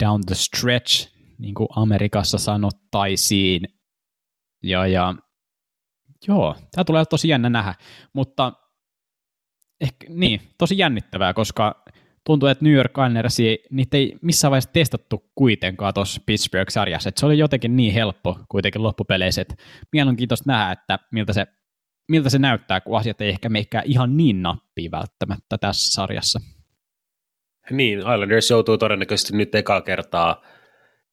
down 0.03 0.21
the 0.25 0.35
stretch, 0.35 1.11
niin 1.37 1.53
kuin 1.53 1.67
Amerikassa 1.75 2.37
sanottaisiin. 2.37 3.61
Ja, 4.63 4.87
ja 4.87 5.15
joo, 6.27 6.55
tämä 6.71 6.83
tulee 6.83 7.05
tosi 7.05 7.27
jännä 7.27 7.49
nähdä, 7.49 7.75
mutta 8.13 8.53
ehkä, 9.81 10.07
niin, 10.09 10.41
tosi 10.57 10.77
jännittävää, 10.77 11.33
koska 11.33 11.83
tuntuu, 12.25 12.49
että 12.49 12.65
New 12.65 12.73
York 12.73 12.91
Islanders, 12.91 13.37
niitä 13.71 13.97
ei 13.97 14.17
missään 14.21 14.51
vaiheessa 14.51 14.73
testattu 14.73 15.31
kuitenkaan 15.35 15.93
tuossa 15.93 16.21
Pittsburgh-sarjassa, 16.25 17.11
se 17.15 17.25
oli 17.25 17.37
jotenkin 17.37 17.75
niin 17.75 17.93
helppo 17.93 18.39
kuitenkin 18.49 18.83
loppupeleissä, 18.83 19.41
että 19.41 19.55
mielenkiintoista 19.91 20.51
nähdä, 20.51 20.71
että 20.71 20.99
miltä 21.11 21.33
se 21.33 21.47
miltä 22.11 22.29
se 22.29 22.39
näyttää, 22.39 22.81
kun 22.81 22.97
asiat 22.97 23.21
ei 23.21 23.29
ehkä 23.29 23.49
meikään 23.49 23.83
ihan 23.87 24.17
niin 24.17 24.41
nappia 24.41 24.91
välttämättä 24.91 25.57
tässä 25.57 25.93
sarjassa. 25.93 26.39
Niin, 27.71 27.99
Islanders 27.99 28.49
joutuu 28.49 28.77
todennäköisesti 28.77 29.37
nyt 29.37 29.55
eka 29.55 29.81
kertaa 29.81 30.41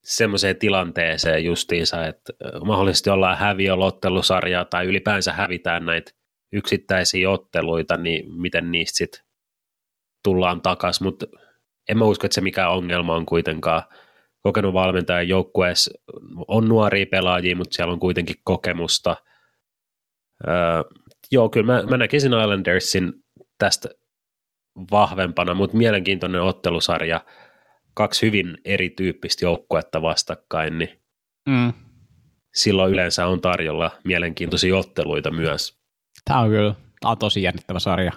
semmoiseen 0.03 0.57
tilanteeseen 0.57 1.45
justiinsa, 1.45 2.07
että 2.07 2.33
mahdollisesti 2.65 3.11
ollaan 3.11 3.39
häviölottelusarjaa 3.39 4.65
tai 4.65 4.87
ylipäänsä 4.87 5.33
hävitään 5.33 5.87
näitä 5.87 6.13
yksittäisiä 6.53 7.31
otteluita, 7.31 7.97
niin 7.97 8.41
miten 8.41 8.71
niistä 8.71 8.97
sitten 8.99 9.25
tullaan 10.25 10.61
takaisin, 10.61 11.07
mutta 11.07 11.27
en 11.89 11.99
mä 11.99 12.05
usko, 12.05 12.27
että 12.27 12.35
se 12.35 12.41
mikä 12.41 12.69
ongelma 12.69 13.17
on 13.17 13.27
kuitenkaan 13.27 13.83
kokenut 14.43 14.75
valmentajan 14.75 15.29
joukkueessa. 15.29 15.91
On 16.49 16.69
nuoria 16.69 17.07
pelaajia, 17.11 17.57
mutta 17.57 17.77
siellä 17.77 17.93
on 17.93 18.01
kuitenkin 18.01 18.37
kokemusta– 18.45 19.17
Öö, 20.49 20.55
joo, 21.33 21.49
kyllä 21.49 21.73
mä, 21.73 21.83
mä 21.83 21.97
näkisin 21.97 22.33
Islandersin 22.33 23.13
tästä 23.59 23.89
vahvempana, 24.91 25.55
mutta 25.55 25.77
mielenkiintoinen 25.77 26.43
ottelusarja, 26.43 27.21
kaksi 27.95 28.27
hyvin 28.27 28.59
erityyppistä 28.65 29.45
joukkuetta 29.45 30.03
vastakkain, 30.03 30.79
niin 30.79 31.01
mm. 31.49 31.73
silloin 32.55 32.93
yleensä 32.93 33.27
on 33.27 33.41
tarjolla 33.41 33.91
mielenkiintoisia 34.05 34.77
otteluita 34.77 35.31
myös. 35.31 35.79
Tämä 36.25 36.41
on 36.41 36.51
kyllä 36.51 36.75
tämä 37.01 37.11
on 37.11 37.19
tosi 37.19 37.43
jännittävä 37.43 37.79
sarja. 37.79 38.13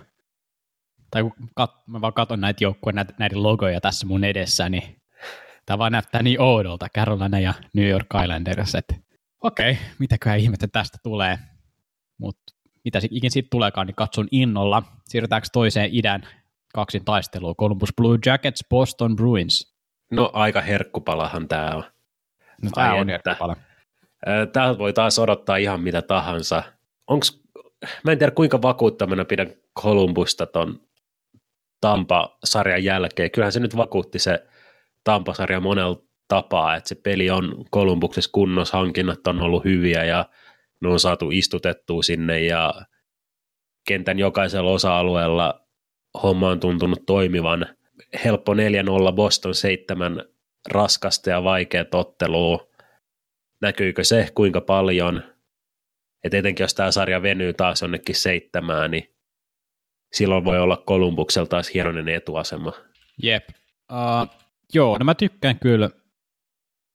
Tai 1.11 1.23
kun 1.23 1.33
kat, 1.55 1.71
mä 1.87 2.01
vaan 2.01 2.13
katson 2.13 2.41
näitä 2.41 2.63
joukkueita, 2.63 2.95
näitä, 2.95 3.13
näiden 3.19 3.43
logoja 3.43 3.81
tässä 3.81 4.07
mun 4.07 4.23
edessä, 4.23 4.69
niin 4.69 5.01
tämä 5.65 5.77
vaan 5.77 5.91
näyttää 5.91 6.23
niin 6.23 6.41
oudolta, 6.41 6.87
Carolina 6.95 7.39
ja 7.39 7.53
New 7.73 7.89
York 7.89 8.07
Islanders, 8.23 8.75
että 8.75 8.95
okei, 9.41 9.71
okay, 9.71 9.83
mitäköhän 9.99 10.39
ihmettä 10.39 10.67
tästä 10.67 10.97
tulee 11.03 11.39
mutta 12.21 12.53
mitä 12.83 12.99
ikin 13.11 13.31
siitä 13.31 13.47
tuleekaan, 13.51 13.87
niin 13.87 13.95
katson 13.95 14.27
innolla. 14.31 14.83
Siirrytäänkö 15.05 15.47
toiseen 15.53 15.89
idän 15.91 16.27
kaksin 16.73 17.05
taisteluun? 17.05 17.55
Columbus 17.55 17.89
Blue 17.97 18.19
Jackets, 18.25 18.65
Boston 18.69 19.15
Bruins. 19.15 19.75
No 20.11 20.29
aika 20.33 20.61
herkkupalahan 20.61 21.47
tämä 21.47 21.75
on. 21.75 21.83
No 22.63 22.69
tämä 22.73 22.93
on 22.93 23.09
herkkupala. 23.09 23.55
Tämä 24.53 24.77
voi 24.77 24.93
taas 24.93 25.19
odottaa 25.19 25.57
ihan 25.57 25.81
mitä 25.81 26.01
tahansa. 26.01 26.63
Onks, 27.07 27.41
mä 28.03 28.11
en 28.11 28.17
tiedä 28.17 28.31
kuinka 28.31 28.61
vakuuttamana 28.61 29.25
pidän 29.25 29.51
Columbusta 29.79 30.45
ton 30.45 30.81
Tampa-sarjan 31.81 32.83
jälkeen. 32.83 33.31
Kyllähän 33.31 33.51
se 33.51 33.59
nyt 33.59 33.77
vakuutti 33.77 34.19
se 34.19 34.47
Tampa-sarja 35.03 35.59
monella 35.59 36.01
tapaa, 36.27 36.75
että 36.75 36.89
se 36.89 36.95
peli 36.95 37.29
on 37.29 37.65
Kolumbuksessa 37.69 38.29
kunnossa, 38.33 38.77
hankinnat 38.77 39.27
on 39.27 39.41
ollut 39.41 39.63
hyviä 39.63 40.03
ja 40.03 40.25
ne 40.81 40.89
on 40.89 40.99
saatu 40.99 41.31
istutettua 41.31 42.03
sinne 42.03 42.39
ja 42.39 42.73
kentän 43.87 44.19
jokaisella 44.19 44.71
osa-alueella 44.71 45.67
homma 46.23 46.49
on 46.49 46.59
tuntunut 46.59 47.05
toimivan. 47.05 47.65
Helppo 48.25 48.53
4-0 48.53 48.57
Boston 49.15 49.55
7 49.55 50.25
raskasta 50.69 51.29
ja 51.29 51.43
vaikea 51.43 51.85
ottelua. 51.93 52.67
Näkyykö 53.61 54.03
se 54.03 54.27
kuinka 54.35 54.61
paljon? 54.61 55.23
Et 56.23 56.33
etenkin 56.33 56.63
jos 56.63 56.73
tämä 56.73 56.91
sarja 56.91 57.21
venyy 57.21 57.53
taas 57.53 57.81
jonnekin 57.81 58.15
seitsemään, 58.15 58.91
niin 58.91 59.15
silloin 60.13 60.45
voi 60.45 60.59
olla 60.59 60.77
Kolumbuksella 60.77 61.47
taas 61.47 61.73
hienoinen 61.73 62.09
etuasema. 62.09 62.73
Jep. 63.23 63.49
Uh, 63.91 64.35
joo, 64.73 64.97
no 64.97 65.05
mä 65.05 65.15
tykkään 65.15 65.59
kyllä 65.59 65.89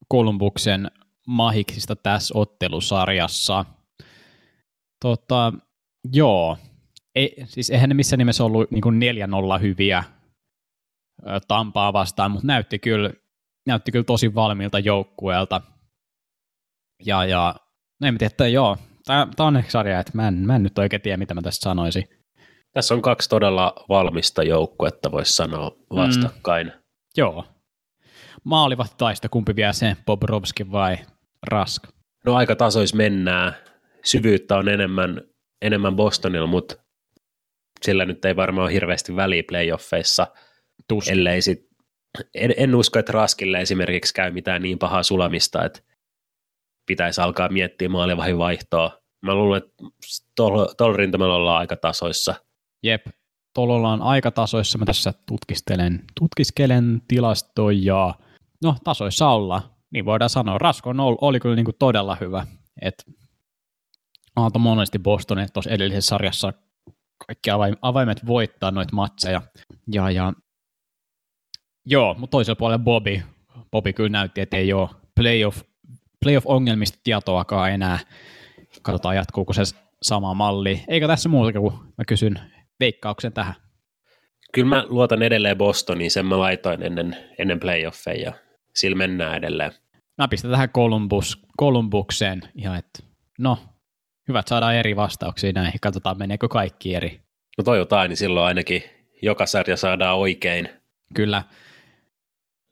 Kolumbuksen 0.08 0.90
mahiksista 1.26 1.96
tässä 1.96 2.38
ottelusarjassa. 2.38 3.64
Tota, 5.06 5.52
joo, 6.12 6.58
ei, 7.14 7.34
siis 7.44 7.70
eihän 7.70 7.88
ne 7.88 7.94
missään 7.94 8.18
nimessä 8.18 8.44
ollut 8.44 8.70
niin 8.70 8.84
4-0 9.58 9.60
hyviä 9.60 10.04
Tampaa 11.48 11.92
vastaan, 11.92 12.30
mutta 12.30 12.46
näytti 12.46 12.78
kyllä, 12.78 13.10
näytti 13.66 13.92
kyllä 13.92 14.04
tosi 14.04 14.34
valmiilta 14.34 14.78
joukkueelta. 14.78 15.60
Ja, 17.04 17.24
ja 17.24 17.54
no 18.00 18.08
en 18.08 18.18
tiedä, 18.18 18.30
että 18.32 18.48
joo, 18.48 18.76
tämä 19.04 19.26
on 19.38 19.56
ehkä 19.56 19.70
sarja, 19.70 20.00
että 20.00 20.12
mä 20.14 20.28
en, 20.28 20.34
mä 20.34 20.56
en 20.56 20.62
nyt 20.62 20.78
oikein 20.78 21.02
tiedä, 21.02 21.16
mitä 21.16 21.34
mä 21.34 21.42
tästä 21.42 21.62
sanoisin. 21.62 22.08
Tässä 22.72 22.94
on 22.94 23.02
kaksi 23.02 23.28
todella 23.28 23.74
valmista 23.88 24.42
joukkuetta, 24.42 25.12
voisi 25.12 25.36
sanoa 25.36 25.70
vastakkain. 25.90 26.66
Mm, 26.66 26.82
joo. 27.16 27.44
Maalivat 28.44 28.96
taista, 28.98 29.28
kumpi 29.28 29.56
vie 29.56 29.72
sen, 29.72 29.96
Bobrovski 30.06 30.72
vai 30.72 30.98
Rask? 31.46 31.86
No 32.24 32.34
aika 32.34 32.56
tasois 32.56 32.94
mennään. 32.94 33.56
Syvyyttä 34.06 34.56
on 34.56 34.68
enemmän, 34.68 35.20
enemmän 35.62 35.96
Bostonilla, 35.96 36.46
mutta 36.46 36.76
sillä 37.82 38.04
nyt 38.04 38.24
ei 38.24 38.36
varmaan 38.36 38.64
ole 38.64 38.72
hirveästi 38.72 39.16
väliä 39.16 39.42
playoffeissa, 39.48 40.26
Tuskin. 40.88 41.12
ellei 41.12 41.42
sit, 41.42 41.66
en, 42.34 42.54
en 42.56 42.74
usko, 42.74 42.98
että 42.98 43.12
Raskille 43.12 43.60
esimerkiksi 43.60 44.14
käy 44.14 44.30
mitään 44.30 44.62
niin 44.62 44.78
pahaa 44.78 45.02
sulamista, 45.02 45.64
että 45.64 45.80
pitäisi 46.86 47.20
alkaa 47.20 47.48
miettiä 47.48 47.88
maalivahin 47.88 48.38
vaihtoa. 48.38 49.02
Mä 49.22 49.34
luulen, 49.34 49.58
että 49.58 49.84
tuolla 50.36 50.74
tol 50.76 50.96
rintamalla 50.96 51.34
ollaan 51.34 51.58
aika 51.58 51.76
tasoissa. 51.76 52.34
Jep, 52.82 53.06
tuolla 53.54 53.74
ollaan 53.74 54.02
aika 54.02 54.30
tasoissa. 54.30 54.78
Mä 54.78 54.84
tässä 54.84 55.14
tutkiskelen, 55.28 56.04
tutkiskelen 56.20 57.02
tilastoja. 57.08 58.14
No, 58.64 58.76
tasoissa 58.84 59.28
ollaan. 59.28 59.62
Niin 59.90 60.04
voidaan 60.04 60.30
sanoa. 60.30 60.58
Rasko 60.58 60.90
oli, 60.90 61.16
oli 61.20 61.40
kyllä 61.40 61.56
niin 61.56 61.64
kuin 61.64 61.76
todella 61.78 62.16
hyvä. 62.20 62.46
Et 62.82 62.94
antoi 64.36 64.60
monesti 64.60 64.98
Bostonin 64.98 65.48
tuossa 65.52 65.70
edellisessä 65.70 66.08
sarjassa 66.08 66.52
kaikki 67.26 67.50
avaimet 67.82 68.26
voittaa 68.26 68.70
noita 68.70 68.96
matseja. 68.96 69.42
Ja, 69.92 70.10
ja 70.10 70.32
joo, 71.86 72.14
mutta 72.14 72.30
toisella 72.30 72.56
puolella 72.56 72.84
Bobby, 72.84 73.22
Bobby 73.70 73.92
kyllä 73.92 74.08
näytti, 74.08 74.40
että 74.40 74.56
ei 74.56 74.72
ole 74.72 74.88
playoff, 75.14 75.60
playoff-ongelmista 76.24 76.98
tietoakaan 77.04 77.70
enää. 77.70 77.98
Katsotaan, 78.82 79.16
jatkuuko 79.16 79.52
se 79.52 79.62
sama 80.02 80.34
malli. 80.34 80.84
Eikä 80.88 81.06
tässä 81.06 81.28
muuta 81.28 81.60
kuin 81.60 81.74
mä 81.74 82.04
kysyn 82.08 82.40
veikkauksen 82.80 83.32
tähän. 83.32 83.54
Kyllä 84.52 84.68
mä 84.68 84.84
luotan 84.88 85.22
edelleen 85.22 85.58
Bostoniin, 85.58 86.10
sen 86.10 86.26
mä 86.26 86.38
laitoin 86.38 86.82
ennen, 86.82 87.16
ennen 87.38 87.60
playoffeja 87.60 88.22
ja 88.22 88.32
sillä 88.74 88.96
mennään 88.96 89.34
edelleen. 89.34 89.72
Mä 90.18 90.28
pistän 90.28 90.50
tähän 90.50 90.68
Columbus, 90.68 91.42
Columbukseen 91.58 92.42
ihan, 92.54 92.78
että 92.78 93.02
no, 93.38 93.58
hyvät 94.28 94.48
saadaan 94.48 94.74
eri 94.74 94.96
vastauksia 94.96 95.52
näihin, 95.52 95.80
katsotaan 95.80 96.18
meneekö 96.18 96.48
kaikki 96.48 96.94
eri. 96.94 97.20
No 97.58 97.64
toivotaan, 97.64 98.08
niin 98.08 98.16
silloin 98.16 98.46
ainakin 98.46 98.82
joka 99.22 99.46
sarja 99.46 99.76
saadaan 99.76 100.18
oikein. 100.18 100.68
Kyllä. 101.14 101.42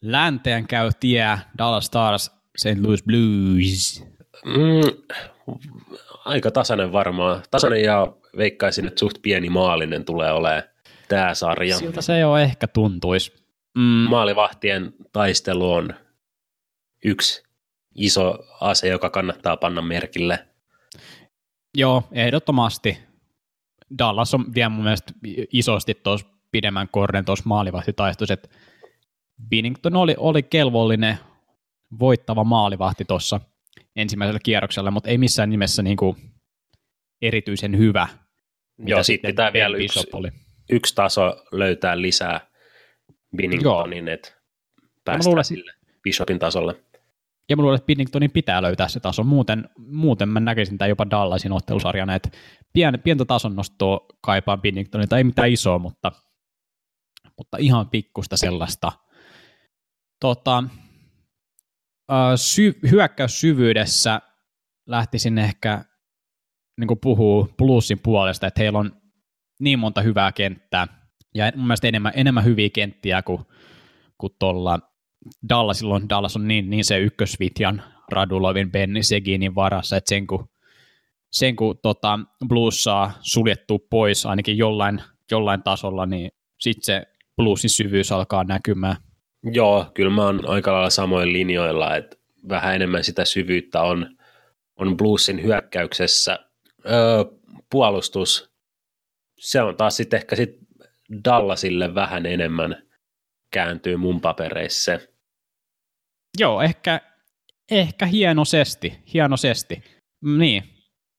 Länteen 0.02 0.66
käy 0.66 0.90
tie 1.00 1.38
Dallas 1.58 1.86
Stars, 1.86 2.30
St. 2.56 2.78
Louis 2.82 3.02
Blues. 3.02 4.04
Mm, 4.44 5.14
aika 6.24 6.50
tasainen 6.50 6.92
varmaan. 6.92 7.42
Tasainen 7.50 7.82
ja 7.82 8.12
veikkaisin, 8.36 8.86
että 8.86 9.00
suht 9.00 9.22
pieni 9.22 9.48
maalinen 9.48 10.04
tulee 10.04 10.32
olemaan 10.32 10.62
tämä 11.08 11.34
sarja. 11.34 11.76
Siltä 11.78 12.02
se 12.02 12.18
jo 12.18 12.36
ehkä 12.36 12.66
tuntuisi. 12.66 13.32
Mm. 13.74 14.06
Maalivahtien 14.10 14.94
taistelu 15.12 15.72
on 15.72 15.94
yksi 17.04 17.42
iso 17.94 18.38
ase, 18.60 18.88
joka 18.88 19.10
kannattaa 19.10 19.56
panna 19.56 19.82
merkille. 19.82 20.46
Joo, 21.74 22.02
ehdottomasti. 22.12 22.98
Dallas 23.98 24.34
on 24.34 24.54
vielä 24.54 24.68
mun 24.68 24.84
mielestä 24.84 25.12
isosti 25.52 25.94
tuossa 25.94 26.26
pidemmän 26.50 26.88
korden 26.88 27.24
tuossa 27.24 27.44
maalivahtitaistossa, 27.46 28.34
että 28.34 28.48
Binnington 29.48 29.96
oli, 29.96 30.14
oli 30.18 30.42
kelvollinen 30.42 31.18
voittava 31.98 32.44
maalivahti 32.44 33.04
tuossa 33.04 33.40
ensimmäisellä 33.96 34.40
kierroksella, 34.42 34.90
mutta 34.90 35.10
ei 35.10 35.18
missään 35.18 35.50
nimessä 35.50 35.82
niin 35.82 35.96
kuin 35.96 36.16
erityisen 37.22 37.78
hyvä. 37.78 38.08
Joo, 38.78 39.02
sitten 39.02 39.28
pitää 39.28 39.52
vielä 39.52 39.76
yksi, 39.76 40.06
oli. 40.12 40.28
yksi 40.70 40.94
taso 40.94 41.44
löytää 41.52 42.00
lisää 42.00 42.40
Binningtonin, 43.36 44.08
että 44.08 44.32
päästään 45.04 45.30
luulen, 45.30 45.44
sille 45.44 45.72
Bishopin 46.02 46.38
tasolle. 46.38 46.84
Ja 47.48 47.56
mä 47.56 47.62
luulen, 47.62 47.76
että 47.76 47.86
Binningtonin 47.86 48.30
pitää 48.30 48.62
löytää 48.62 48.88
se 48.88 49.00
taso. 49.00 49.24
Muuten, 49.24 49.68
muuten 49.78 50.28
mä 50.28 50.40
näkisin 50.40 50.78
tämän 50.78 50.88
jopa 50.88 51.10
Dallasin 51.10 51.52
ottelusarjana, 51.52 52.14
että 52.14 52.28
pien, 52.72 53.00
pientä 53.04 53.24
tason 53.24 53.56
nostoa 53.56 54.06
kaipaan 54.20 54.60
Binningtonilta, 54.60 55.18
ei 55.18 55.24
mitään 55.24 55.52
isoa, 55.52 55.78
mutta, 55.78 56.12
mutta 57.38 57.56
ihan 57.56 57.88
pikkusta 57.90 58.36
sellaista. 58.36 58.92
Tota, 60.20 60.64
sy- 62.36 62.78
hyökkäyssyvyydessä 62.90 64.20
lähtisin 64.86 65.38
ehkä 65.38 65.84
niin 66.80 66.98
puhuu 67.00 67.48
Bluesin 67.58 67.98
puolesta, 67.98 68.46
että 68.46 68.60
heillä 68.60 68.78
on 68.78 69.02
niin 69.60 69.78
monta 69.78 70.00
hyvää 70.00 70.32
kenttää, 70.32 70.86
ja 71.34 71.52
mun 71.56 71.66
mielestä 71.66 71.88
enemmän, 71.88 72.12
enemmän 72.16 72.44
hyviä 72.44 72.70
kenttiä 72.70 73.22
kuin, 73.22 73.42
kuin 74.18 74.32
tuolla 74.38 74.93
Dallasilla 75.48 75.94
on, 75.94 76.08
Dallas 76.08 76.36
on 76.36 76.48
niin, 76.48 76.70
niin 76.70 76.84
se 76.84 76.98
ykkösvitjan 76.98 77.82
Radulovin 78.10 78.72
Benny 78.72 79.02
Seginin 79.02 79.54
varassa, 79.54 79.96
että 79.96 80.08
sen 80.08 80.26
kun, 80.26 80.48
sen 81.32 81.56
kun 81.56 81.78
tota, 81.82 82.18
Blues 82.48 82.82
saa 82.82 83.12
suljettua 83.20 83.78
pois 83.90 84.26
ainakin 84.26 84.58
jollain, 84.58 85.02
jollain 85.30 85.62
tasolla, 85.62 86.06
niin 86.06 86.30
sitten 86.60 86.84
se 86.84 87.06
Bluesin 87.36 87.70
syvyys 87.70 88.12
alkaa 88.12 88.44
näkymään. 88.44 88.96
Joo, 89.52 89.90
kyllä 89.94 90.10
mä 90.10 90.24
oon 90.24 90.48
aika 90.48 90.72
lailla 90.72 90.90
samoin 90.90 91.32
linjoilla, 91.32 91.96
että 91.96 92.16
vähän 92.48 92.74
enemmän 92.74 93.04
sitä 93.04 93.24
syvyyttä 93.24 93.82
on, 93.82 94.16
on 94.76 94.96
Bluesin 94.96 95.42
hyökkäyksessä. 95.42 96.38
Öö, 96.86 97.24
puolustus, 97.70 98.50
se 99.38 99.62
on 99.62 99.76
taas 99.76 99.96
sitten 99.96 100.16
ehkä 100.16 100.36
sit 100.36 100.58
Dallasille 101.24 101.94
vähän 101.94 102.26
enemmän 102.26 102.82
kääntyy 103.50 103.96
mun 103.96 104.20
papereissa. 104.20 104.98
Joo, 106.38 106.62
ehkä, 106.62 107.00
ehkä 107.70 108.06
hienosesti, 108.06 108.98
hienosesti. 109.14 109.82
Niin, 110.24 110.64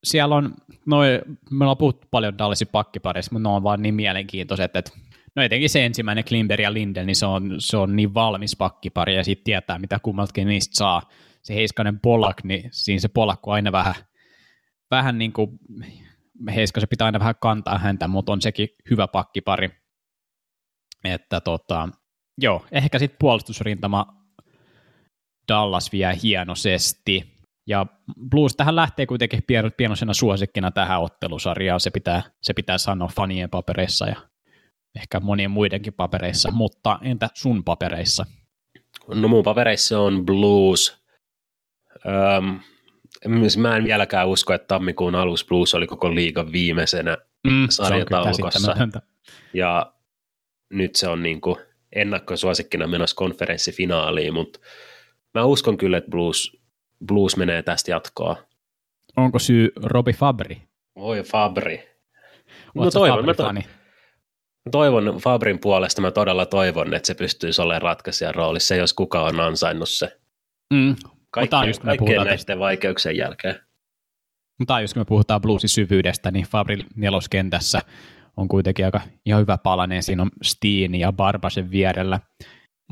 siellä 0.04 0.34
on, 0.34 0.54
noi, 0.86 1.20
me 1.50 1.64
ollaan 1.64 1.76
puhuttu 1.76 2.08
paljon 2.10 2.38
Dallasin 2.38 2.68
pakkiparissa, 2.68 3.32
mutta 3.32 3.48
ne 3.48 3.54
on 3.54 3.62
vaan 3.62 3.82
niin 3.82 3.94
mielenkiintoiset, 3.94 4.76
että 4.76 4.92
no 5.36 5.42
etenkin 5.42 5.70
se 5.70 5.86
ensimmäinen 5.86 6.24
Klimber 6.24 6.60
ja 6.60 6.72
Lindel, 6.72 7.06
niin 7.06 7.16
se 7.16 7.26
on, 7.26 7.54
se 7.58 7.76
on 7.76 7.96
niin 7.96 8.14
valmis 8.14 8.56
pakkipari 8.56 9.16
ja 9.16 9.24
sitten 9.24 9.44
tietää, 9.44 9.78
mitä 9.78 9.98
kummaltakin 10.02 10.48
niistä 10.48 10.76
saa. 10.76 11.02
Se 11.42 11.54
Heiskanen 11.54 12.00
Polak, 12.00 12.44
niin 12.44 12.68
siinä 12.72 13.00
se 13.00 13.08
Polakku 13.08 13.50
aina 13.50 13.72
vähän, 13.72 13.94
vähän 14.90 15.18
niin 15.18 15.32
kuin, 15.32 15.50
Heiskasen 16.54 16.88
pitää 16.88 17.04
aina 17.04 17.18
vähän 17.18 17.34
kantaa 17.40 17.78
häntä, 17.78 18.08
mutta 18.08 18.32
on 18.32 18.42
sekin 18.42 18.68
hyvä 18.90 19.08
pakkipari. 19.08 19.70
Että 21.04 21.40
tota, 21.40 21.88
joo, 22.38 22.66
ehkä 22.72 22.98
sitten 22.98 23.16
puolustusrintama 23.18 24.25
Dallas 25.48 25.92
vie 25.92 26.18
hienosti. 26.22 27.36
Ja 27.66 27.86
Blues 28.30 28.56
tähän 28.56 28.76
lähtee 28.76 29.06
kuitenkin 29.06 29.44
pienosena 29.76 30.14
suosikkina 30.14 30.70
tähän 30.70 31.00
ottelusarjaan, 31.00 31.80
se 31.80 31.90
pitää, 31.90 32.22
se 32.42 32.54
pitää 32.54 32.78
sanoa 32.78 33.08
fanien 33.16 33.50
papereissa 33.50 34.06
ja 34.06 34.16
ehkä 34.96 35.20
monien 35.20 35.50
muidenkin 35.50 35.92
papereissa, 35.92 36.50
mutta 36.50 36.98
entä 37.02 37.28
sun 37.34 37.64
papereissa? 37.64 38.26
No 39.14 39.28
mun 39.28 39.44
papereissa 39.44 40.00
on 40.00 40.26
Blues. 40.26 41.04
Öm, 42.06 42.60
mä 43.56 43.76
en 43.76 43.84
vieläkään 43.84 44.28
usko, 44.28 44.54
että 44.54 44.66
tammikuun 44.66 45.14
alussa 45.14 45.46
Blues 45.46 45.74
oli 45.74 45.86
koko 45.86 46.14
liigan 46.14 46.52
viimeisenä 46.52 47.16
mm, 47.46 47.66
sarjataulukossa. 47.70 48.76
Ja 49.54 49.92
nyt 50.70 50.96
se 50.96 51.08
on 51.08 51.22
niin 51.22 51.40
kuin 51.40 51.56
ennakkosuosikkina 51.92 52.86
menossa 52.86 53.16
konferenssifinaaliin, 53.16 54.34
mutta 54.34 54.60
mä 55.40 55.44
uskon 55.44 55.76
kyllä, 55.76 55.96
että 55.96 56.10
Blues, 56.10 56.56
Blues 57.06 57.36
menee 57.36 57.62
tästä 57.62 57.90
jatkoa. 57.90 58.36
Onko 59.16 59.38
syy 59.38 59.72
Robi 59.82 60.12
Fabri? 60.12 60.62
Voi 60.96 61.22
Fabri. 61.22 61.88
no 62.74 62.90
toivon, 62.90 63.26
mä, 63.26 63.34
to- 63.34 63.52
toivon 64.70 65.04
Fabrin 65.24 65.58
puolesta, 65.58 66.02
mä 66.02 66.10
todella 66.10 66.46
toivon, 66.46 66.94
että 66.94 67.06
se 67.06 67.14
pystyisi 67.14 67.62
olemaan 67.62 67.82
ratkaisijan 67.82 68.34
roolissa, 68.34 68.74
jos 68.74 68.92
kuka 68.92 69.22
on 69.22 69.40
ansainnut 69.40 69.88
se. 69.88 70.18
Mm. 70.74 70.96
Kaikkien, 71.30 71.66
just, 71.66 71.82
kaikkien 71.82 72.16
näiden 72.16 72.32
tästä. 72.32 72.58
vaikeuksien 72.58 73.16
jälkeen. 73.16 73.60
Mutta 74.58 74.80
jos 74.80 74.96
me 74.96 75.04
puhutaan 75.04 75.40
bluesin 75.40 75.68
syvyydestä, 75.68 76.30
niin 76.30 76.46
Fabri 76.46 76.78
neloskentässä 76.96 77.80
on 78.36 78.48
kuitenkin 78.48 78.84
aika 78.84 79.00
ihan 79.26 79.40
hyvä 79.40 79.58
palanen. 79.58 80.02
Siinä 80.02 80.22
on 80.22 80.30
Steen 80.42 80.94
ja 80.94 81.12
Barbasen 81.12 81.70
vierellä. 81.70 82.20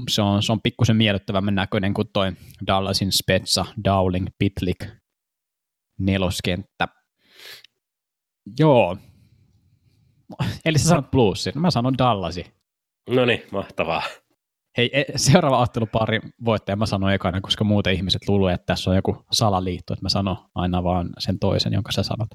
Se 0.09 0.23
on, 0.23 0.43
se 0.43 0.53
on 0.53 0.61
pikkusen 0.61 0.97
miellyttävämmän 0.97 1.55
näköinen 1.55 1.95
kuin 1.95 2.09
toi 2.13 2.33
Dallasin 2.67 3.13
Spetsa, 3.13 3.65
Dowling, 3.85 4.27
Pitlick 4.39 4.81
neloskenttä. 5.99 6.89
Joo. 8.59 8.97
Eli 10.65 10.79
sä 10.79 10.89
sanot 10.89 11.11
Bluesin. 11.11 11.53
No 11.55 11.61
mä 11.61 11.71
sanon 11.71 11.99
Dallasi. 11.99 12.47
No 13.11 13.25
niin, 13.25 13.43
mahtavaa. 13.53 14.03
Hei, 14.77 14.91
e, 14.93 15.05
seuraava 15.17 15.59
ottelupari 15.59 16.21
voittaja 16.45 16.77
mä 16.77 16.87
sanon 16.87 17.13
ekana, 17.13 17.41
koska 17.41 17.65
muuten 17.65 17.95
ihmiset 17.95 18.29
luulee, 18.29 18.55
että 18.55 18.67
tässä 18.67 18.91
on 18.91 18.97
joku 18.97 19.25
salaliitto, 19.33 19.93
että 19.93 20.05
mä 20.05 20.09
sanon 20.09 20.37
aina 20.55 20.85
vaan 20.85 21.11
sen 21.19 21.39
toisen, 21.39 21.73
jonka 21.73 21.93
sä 21.93 22.03
sanot. 22.03 22.29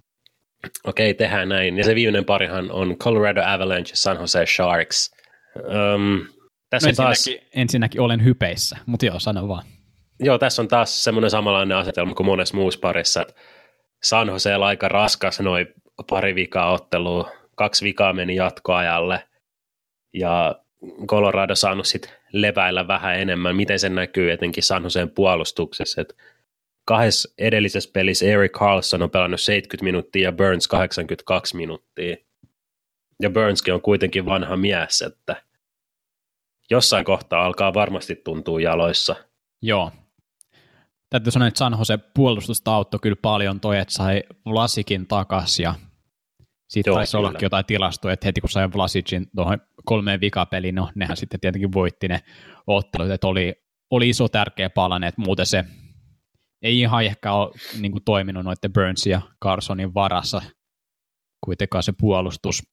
Okei, 0.87 1.13
tehdään 1.13 1.49
näin. 1.49 1.77
Ja 1.77 1.83
se 1.83 1.95
viimeinen 1.95 2.25
parihan 2.25 2.71
on 2.71 2.95
Colorado 2.97 3.41
Avalanche 3.45 3.91
ja 3.91 3.97
San 3.97 4.17
Jose 4.17 4.45
Sharks. 4.45 5.11
Um, 5.55 6.38
tässä 6.69 6.87
no 6.87 6.89
ensinnäkin, 6.89 7.39
taas... 7.39 7.51
ensinnäkin 7.55 8.01
olen 8.01 8.23
hypeissä, 8.23 8.77
mutta 8.85 9.05
joo, 9.05 9.19
sano 9.19 9.47
vaan. 9.47 9.63
Joo, 10.19 10.37
tässä 10.37 10.61
on 10.61 10.67
taas 10.67 11.03
semmoinen 11.03 11.31
samanlainen 11.31 11.77
asetelma 11.77 12.13
kuin 12.13 12.27
monessa 12.27 12.57
muussa 12.57 12.79
parissa. 12.79 13.25
San 14.03 14.27
Joseella 14.27 14.67
aika 14.67 14.87
raskas 14.87 15.39
noin 15.39 15.67
pari 16.09 16.35
vikaa 16.35 16.71
ottelua, 16.71 17.31
kaksi 17.55 17.85
vikaa 17.85 18.13
meni 18.13 18.35
jatkoajalle 18.35 19.23
ja 20.13 20.55
Colorado 21.05 21.55
saanut 21.55 21.87
sitten 21.87 22.11
leväillä 22.33 22.87
vähän 22.87 23.19
enemmän. 23.19 23.55
Miten 23.55 23.79
se 23.79 23.89
näkyy 23.89 24.31
etenkin 24.31 24.63
San 24.63 24.83
Joseen 24.83 25.09
puolustuksessa, 25.09 26.01
että 26.01 26.13
kahdessa 26.85 27.33
edellisessä 27.37 27.89
pelissä 27.93 28.25
Eric 28.25 28.51
Carlson 28.51 29.01
on 29.01 29.09
pelannut 29.09 29.41
70 29.41 29.83
minuuttia 29.83 30.23
ja 30.23 30.31
Burns 30.31 30.67
82 30.67 31.55
minuuttia. 31.57 32.15
Ja 33.21 33.29
Burnskin 33.29 33.73
on 33.73 33.81
kuitenkin 33.81 34.25
vanha 34.25 34.57
mies, 34.57 35.01
että 35.01 35.43
jossain 36.69 37.05
kohtaa 37.05 37.45
alkaa 37.45 37.73
varmasti 37.73 38.15
tuntua 38.15 38.61
jaloissa. 38.61 39.15
Joo. 39.61 39.91
Täytyy 41.09 41.31
sanoa, 41.31 41.47
että 41.47 41.57
San 41.57 41.75
Jose 41.79 41.97
puolustusta 41.97 42.75
auttoi 42.75 42.99
kyllä 42.99 43.15
paljon 43.21 43.59
toi, 43.59 43.79
että 43.79 43.93
sai 43.93 44.23
Vlasikin 44.45 45.07
takas 45.07 45.59
ja 45.59 45.75
sitten 46.69 46.93
taisi 46.93 47.17
olla 47.17 47.33
jotain 47.41 47.65
tilastoja, 47.65 48.13
että 48.13 48.25
heti 48.25 48.41
kun 48.41 48.49
sai 48.49 48.73
Vlasicin 48.73 49.27
tuohon 49.35 49.61
kolmeen 49.85 50.21
vikapeliin, 50.21 50.75
no 50.75 50.89
nehän 50.95 51.17
sitten 51.17 51.39
tietenkin 51.39 51.73
voitti 51.73 52.07
ne 52.07 52.19
ottelut, 52.67 53.11
että 53.11 53.27
oli, 53.27 53.53
oli 53.91 54.09
iso 54.09 54.29
tärkeä 54.29 54.69
palanen, 54.69 55.07
että 55.07 55.21
muuten 55.21 55.45
se 55.45 55.65
ei 56.61 56.79
ihan 56.79 57.03
ehkä 57.03 57.33
ole 57.33 57.51
niin 57.81 57.91
kuin, 57.91 58.03
toiminut 58.03 58.43
noiden 58.43 58.73
Burns 58.73 59.05
ja 59.07 59.21
Carsonin 59.43 59.93
varassa 59.93 60.41
kuitenkaan 61.45 61.83
se 61.83 61.93
puolustus. 61.99 62.63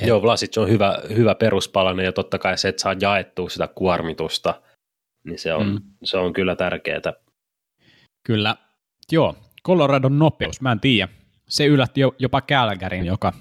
Et... 0.00 0.06
Joo, 0.06 0.22
Vlasic 0.22 0.58
on 0.58 0.68
hyvä, 0.68 0.98
hyvä 1.08 1.34
peruspalanen 1.34 2.04
ja 2.04 2.12
totta 2.12 2.38
kai 2.38 2.58
se, 2.58 2.68
että 2.68 2.82
saa 2.82 2.94
jaettua 3.00 3.48
sitä 3.48 3.68
kuormitusta, 3.68 4.62
niin 5.24 5.38
se 5.38 5.54
on, 5.54 5.66
mm. 5.66 5.80
se 6.04 6.18
on 6.18 6.32
kyllä 6.32 6.56
tärkeää. 6.56 7.12
Kyllä. 8.26 8.56
Joo, 9.12 9.36
Coloradon 9.66 10.18
nopeus, 10.18 10.60
mä 10.60 10.72
en 10.72 10.80
tiedä. 10.80 11.08
Se 11.48 11.66
yllätti 11.66 12.00
jopa 12.18 12.40
Kälkärin, 12.40 13.06
joka 13.06 13.32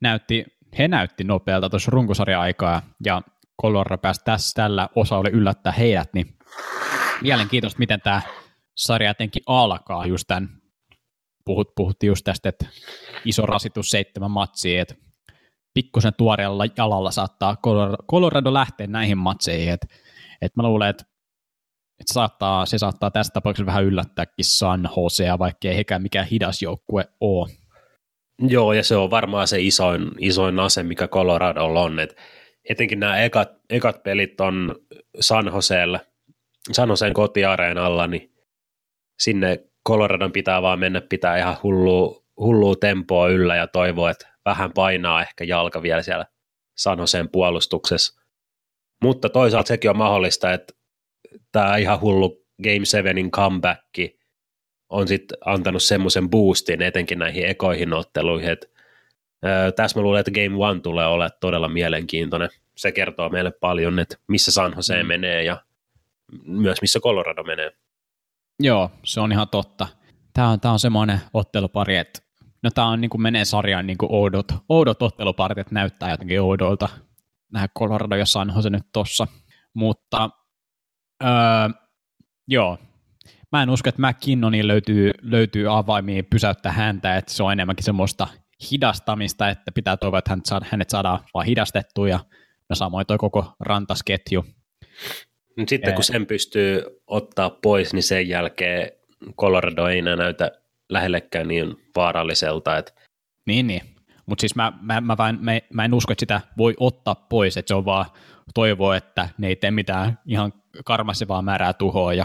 näytti, 0.00 0.44
he 0.78 0.88
näytti 0.88 1.24
nopealta 1.24 1.70
tuossa 1.70 1.90
runkosarja-aikaa, 1.90 2.82
ja 3.04 3.22
Colorado 3.62 3.98
pääsi 3.98 4.20
tässä 4.24 4.54
tällä 4.54 4.88
osa-oli 4.94 5.30
yllättää 5.30 5.72
heidät, 5.72 6.14
niin 6.14 6.38
mielenkiintoista, 7.22 7.78
miten 7.78 8.00
tämä 8.00 8.22
sarja 8.76 9.10
jotenkin 9.10 9.42
alkaa 9.46 10.06
just 10.06 10.24
tämän, 10.26 10.48
puhut, 11.44 11.74
puhuttiin 11.76 12.08
just 12.08 12.24
tästä, 12.24 12.48
että 12.48 12.66
iso 13.24 13.46
rasitus 13.46 13.90
seitsemän 13.90 14.30
matsia, 14.30 14.82
että 14.82 14.94
pikkusen 15.78 16.12
tuoreella 16.16 16.64
jalalla 16.76 17.10
saattaa 17.10 17.56
Colorado 18.10 18.52
lähteä 18.52 18.86
näihin 18.86 19.18
matseihin, 19.18 19.72
että, 19.72 19.86
että 20.42 20.62
mä 20.62 20.68
luulen, 20.68 20.88
että 20.88 21.04
että 22.00 22.12
saattaa, 22.12 22.66
se 22.66 22.78
saattaa 22.78 23.10
tässä 23.10 23.32
tapauksessa 23.32 23.66
vähän 23.66 23.84
yllättääkin 23.84 24.44
San 24.44 24.88
Josea, 24.96 25.38
vaikka 25.38 25.68
ei 25.68 25.76
hekään 25.76 26.02
mikään 26.02 26.26
hidas 26.26 26.62
joukkue 26.62 27.04
ole. 27.20 27.48
Joo, 28.48 28.72
ja 28.72 28.84
se 28.84 28.96
on 28.96 29.10
varmaan 29.10 29.48
se 29.48 29.60
isoin, 29.60 30.10
isoin 30.18 30.58
ase, 30.58 30.82
mikä 30.82 31.08
Coloradolla 31.08 31.82
on, 31.82 32.00
että 32.00 32.16
etenkin 32.70 33.00
nämä 33.00 33.18
ekat, 33.18 33.48
ekat 33.70 34.02
pelit 34.02 34.40
on 34.40 34.76
San 35.20 35.46
Joseelle, 35.46 36.00
San 36.72 36.88
Joseen 36.88 37.14
kotiareenalla, 37.14 38.06
niin 38.06 38.32
sinne 39.22 39.64
Coloradon 39.88 40.32
pitää 40.32 40.62
vaan 40.62 40.78
mennä 40.78 41.00
pitää 41.00 41.38
ihan 41.38 41.56
hullua, 41.62 42.22
hullua 42.36 42.74
tempoa 42.80 43.28
yllä 43.28 43.56
ja 43.56 43.66
toivoa, 43.66 44.10
että 44.10 44.37
vähän 44.50 44.72
painaa 44.72 45.22
ehkä 45.22 45.44
jalka 45.44 45.82
vielä 45.82 46.02
siellä 46.02 46.26
Sanoseen 46.76 47.28
puolustuksessa. 47.28 48.22
Mutta 49.02 49.28
toisaalta 49.28 49.68
sekin 49.68 49.90
on 49.90 49.98
mahdollista, 49.98 50.52
että 50.52 50.74
tämä 51.52 51.76
ihan 51.76 52.00
hullu 52.00 52.44
Game 52.62 52.84
7 52.84 53.30
comeback 53.30 53.82
on 54.88 55.08
sitten 55.08 55.38
antanut 55.44 55.82
semmoisen 55.82 56.30
boostin 56.30 56.82
etenkin 56.82 57.18
näihin 57.18 57.46
ekoihin 57.46 57.92
otteluihin, 57.92 58.50
että 58.50 58.66
tässä 59.76 59.98
mä 59.98 60.02
luulen, 60.02 60.20
että 60.20 60.30
Game 60.30 60.66
One 60.66 60.80
tulee 60.80 61.06
olemaan 61.06 61.30
todella 61.40 61.68
mielenkiintoinen. 61.68 62.50
Se 62.76 62.92
kertoo 62.92 63.28
meille 63.28 63.50
paljon, 63.50 63.98
että 63.98 64.16
missä 64.28 64.52
San 64.52 64.72
Jose 64.76 65.02
mm. 65.02 65.06
menee 65.06 65.42
ja 65.42 65.62
myös 66.44 66.80
missä 66.80 67.00
Colorado 67.00 67.42
menee. 67.42 67.70
Joo, 68.60 68.90
se 69.04 69.20
on 69.20 69.32
ihan 69.32 69.48
totta. 69.48 69.86
Tämä 70.32 70.48
on, 70.48 70.60
tämä 70.60 70.72
on 70.72 70.78
semmoinen 70.78 71.20
ottelupari, 71.34 71.96
että 71.96 72.20
no 72.62 72.70
tämä 72.70 72.88
on 72.88 73.00
niin 73.00 73.10
kuin 73.10 73.22
menee 73.22 73.44
sarjaan 73.44 73.86
niin 73.86 73.98
kuin 73.98 74.12
oudot, 74.12 74.46
oudot 74.68 75.02
otteluparit, 75.02 75.58
että 75.58 75.74
näyttää 75.74 76.10
jotenkin 76.10 76.40
oudolta. 76.40 76.88
Nämä 77.52 77.68
Colorado 77.78 78.16
ja 78.16 78.26
San 78.26 78.52
Jose 78.56 78.70
nyt 78.70 78.86
tossa. 78.92 79.26
Mutta 79.74 80.30
öö, 81.24 81.28
joo, 82.48 82.78
mä 83.52 83.62
en 83.62 83.70
usko, 83.70 83.88
että 83.88 84.02
McKinnonin 84.08 84.68
löytyy, 84.68 85.10
löytyy 85.22 85.78
avaimia 85.78 86.22
pysäyttää 86.30 86.72
häntä, 86.72 87.16
että 87.16 87.32
se 87.32 87.42
on 87.42 87.52
enemmänkin 87.52 87.84
semmoista 87.84 88.26
hidastamista, 88.70 89.48
että 89.48 89.72
pitää 89.72 89.96
toivoa, 89.96 90.18
että 90.18 90.36
hänet 90.64 90.90
saadaan 90.90 91.18
vaan 91.34 91.46
hidastettua 91.46 92.08
ja 92.08 92.20
no 92.70 92.76
samoin 92.76 93.06
toi 93.06 93.18
koko 93.18 93.52
rantasketju. 93.60 94.44
Sitten 95.68 95.94
kun 95.94 96.04
sen 96.04 96.26
pystyy 96.26 96.82
ottaa 97.06 97.50
pois, 97.50 97.92
niin 97.92 98.02
sen 98.02 98.28
jälkeen 98.28 98.90
Colorado 99.40 99.86
ei 99.86 99.98
enää 99.98 100.16
näytä 100.16 100.50
lähellekään 100.88 101.48
niin 101.48 101.76
vaaralliselta. 101.96 102.76
Että... 102.76 102.92
Niin, 103.46 103.66
niin. 103.66 103.82
Mutta 104.26 104.40
siis 104.40 104.54
mä, 104.54 104.72
mä, 104.80 105.00
mä, 105.00 105.16
mä, 105.16 105.32
mä, 105.40 105.52
mä 105.72 105.84
en 105.84 105.94
usko, 105.94 106.12
että 106.12 106.22
sitä 106.22 106.40
voi 106.58 106.74
ottaa 106.80 107.14
pois, 107.14 107.56
että 107.56 107.68
se 107.68 107.74
on 107.74 107.84
vaan 107.84 108.06
toivoa, 108.54 108.96
että 108.96 109.28
ne 109.38 109.48
ei 109.48 109.56
tee 109.56 109.70
mitään 109.70 110.18
ihan 110.26 110.52
karmasevaa 110.84 111.42
määrää 111.42 111.72
tuhoa 111.72 112.14
ja 112.14 112.24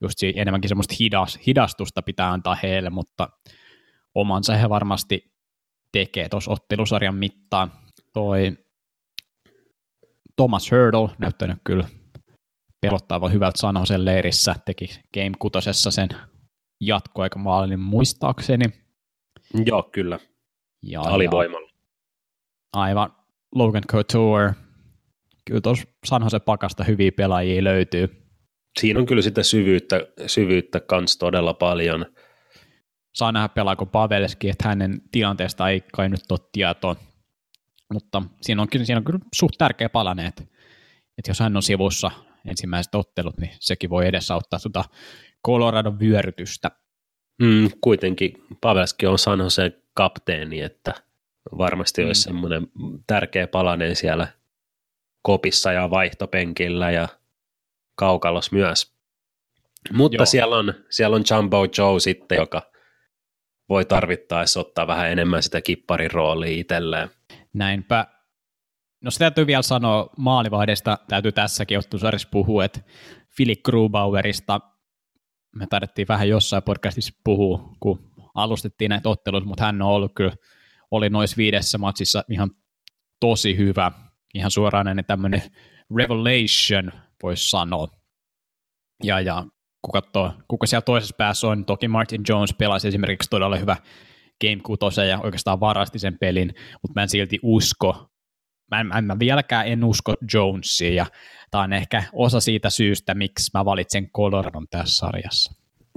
just 0.00 0.18
enemmänkin 0.34 0.68
semmoista 0.68 0.94
hidas, 1.00 1.38
hidastusta 1.46 2.02
pitää 2.02 2.32
antaa 2.32 2.56
heille, 2.62 2.90
mutta 2.90 3.28
omansa 4.14 4.56
he 4.56 4.68
varmasti 4.68 5.32
tekee 5.92 6.28
tuossa 6.28 6.50
ottelusarjan 6.50 7.14
mittaan. 7.14 7.72
Toi 8.12 8.58
Thomas 10.36 10.70
Hurdle 10.70 11.16
näyttänyt 11.18 11.58
kyllä 11.64 11.88
pelottava 12.80 13.28
hyvältä 13.28 13.58
sen 13.84 14.04
leirissä, 14.04 14.54
teki 14.64 14.86
Game 15.14 15.32
6 15.38 15.72
sen 15.90 16.08
jatkoaikamaalin 16.80 17.80
muistaakseni. 17.80 18.64
Joo, 19.66 19.82
kyllä. 19.82 20.18
Ja, 20.82 21.00
Alivoimalla. 21.00 21.70
Aivan. 22.72 23.12
Logan 23.54 23.82
Couture. 23.92 24.54
Kyllä 25.44 25.60
tuossa 25.60 25.86
San 26.04 26.22
pakasta 26.44 26.84
hyviä 26.84 27.12
pelaajia 27.12 27.64
löytyy. 27.64 28.26
Siinä 28.80 29.00
on 29.00 29.06
kyllä 29.06 29.22
sitä 29.22 29.42
syvyyttä, 29.42 30.00
syvyyttä 30.26 30.80
kans 30.80 31.16
todella 31.16 31.54
paljon. 31.54 32.06
Saa 33.14 33.32
nähdä 33.32 33.48
pelaako 33.48 33.86
Pavelski, 33.86 34.48
että 34.50 34.68
hänen 34.68 35.00
tilanteesta 35.12 35.68
ei 35.68 35.80
kai 35.80 36.08
nyt 36.08 36.30
ole 36.30 36.38
tietoa. 36.52 36.96
Mutta 37.92 38.22
siinä 38.40 38.62
on, 38.62 38.68
siinä 38.84 38.98
on 38.98 39.04
kyllä 39.04 39.18
suht 39.34 39.54
tärkeä 39.58 39.88
palanen, 39.88 40.26
että, 40.26 40.42
että 41.18 41.30
jos 41.30 41.40
hän 41.40 41.56
on 41.56 41.62
sivussa, 41.62 42.10
ensimmäiset 42.48 42.94
ottelut, 42.94 43.38
niin 43.38 43.50
sekin 43.60 43.90
voi 43.90 44.06
edesauttaa 44.06 44.58
tuota 44.58 44.84
Coloradon 45.46 46.00
vyörytystä. 46.00 46.70
Mm, 47.42 47.70
kuitenkin 47.80 48.44
Pavelski 48.60 49.06
on 49.06 49.18
San 49.18 49.38
Jose 49.38 49.72
kapteeni, 49.94 50.60
että 50.60 50.94
varmasti 51.58 52.02
mm. 52.02 52.06
olisi 52.06 52.22
semmoinen 52.22 52.66
tärkeä 53.06 53.46
palanen 53.46 53.96
siellä 53.96 54.28
kopissa 55.22 55.72
ja 55.72 55.90
vaihtopenkillä 55.90 56.90
ja 56.90 57.08
kaukalos 57.94 58.52
myös. 58.52 58.96
Mutta 59.92 60.26
siellä 60.26 60.56
on, 60.56 60.74
siellä 60.90 61.16
on 61.16 61.24
Jumbo 61.30 61.66
Joe 61.78 62.00
sitten, 62.00 62.36
joka 62.36 62.62
voi 63.68 63.84
tarvittaessa 63.84 64.60
ottaa 64.60 64.86
vähän 64.86 65.10
enemmän 65.10 65.42
sitä 65.42 65.60
kipparin 65.60 66.10
roolia 66.10 66.60
itselleen. 66.60 67.10
Näinpä. 67.52 68.06
No 69.00 69.10
se 69.10 69.18
täytyy 69.18 69.46
vielä 69.46 69.62
sanoa 69.62 70.10
maalivahdesta, 70.16 70.98
täytyy 71.08 71.32
tässäkin 71.32 71.78
ottusarjassa 71.78 72.28
puhua, 72.30 72.64
että 72.64 72.80
Philip 73.36 73.62
Grubauerista 73.62 74.60
me 75.56 75.66
taidettiin 75.66 76.08
vähän 76.08 76.28
jossain 76.28 76.62
podcastissa 76.62 77.14
puhua, 77.24 77.76
kun 77.80 78.10
alustettiin 78.34 78.88
näitä 78.88 79.08
otteluita, 79.08 79.46
mutta 79.46 79.64
hän 79.64 79.82
on 79.82 79.88
ollut 79.88 80.12
kyllä, 80.14 80.32
oli 80.90 81.10
noissa 81.10 81.36
viidessä 81.36 81.78
matsissa 81.78 82.24
ihan 82.30 82.50
tosi 83.20 83.56
hyvä, 83.56 83.92
ihan 84.34 84.50
suoraan 84.50 85.04
tämmöinen 85.06 85.42
revelation, 85.96 86.92
voisi 87.22 87.50
sanoa. 87.50 87.88
Ja, 89.04 89.20
ja 89.20 89.44
kun 89.82 89.92
katsoo, 89.92 90.32
kuka 90.48 90.66
siellä 90.66 90.82
toisessa 90.82 91.14
päässä 91.18 91.48
on, 91.48 91.64
toki 91.64 91.88
Martin 91.88 92.22
Jones 92.28 92.54
pelasi 92.58 92.88
esimerkiksi 92.88 93.30
todella 93.30 93.56
hyvä 93.56 93.76
Game 94.40 94.62
6 94.62 95.00
ja 95.08 95.20
oikeastaan 95.20 95.60
varasti 95.60 95.98
sen 95.98 96.18
pelin, 96.18 96.54
mutta 96.82 96.92
mä 96.94 97.02
en 97.02 97.08
silti 97.08 97.38
usko 97.42 98.10
mä, 98.70 98.98
en, 98.98 99.04
mä 99.04 99.18
vieläkään 99.18 99.66
en 99.66 99.84
usko 99.84 100.14
Jonesia, 100.34 100.94
ja 100.94 101.06
tämä 101.50 101.64
on 101.64 101.72
ehkä 101.72 102.02
osa 102.12 102.40
siitä 102.40 102.70
syystä, 102.70 103.14
miksi 103.14 103.50
mä 103.54 103.64
valitsen 103.64 104.10
Coloradon 104.10 104.66
tässä 104.70 104.94
sarjassa. 104.94 105.52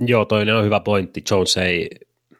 Joo, 0.08 0.26
toinen 0.26 0.56
on 0.56 0.66
hyvä 0.66 0.80
pointti. 0.80 1.24
Jones 1.32 1.58
ei, 1.58 1.90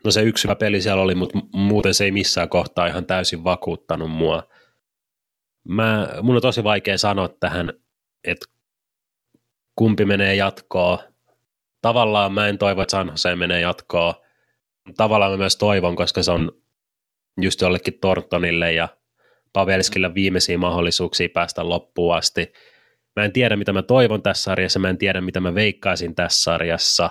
no 0.04 0.12
se 0.12 0.22
yksi 0.22 0.44
hyvä 0.44 0.56
peli 0.56 0.82
siellä 0.82 1.04
oli, 1.04 1.16
mutta 1.16 1.40
muuten 1.54 1.94
se 1.94 2.04
ei 2.04 2.12
missään 2.12 2.50
kohtaa 2.50 2.88
ihan 2.88 3.06
täysin 3.06 3.44
vakuuttanut 3.44 4.12
mua. 4.12 4.44
Mä, 5.68 6.10
mun 6.22 6.36
on 6.36 6.42
tosi 6.42 6.64
vaikea 6.64 6.98
sanoa 6.98 7.30
tähän, 7.40 7.74
että 8.24 8.46
kumpi 9.76 10.06
menee 10.06 10.36
jatkoon. 10.36 10.98
tavallaan 11.82 12.34
mä 12.34 12.48
en 12.48 12.58
toivo, 12.58 12.82
että 12.82 13.06
Jose 13.12 13.36
menee 13.36 13.62
jatkoon. 13.62 14.14
Tavallaan 14.98 15.32
mä 15.32 15.38
myös 15.38 15.58
toivon, 15.58 15.96
koska 15.96 16.24
se 16.24 16.32
on 16.32 16.52
just 17.42 17.62
jollekin 17.62 18.00
Tortonille 18.02 18.74
ja 18.74 18.88
Pavelskille 19.54 20.14
viimeisiä 20.14 20.58
mahdollisuuksia 20.58 21.30
päästä 21.34 21.70
loppuun 21.70 22.16
asti. 22.16 22.54
Mä 23.16 23.26
en 23.26 23.32
tiedä, 23.32 23.56
mitä 23.56 23.74
mä 23.74 23.82
toivon 23.82 24.22
tässä 24.22 24.44
sarjassa, 24.44 24.80
mä 24.80 24.90
en 24.90 24.98
tiedä, 24.98 25.22
mitä 25.22 25.40
mä 25.40 25.56
veikkaisin 25.56 26.16
tässä 26.16 26.44
sarjassa. 26.44 27.10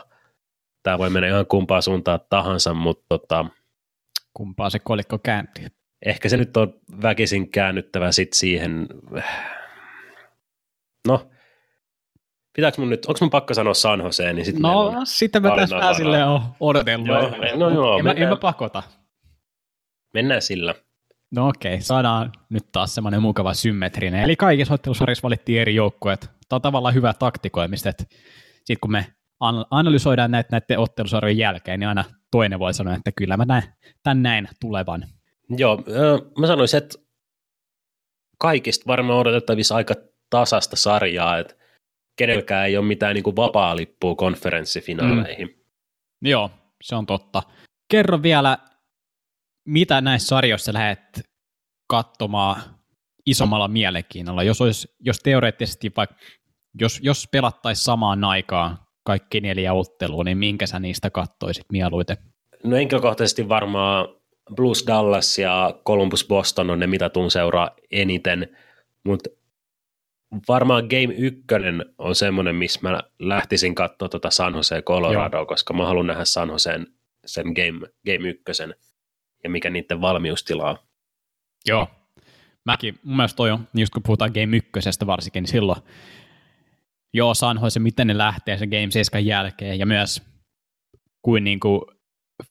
Tämä 0.82 0.99
voi 0.99 1.11
mennä 1.11 1.28
ihan 1.28 1.47
kumpaa 1.47 1.80
suuntaan 1.80 2.20
tahansa, 2.30 2.74
mutta 2.74 3.05
tota, 3.09 3.47
Kumpaa 4.34 4.70
se 4.70 4.78
kolikko 4.78 5.18
kääntyy? 5.18 5.66
ehkä 6.07 6.28
se 6.28 6.36
nyt 6.36 6.57
on 6.57 6.74
väkisin 7.03 7.51
käännyttävä 7.51 8.12
sit 8.12 8.32
siihen, 8.32 8.86
no, 11.09 11.28
pitääkö 12.57 12.80
mun 12.80 12.91
nyt, 12.91 13.07
onko 13.07 13.18
mun 13.20 13.30
pakko 13.30 13.55
sanoa 13.55 13.74
San 13.74 14.01
Jose, 14.01 14.32
niin 14.32 14.45
sitten 14.45 14.62
No, 14.62 14.93
sitten 15.05 15.43
mä 15.43 15.57
tässä 15.57 15.76
vähän 15.76 15.95
silleen 15.95 16.26
oon 16.26 16.43
odotellut. 16.61 17.09
Joo, 17.09 17.30
no 17.57 17.70
joo, 17.70 17.99
en, 17.99 18.05
mä, 18.05 18.11
en 18.11 18.16
mennään, 18.16 18.32
mä 18.32 18.36
pakota. 18.36 18.82
mennään 20.14 20.43
sillä. 20.43 20.74
No 21.31 21.49
okei, 21.49 21.81
saadaan 21.81 22.33
nyt 22.51 22.72
taas 22.72 22.95
semmoinen 22.95 23.22
mukava 23.22 23.55
symmetrinen. 23.55 24.24
Eli 24.24 24.37
kaikissa 24.37 24.74
ottelusarjissa 24.74 25.22
valittiin 25.22 25.61
eri 25.61 25.74
joukkueet. 25.74 26.20
Tämä 26.20 26.57
on 26.57 26.62
tavallaan 26.62 26.95
hyvä 26.95 27.14
taktikoimista, 27.14 27.89
että 27.89 28.05
sitten 28.55 28.81
kun 28.81 28.93
me 28.93 29.07
an- 29.41 29.66
analysoidaan 29.70 30.31
näitä 30.31 30.49
näiden 30.53 30.79
ottelusarjojen 30.79 31.39
jälkeen, 31.39 31.81
niin 31.81 31.89
aina 31.89 32.05
toinen 32.31 32.59
voi 32.59 32.74
sanoa, 32.74 32.95
että 32.95 33.12
kyllä 33.16 33.37
mä 33.37 33.45
näen 33.45 33.62
tämän 34.03 34.22
näin 34.22 34.49
tulevan. 34.61 35.07
Joo, 35.59 35.83
mä 36.39 36.47
sanoisin, 36.47 36.79
että 36.79 36.99
kaikista 38.39 38.85
varmaan 38.87 39.18
odotettavissa 39.18 39.74
aika 39.74 39.95
tasasta 40.31 40.76
sarjaa, 40.76 41.39
että 41.39 41.55
kenelläkään 42.16 42.66
ei 42.66 42.76
ole 42.76 42.87
mitään 42.87 43.14
niin 43.14 43.24
kuin 43.24 43.37
vapaa-lippua 43.37 44.14
konferenssifinaaleihin. 44.14 45.49
Mm. 45.49 46.29
Joo, 46.29 46.51
se 46.83 46.97
on 46.97 47.07
totta. 47.07 47.43
Kerro 47.91 48.22
vielä, 48.22 48.59
mitä 49.69 50.01
näissä 50.01 50.29
sarjoissa 50.29 50.73
lähdet 50.73 51.21
katsomaan 51.87 52.62
isommalla 53.27 53.69
mielenkiinnolla, 53.69 54.43
jos, 54.43 54.61
olisi, 54.61 54.89
jos 55.01 55.21
teoreettisesti 55.21 55.93
vaikka, 55.97 56.16
jos, 56.81 57.01
jos 57.03 57.29
pelattaisiin 57.33 57.85
samaan 57.85 58.25
aikaan 58.25 58.79
kaikki 59.05 59.41
neljä 59.41 59.73
ottelua, 59.73 60.25
niin 60.25 60.39
minkä 60.39 60.66
sä 60.66 60.79
niistä 60.79 61.11
kattoisit 61.11 61.64
mieluiten? 61.73 62.16
No 62.64 62.77
henkilökohtaisesti 62.77 63.49
varmaan 63.49 64.09
Blues 64.57 64.85
Dallas 64.87 65.39
ja 65.39 65.75
Columbus 65.87 66.27
Boston 66.29 66.71
on 66.71 66.79
ne, 66.79 66.87
mitä 66.87 67.09
tuun 67.09 67.31
seuraa 67.31 67.71
eniten, 67.91 68.57
mutta 69.05 69.31
varmaan 70.49 70.85
Game 70.85 71.14
1 71.14 71.45
on 71.99 72.14
semmoinen, 72.14 72.57
missä 72.57 72.81
mä 72.83 73.03
lähtisin 73.19 73.75
katsoa 73.75 74.09
tuota 74.09 74.31
San 74.31 74.55
Jose 74.55 74.83
Colorado, 74.83 75.47
koska 75.47 75.75
mä 75.75 75.87
haluan 75.87 76.07
nähdä 76.07 76.25
San 76.25 76.49
Joseen 76.49 76.87
sen 77.27 77.47
Game, 77.47 77.89
game 78.07 78.29
1 78.29 78.43
ja 79.45 79.51
mikä 79.51 79.70
niiden 79.70 80.01
valmiustila 80.01 80.70
on. 80.70 80.76
Joo. 81.66 81.89
Mäkin, 82.64 82.99
mun 83.03 83.16
mielestä 83.16 83.36
toi 83.36 83.51
on, 83.51 83.68
just 83.74 83.93
kun 83.93 84.03
puhutaan 84.03 84.30
Game 84.34 84.57
1 84.57 85.07
varsinkin, 85.07 85.43
niin 85.43 85.51
silloin 85.51 85.82
joo, 87.14 87.34
San 87.34 87.61
Jose, 87.62 87.80
miten 87.80 88.07
ne 88.07 88.18
lähtee 88.18 88.59
sen 88.59 88.68
Game 88.68 88.91
7 88.91 89.26
jälkeen, 89.26 89.78
ja 89.78 89.86
myös 89.86 90.22
kuin 91.22 91.45
niinku, 91.45 91.86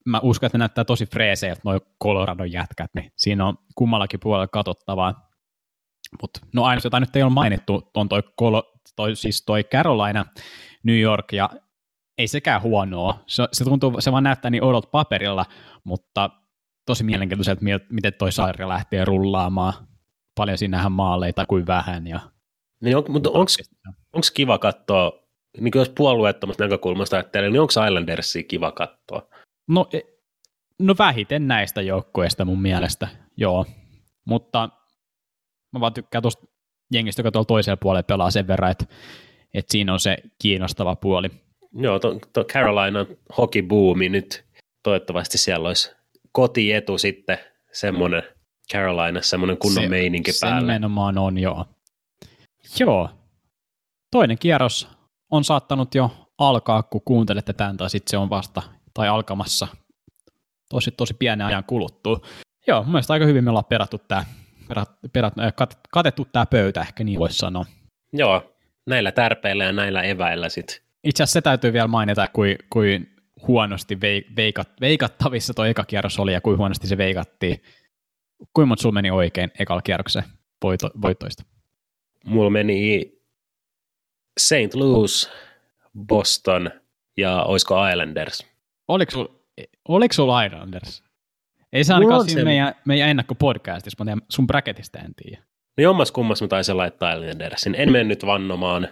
mä 0.05 0.19
uskon, 0.23 0.47
että 0.47 0.57
ne 0.57 0.61
näyttää 0.61 0.83
tosi 0.83 1.05
freeseiltä 1.05 1.61
noin 1.63 1.81
Coloradon 2.03 2.51
jätkät, 2.51 2.91
niin 2.95 3.11
siinä 3.17 3.45
on 3.45 3.57
kummallakin 3.75 4.19
puolella 4.19 4.47
katsottavaa. 4.47 5.29
Mutta 6.21 6.39
no 6.53 6.63
aina 6.63 6.81
jota 6.83 6.99
nyt 6.99 7.15
ei 7.15 7.23
ole 7.23 7.31
mainittu, 7.31 7.91
on 7.93 8.09
toi, 8.09 8.23
Colo, 8.39 8.73
toi, 8.95 9.15
siis 9.15 9.43
toi 9.45 9.63
Carolina, 9.63 10.25
New 10.83 10.99
York, 10.99 11.33
ja 11.33 11.49
ei 12.17 12.27
sekään 12.27 12.61
huonoa. 12.61 13.23
Se, 13.27 13.47
se 13.53 13.63
tuntuu, 13.63 14.01
se 14.01 14.11
vaan 14.11 14.23
näyttää 14.23 14.51
niin 14.51 14.63
oudolta 14.63 14.89
paperilla, 14.91 15.45
mutta 15.83 16.29
tosi 16.87 17.03
mielenkiintoiselta, 17.03 17.61
miten 17.89 18.13
toi 18.13 18.31
sarja 18.31 18.69
lähtee 18.69 19.05
rullaamaan. 19.05 19.73
Paljon 20.35 20.57
siinähän 20.57 20.91
maaleita 20.91 21.45
kuin 21.45 21.67
vähän. 21.67 22.07
Ja... 22.07 22.19
Niin 22.81 22.97
on, 22.97 23.03
mutta 23.09 23.29
onko 23.29 24.27
kiva 24.33 24.57
katsoa, 24.57 25.11
niin 25.59 25.71
jos 25.75 25.89
puolueettomasta 25.89 26.63
näkökulmasta 26.63 27.15
ajattelee, 27.15 27.49
niin 27.49 27.61
onko 27.61 27.73
Islandersia 27.87 28.43
kiva 28.43 28.71
katsoa? 28.71 29.27
No, 29.67 29.87
e- 29.93 30.17
no 30.79 30.95
vähiten 30.99 31.47
näistä 31.47 31.81
joukkueista 31.81 32.45
mun 32.45 32.61
mielestä, 32.61 33.07
joo. 33.37 33.65
Mutta 34.25 34.69
mä 35.73 35.79
vaan 35.79 35.93
tykkään 35.93 36.21
tuosta 36.21 36.47
jengistä, 36.91 37.19
joka 37.19 37.31
tuolla 37.31 37.45
toisella 37.45 37.77
puolella 37.77 38.03
pelaa 38.03 38.31
sen 38.31 38.47
verran, 38.47 38.71
että, 38.71 38.85
että 39.53 39.71
siinä 39.71 39.93
on 39.93 39.99
se 39.99 40.17
kiinnostava 40.41 40.95
puoli. 40.95 41.29
Joo, 41.73 41.99
tuo 41.99 42.43
Carolina 42.43 43.05
hockey-boomi 43.37 44.09
nyt, 44.09 44.45
toivottavasti 44.83 45.37
siellä 45.37 45.67
olisi 45.67 45.96
kotietu 46.37 46.97
sitten 46.97 47.37
semmoinen 47.71 48.23
Carolina, 48.73 49.21
semmoinen 49.21 49.57
kunnon 49.57 49.83
se, 49.83 49.89
meininki 49.89 50.31
se 50.31 50.45
päällä. 50.45 50.59
Se 50.59 50.65
nimenomaan 50.65 51.17
on, 51.17 51.37
joo. 51.37 51.65
Joo. 52.79 53.09
Toinen 54.11 54.37
kierros 54.37 54.89
on 55.31 55.43
saattanut 55.43 55.95
jo 55.95 56.27
alkaa, 56.37 56.83
kun 56.83 57.01
kuuntelette 57.05 57.53
tämän, 57.53 57.77
tai 57.77 57.89
sitten 57.89 58.11
se 58.11 58.17
on 58.17 58.29
vasta, 58.29 58.61
tai 58.93 59.07
alkamassa 59.07 59.67
tosi, 60.69 60.91
tosi 60.91 61.13
pienen 61.13 61.47
ajan 61.47 61.63
kuluttua. 61.63 62.19
Joo, 62.67 62.83
mun 62.83 62.91
mielestä 62.91 63.13
aika 63.13 63.25
hyvin 63.25 63.43
me 63.43 63.49
ollaan 63.49 63.65
perattu 63.65 63.97
tämä, 63.97 64.25
perat, 64.67 64.89
perat, 65.13 65.33
kat, 65.55 65.79
katettu 65.91 66.27
tämä 66.31 66.45
pöytä, 66.45 66.81
ehkä 66.81 67.03
niin 67.03 67.19
voisi 67.19 67.37
sanoa. 67.37 67.65
Joo, 68.13 68.53
näillä 68.85 69.11
tärpeillä 69.11 69.63
ja 69.63 69.71
näillä 69.71 70.01
eväillä 70.01 70.49
sitten. 70.49 70.75
Itse 71.03 71.23
asiassa 71.23 71.33
se 71.33 71.41
täytyy 71.41 71.73
vielä 71.73 71.87
mainita, 71.87 72.27
kuin, 72.27 72.55
kuin 72.69 73.16
huonosti 73.47 73.97
veikat, 74.35 74.69
veikattavissa 74.81 75.53
tuo 75.53 75.65
eka 75.65 75.83
kierros 75.83 76.19
oli 76.19 76.33
ja 76.33 76.41
kuin 76.41 76.57
huonosti 76.57 76.87
se 76.87 76.97
veikattiin. 76.97 77.61
Kuinka 78.53 78.67
monta 78.67 78.81
sulla 78.81 78.93
meni 78.93 79.11
oikein 79.11 79.51
ekalla 79.59 79.81
kierroksen 79.81 80.23
voito, 80.63 80.89
voittoista? 81.01 81.43
Mulla 82.25 82.49
meni 82.49 83.11
St. 84.39 84.73
Louis, 84.73 85.29
Boston 86.07 86.71
ja 87.17 87.43
olisiko 87.43 87.87
Islanders. 87.87 88.45
Oliko 88.87 89.11
sulla 89.11 89.37
oliko 89.87 90.13
sul 90.13 90.29
Islanders? 90.45 91.03
Ei 91.73 91.83
se 91.83 91.93
ainakaan 91.93 92.25
siinä 92.25 92.41
se... 92.41 92.45
meidän, 92.45 92.75
meidän 92.85 93.09
ennakkopodcastissa, 93.09 94.03
mutta 94.03 94.25
sun 94.29 94.47
bracketista 94.47 94.99
en 94.99 95.15
tiedä. 95.15 95.43
No 95.77 95.81
jommas 95.81 96.11
kummas 96.11 96.41
mä 96.41 96.47
taisin 96.47 96.77
laittaa 96.77 97.13
Islandersin. 97.13 97.75
En 97.75 97.91
mennyt 97.91 98.25
vannomaan, 98.25 98.87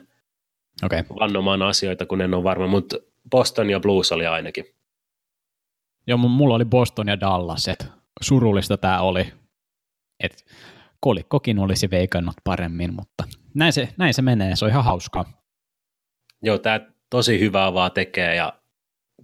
okay. 0.83 1.03
vannomaan 1.19 1.61
asioita, 1.61 2.05
kun 2.05 2.21
en 2.21 2.33
ole 2.33 2.43
varma, 2.43 2.67
mutta 2.67 2.97
Boston 3.29 3.69
ja 3.69 3.79
Blues 3.79 4.11
oli 4.11 4.25
ainakin. 4.27 4.65
Joo, 6.07 6.17
mulla 6.17 6.55
oli 6.55 6.65
Boston 6.65 7.07
ja 7.07 7.19
Dallas, 7.19 7.67
että 7.67 7.85
surullista 8.21 8.77
tämä 8.77 9.01
oli. 9.01 9.33
Et 10.19 10.45
kolikkokin 10.99 11.59
olisi 11.59 11.89
veikannut 11.91 12.35
paremmin, 12.43 12.93
mutta 12.93 13.23
näin 13.53 13.73
se, 13.73 13.89
näin 13.97 14.13
se 14.13 14.21
menee, 14.21 14.55
se 14.55 14.65
on 14.65 14.71
ihan 14.71 14.83
hauskaa. 14.83 15.25
Joo, 16.41 16.57
tämä 16.57 16.79
tosi 17.09 17.39
hyvää 17.39 17.73
vaan 17.73 17.91
tekee 17.91 18.35
ja 18.35 18.53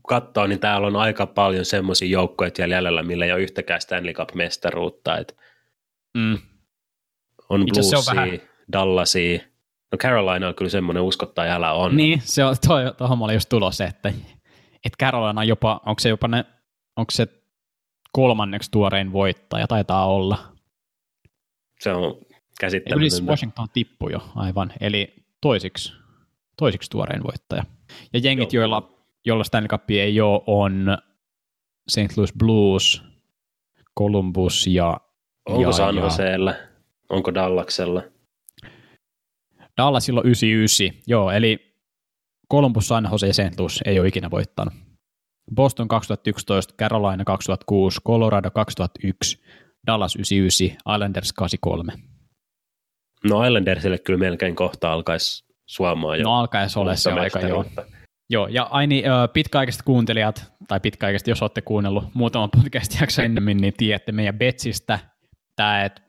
katsoo, 0.08 0.48
niin 0.48 0.60
täällä 0.60 0.88
on 0.88 0.96
aika 0.96 1.26
paljon 1.28 1.66
semmoisia 1.66 2.08
joukkoja 2.08 2.52
jäljellä, 2.58 3.04
millä 3.04 3.26
ei 3.26 3.32
ole 3.32 3.42
yhtäkään 3.42 3.82
Stanley 3.82 4.14
Cup-mestaruutta. 4.14 5.18
Et 5.18 5.38
mm. 6.18 6.38
On 7.50 7.66
Bluesia, 7.66 8.16
vähän... 8.16 8.42
Dallasia. 8.72 9.40
No 9.92 9.98
Carolina 9.98 10.48
on 10.48 10.56
kyllä 10.56 10.70
semmoinen 10.70 11.04
uskottaja 11.04 11.56
älä 11.56 11.74
on. 11.74 11.98
Niin, 11.98 12.22
se 12.24 12.46
on, 12.46 12.56
toi, 12.68 12.94
tuohon 12.98 13.22
oli 13.22 13.34
just 13.34 13.50
tulossa, 13.50 13.86
että, 13.86 14.10
että 14.86 15.06
Carolina 15.06 15.44
jopa, 15.44 15.82
onko 15.86 16.00
se 16.00 16.10
jopa 16.10 16.28
ne, 16.28 16.46
onko 16.98 17.12
se 17.12 17.28
kolmanneksi 18.12 18.72
tuorein 18.72 19.14
voittaja, 19.14 19.68
taitaa 19.68 20.06
olla. 20.06 20.38
Se 21.80 21.92
on 21.94 22.16
käsittämätöntä. 22.60 23.32
Washington 23.32 23.68
tippui 23.74 24.12
jo 24.12 24.20
aivan, 24.36 24.74
eli 24.82 25.14
toisiksi, 25.42 25.94
toisiksi 26.58 26.90
tuorein 26.90 27.24
voittaja. 27.24 27.64
Ja 28.14 28.20
jengit, 28.20 28.54
Joo. 28.54 28.62
joilla, 28.62 28.92
joilla 29.26 29.44
Stanley 29.44 29.68
Cup 29.68 29.90
ei 29.90 30.22
ole, 30.22 30.42
on 30.48 30.98
St. 31.88 32.18
Louis 32.18 32.34
Blues, 32.38 33.04
Columbus 34.00 34.68
ja... 34.68 34.98
Onko 35.46 35.62
ja, 35.62 35.72
San 35.72 35.96
Joseella? 35.96 36.54
Onko 37.10 37.34
Dallaksella? 37.34 38.04
Dallasilla 39.78 40.22
99, 40.22 41.02
joo, 41.08 41.32
eli 41.32 41.78
Columbus, 42.52 42.88
San 42.88 43.10
Jose 43.12 43.28
ja 43.28 43.34
St. 43.34 43.60
Louis 43.60 43.80
ei 43.86 44.00
ole 44.00 44.08
ikinä 44.08 44.32
voittanut. 44.32 44.74
Boston 45.56 45.88
2011, 45.88 46.74
Carolina 46.74 47.24
2006, 47.24 48.02
Colorado 48.08 48.52
2001, 48.52 49.44
Dallas 49.88 50.16
99, 50.16 50.78
Islanders 50.96 51.34
83. 51.34 51.94
No 53.30 53.44
Islandersille 53.44 53.98
kyllä 53.98 54.20
melkein 54.20 54.56
kohta 54.56 54.94
alkaisi 54.94 55.46
suomaa 55.66 56.16
jo. 56.16 56.24
No 56.24 56.40
alkaisi 56.40 56.80
olla 56.80 56.96
se 56.96 57.12
aika, 57.12 57.40
joo. 57.40 57.66
Joo, 58.30 58.48
ja 58.48 58.64
aini 58.72 59.04
pitkäaikaiset 59.34 59.82
kuuntelijat, 59.82 60.54
tai 60.68 60.80
pitkäaikaiset, 60.80 61.28
jos 61.28 61.42
olette 61.42 61.62
kuunnellut 61.62 62.04
muutaman 62.14 62.50
podcast 62.50 63.02
jakso 63.02 63.22
ennemmin, 63.22 63.58
niin 63.58 63.74
tiedätte 63.78 64.12
meidän 64.12 64.38
Betsistä, 64.38 65.00
tämä, 65.56 65.84
että 65.84 66.02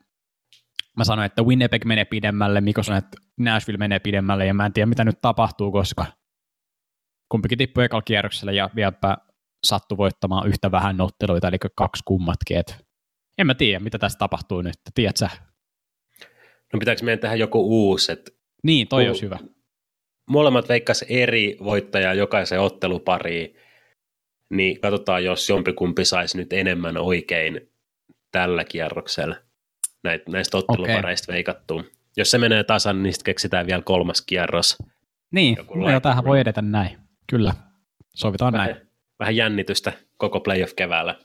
mä 0.97 1.03
sanoin, 1.03 1.25
että 1.25 1.43
Winnipeg 1.43 1.85
menee 1.85 2.05
pidemmälle, 2.05 2.61
Mikko 2.61 2.83
sanoi, 2.83 2.97
että 2.97 3.17
Nashville 3.39 3.77
menee 3.77 3.99
pidemmälle, 3.99 4.45
ja 4.45 4.53
mä 4.53 4.65
en 4.65 4.73
tiedä, 4.73 4.85
mitä 4.85 5.03
nyt 5.03 5.21
tapahtuu, 5.21 5.71
koska 5.71 6.05
kumpikin 7.29 7.57
tippui 7.57 7.83
ekalla 7.83 8.01
kierroksella 8.01 8.51
ja 8.51 8.69
vieläpä 8.75 9.17
sattui 9.63 9.97
voittamaan 9.97 10.47
yhtä 10.47 10.71
vähän 10.71 11.01
otteluita, 11.01 11.47
eli 11.47 11.57
kaksi 11.75 12.03
kummatkin. 12.05 12.57
Et 12.57 12.85
en 13.37 13.47
mä 13.47 13.55
tiedä, 13.55 13.79
mitä 13.79 13.99
tässä 13.99 14.19
tapahtuu 14.19 14.61
nyt. 14.61 14.75
Tiedät 14.95 15.17
sä? 15.17 15.29
No 16.73 16.79
pitääkö 16.79 17.03
meidän 17.03 17.19
tehdä 17.19 17.35
joku 17.35 17.61
uusi? 17.61 18.11
Et 18.11 18.37
niin, 18.63 18.87
toi 18.87 19.07
olisi 19.07 19.21
hyvä. 19.21 19.39
Molemmat 20.29 20.69
veikkas 20.69 21.05
eri 21.09 21.57
voittajaa 21.63 22.13
jokaisen 22.13 22.59
ottelupariin, 22.59 23.55
niin 24.49 24.81
katsotaan, 24.81 25.23
jos 25.23 25.49
jompikumpi 25.49 26.05
saisi 26.05 26.37
nyt 26.37 26.53
enemmän 26.53 26.97
oikein 26.97 27.71
tällä 28.31 28.63
kierroksella 28.63 29.35
näistä 30.29 30.57
ottelupareista 30.57 31.25
okay. 31.25 31.33
veikattua. 31.33 31.83
Jos 32.17 32.31
se 32.31 32.37
menee 32.37 32.63
tasan, 32.63 33.03
niin 33.03 33.13
sitten 33.13 33.25
keksitään 33.25 33.67
vielä 33.67 33.81
kolmas 33.81 34.21
kierros. 34.21 34.77
Niin, 35.31 35.57
no, 35.75 35.99
tähän 35.99 36.25
voi 36.25 36.39
edetä 36.39 36.61
näin. 36.61 36.97
Kyllä, 37.29 37.53
sovitaan 38.13 38.53
vähän, 38.53 38.69
näin. 38.69 38.87
Vähän 39.19 39.35
jännitystä 39.35 39.93
koko 40.17 40.39
playoff 40.39 40.73
keväällä. 40.75 41.15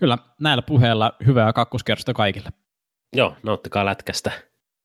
Kyllä, 0.00 0.18
näillä 0.40 0.62
puheilla 0.62 1.16
hyvää 1.26 1.52
kakkoskierrosta 1.52 2.14
kaikille. 2.14 2.48
Joo, 3.16 3.36
nauttikaa 3.42 3.84
lätkästä. 3.84 4.30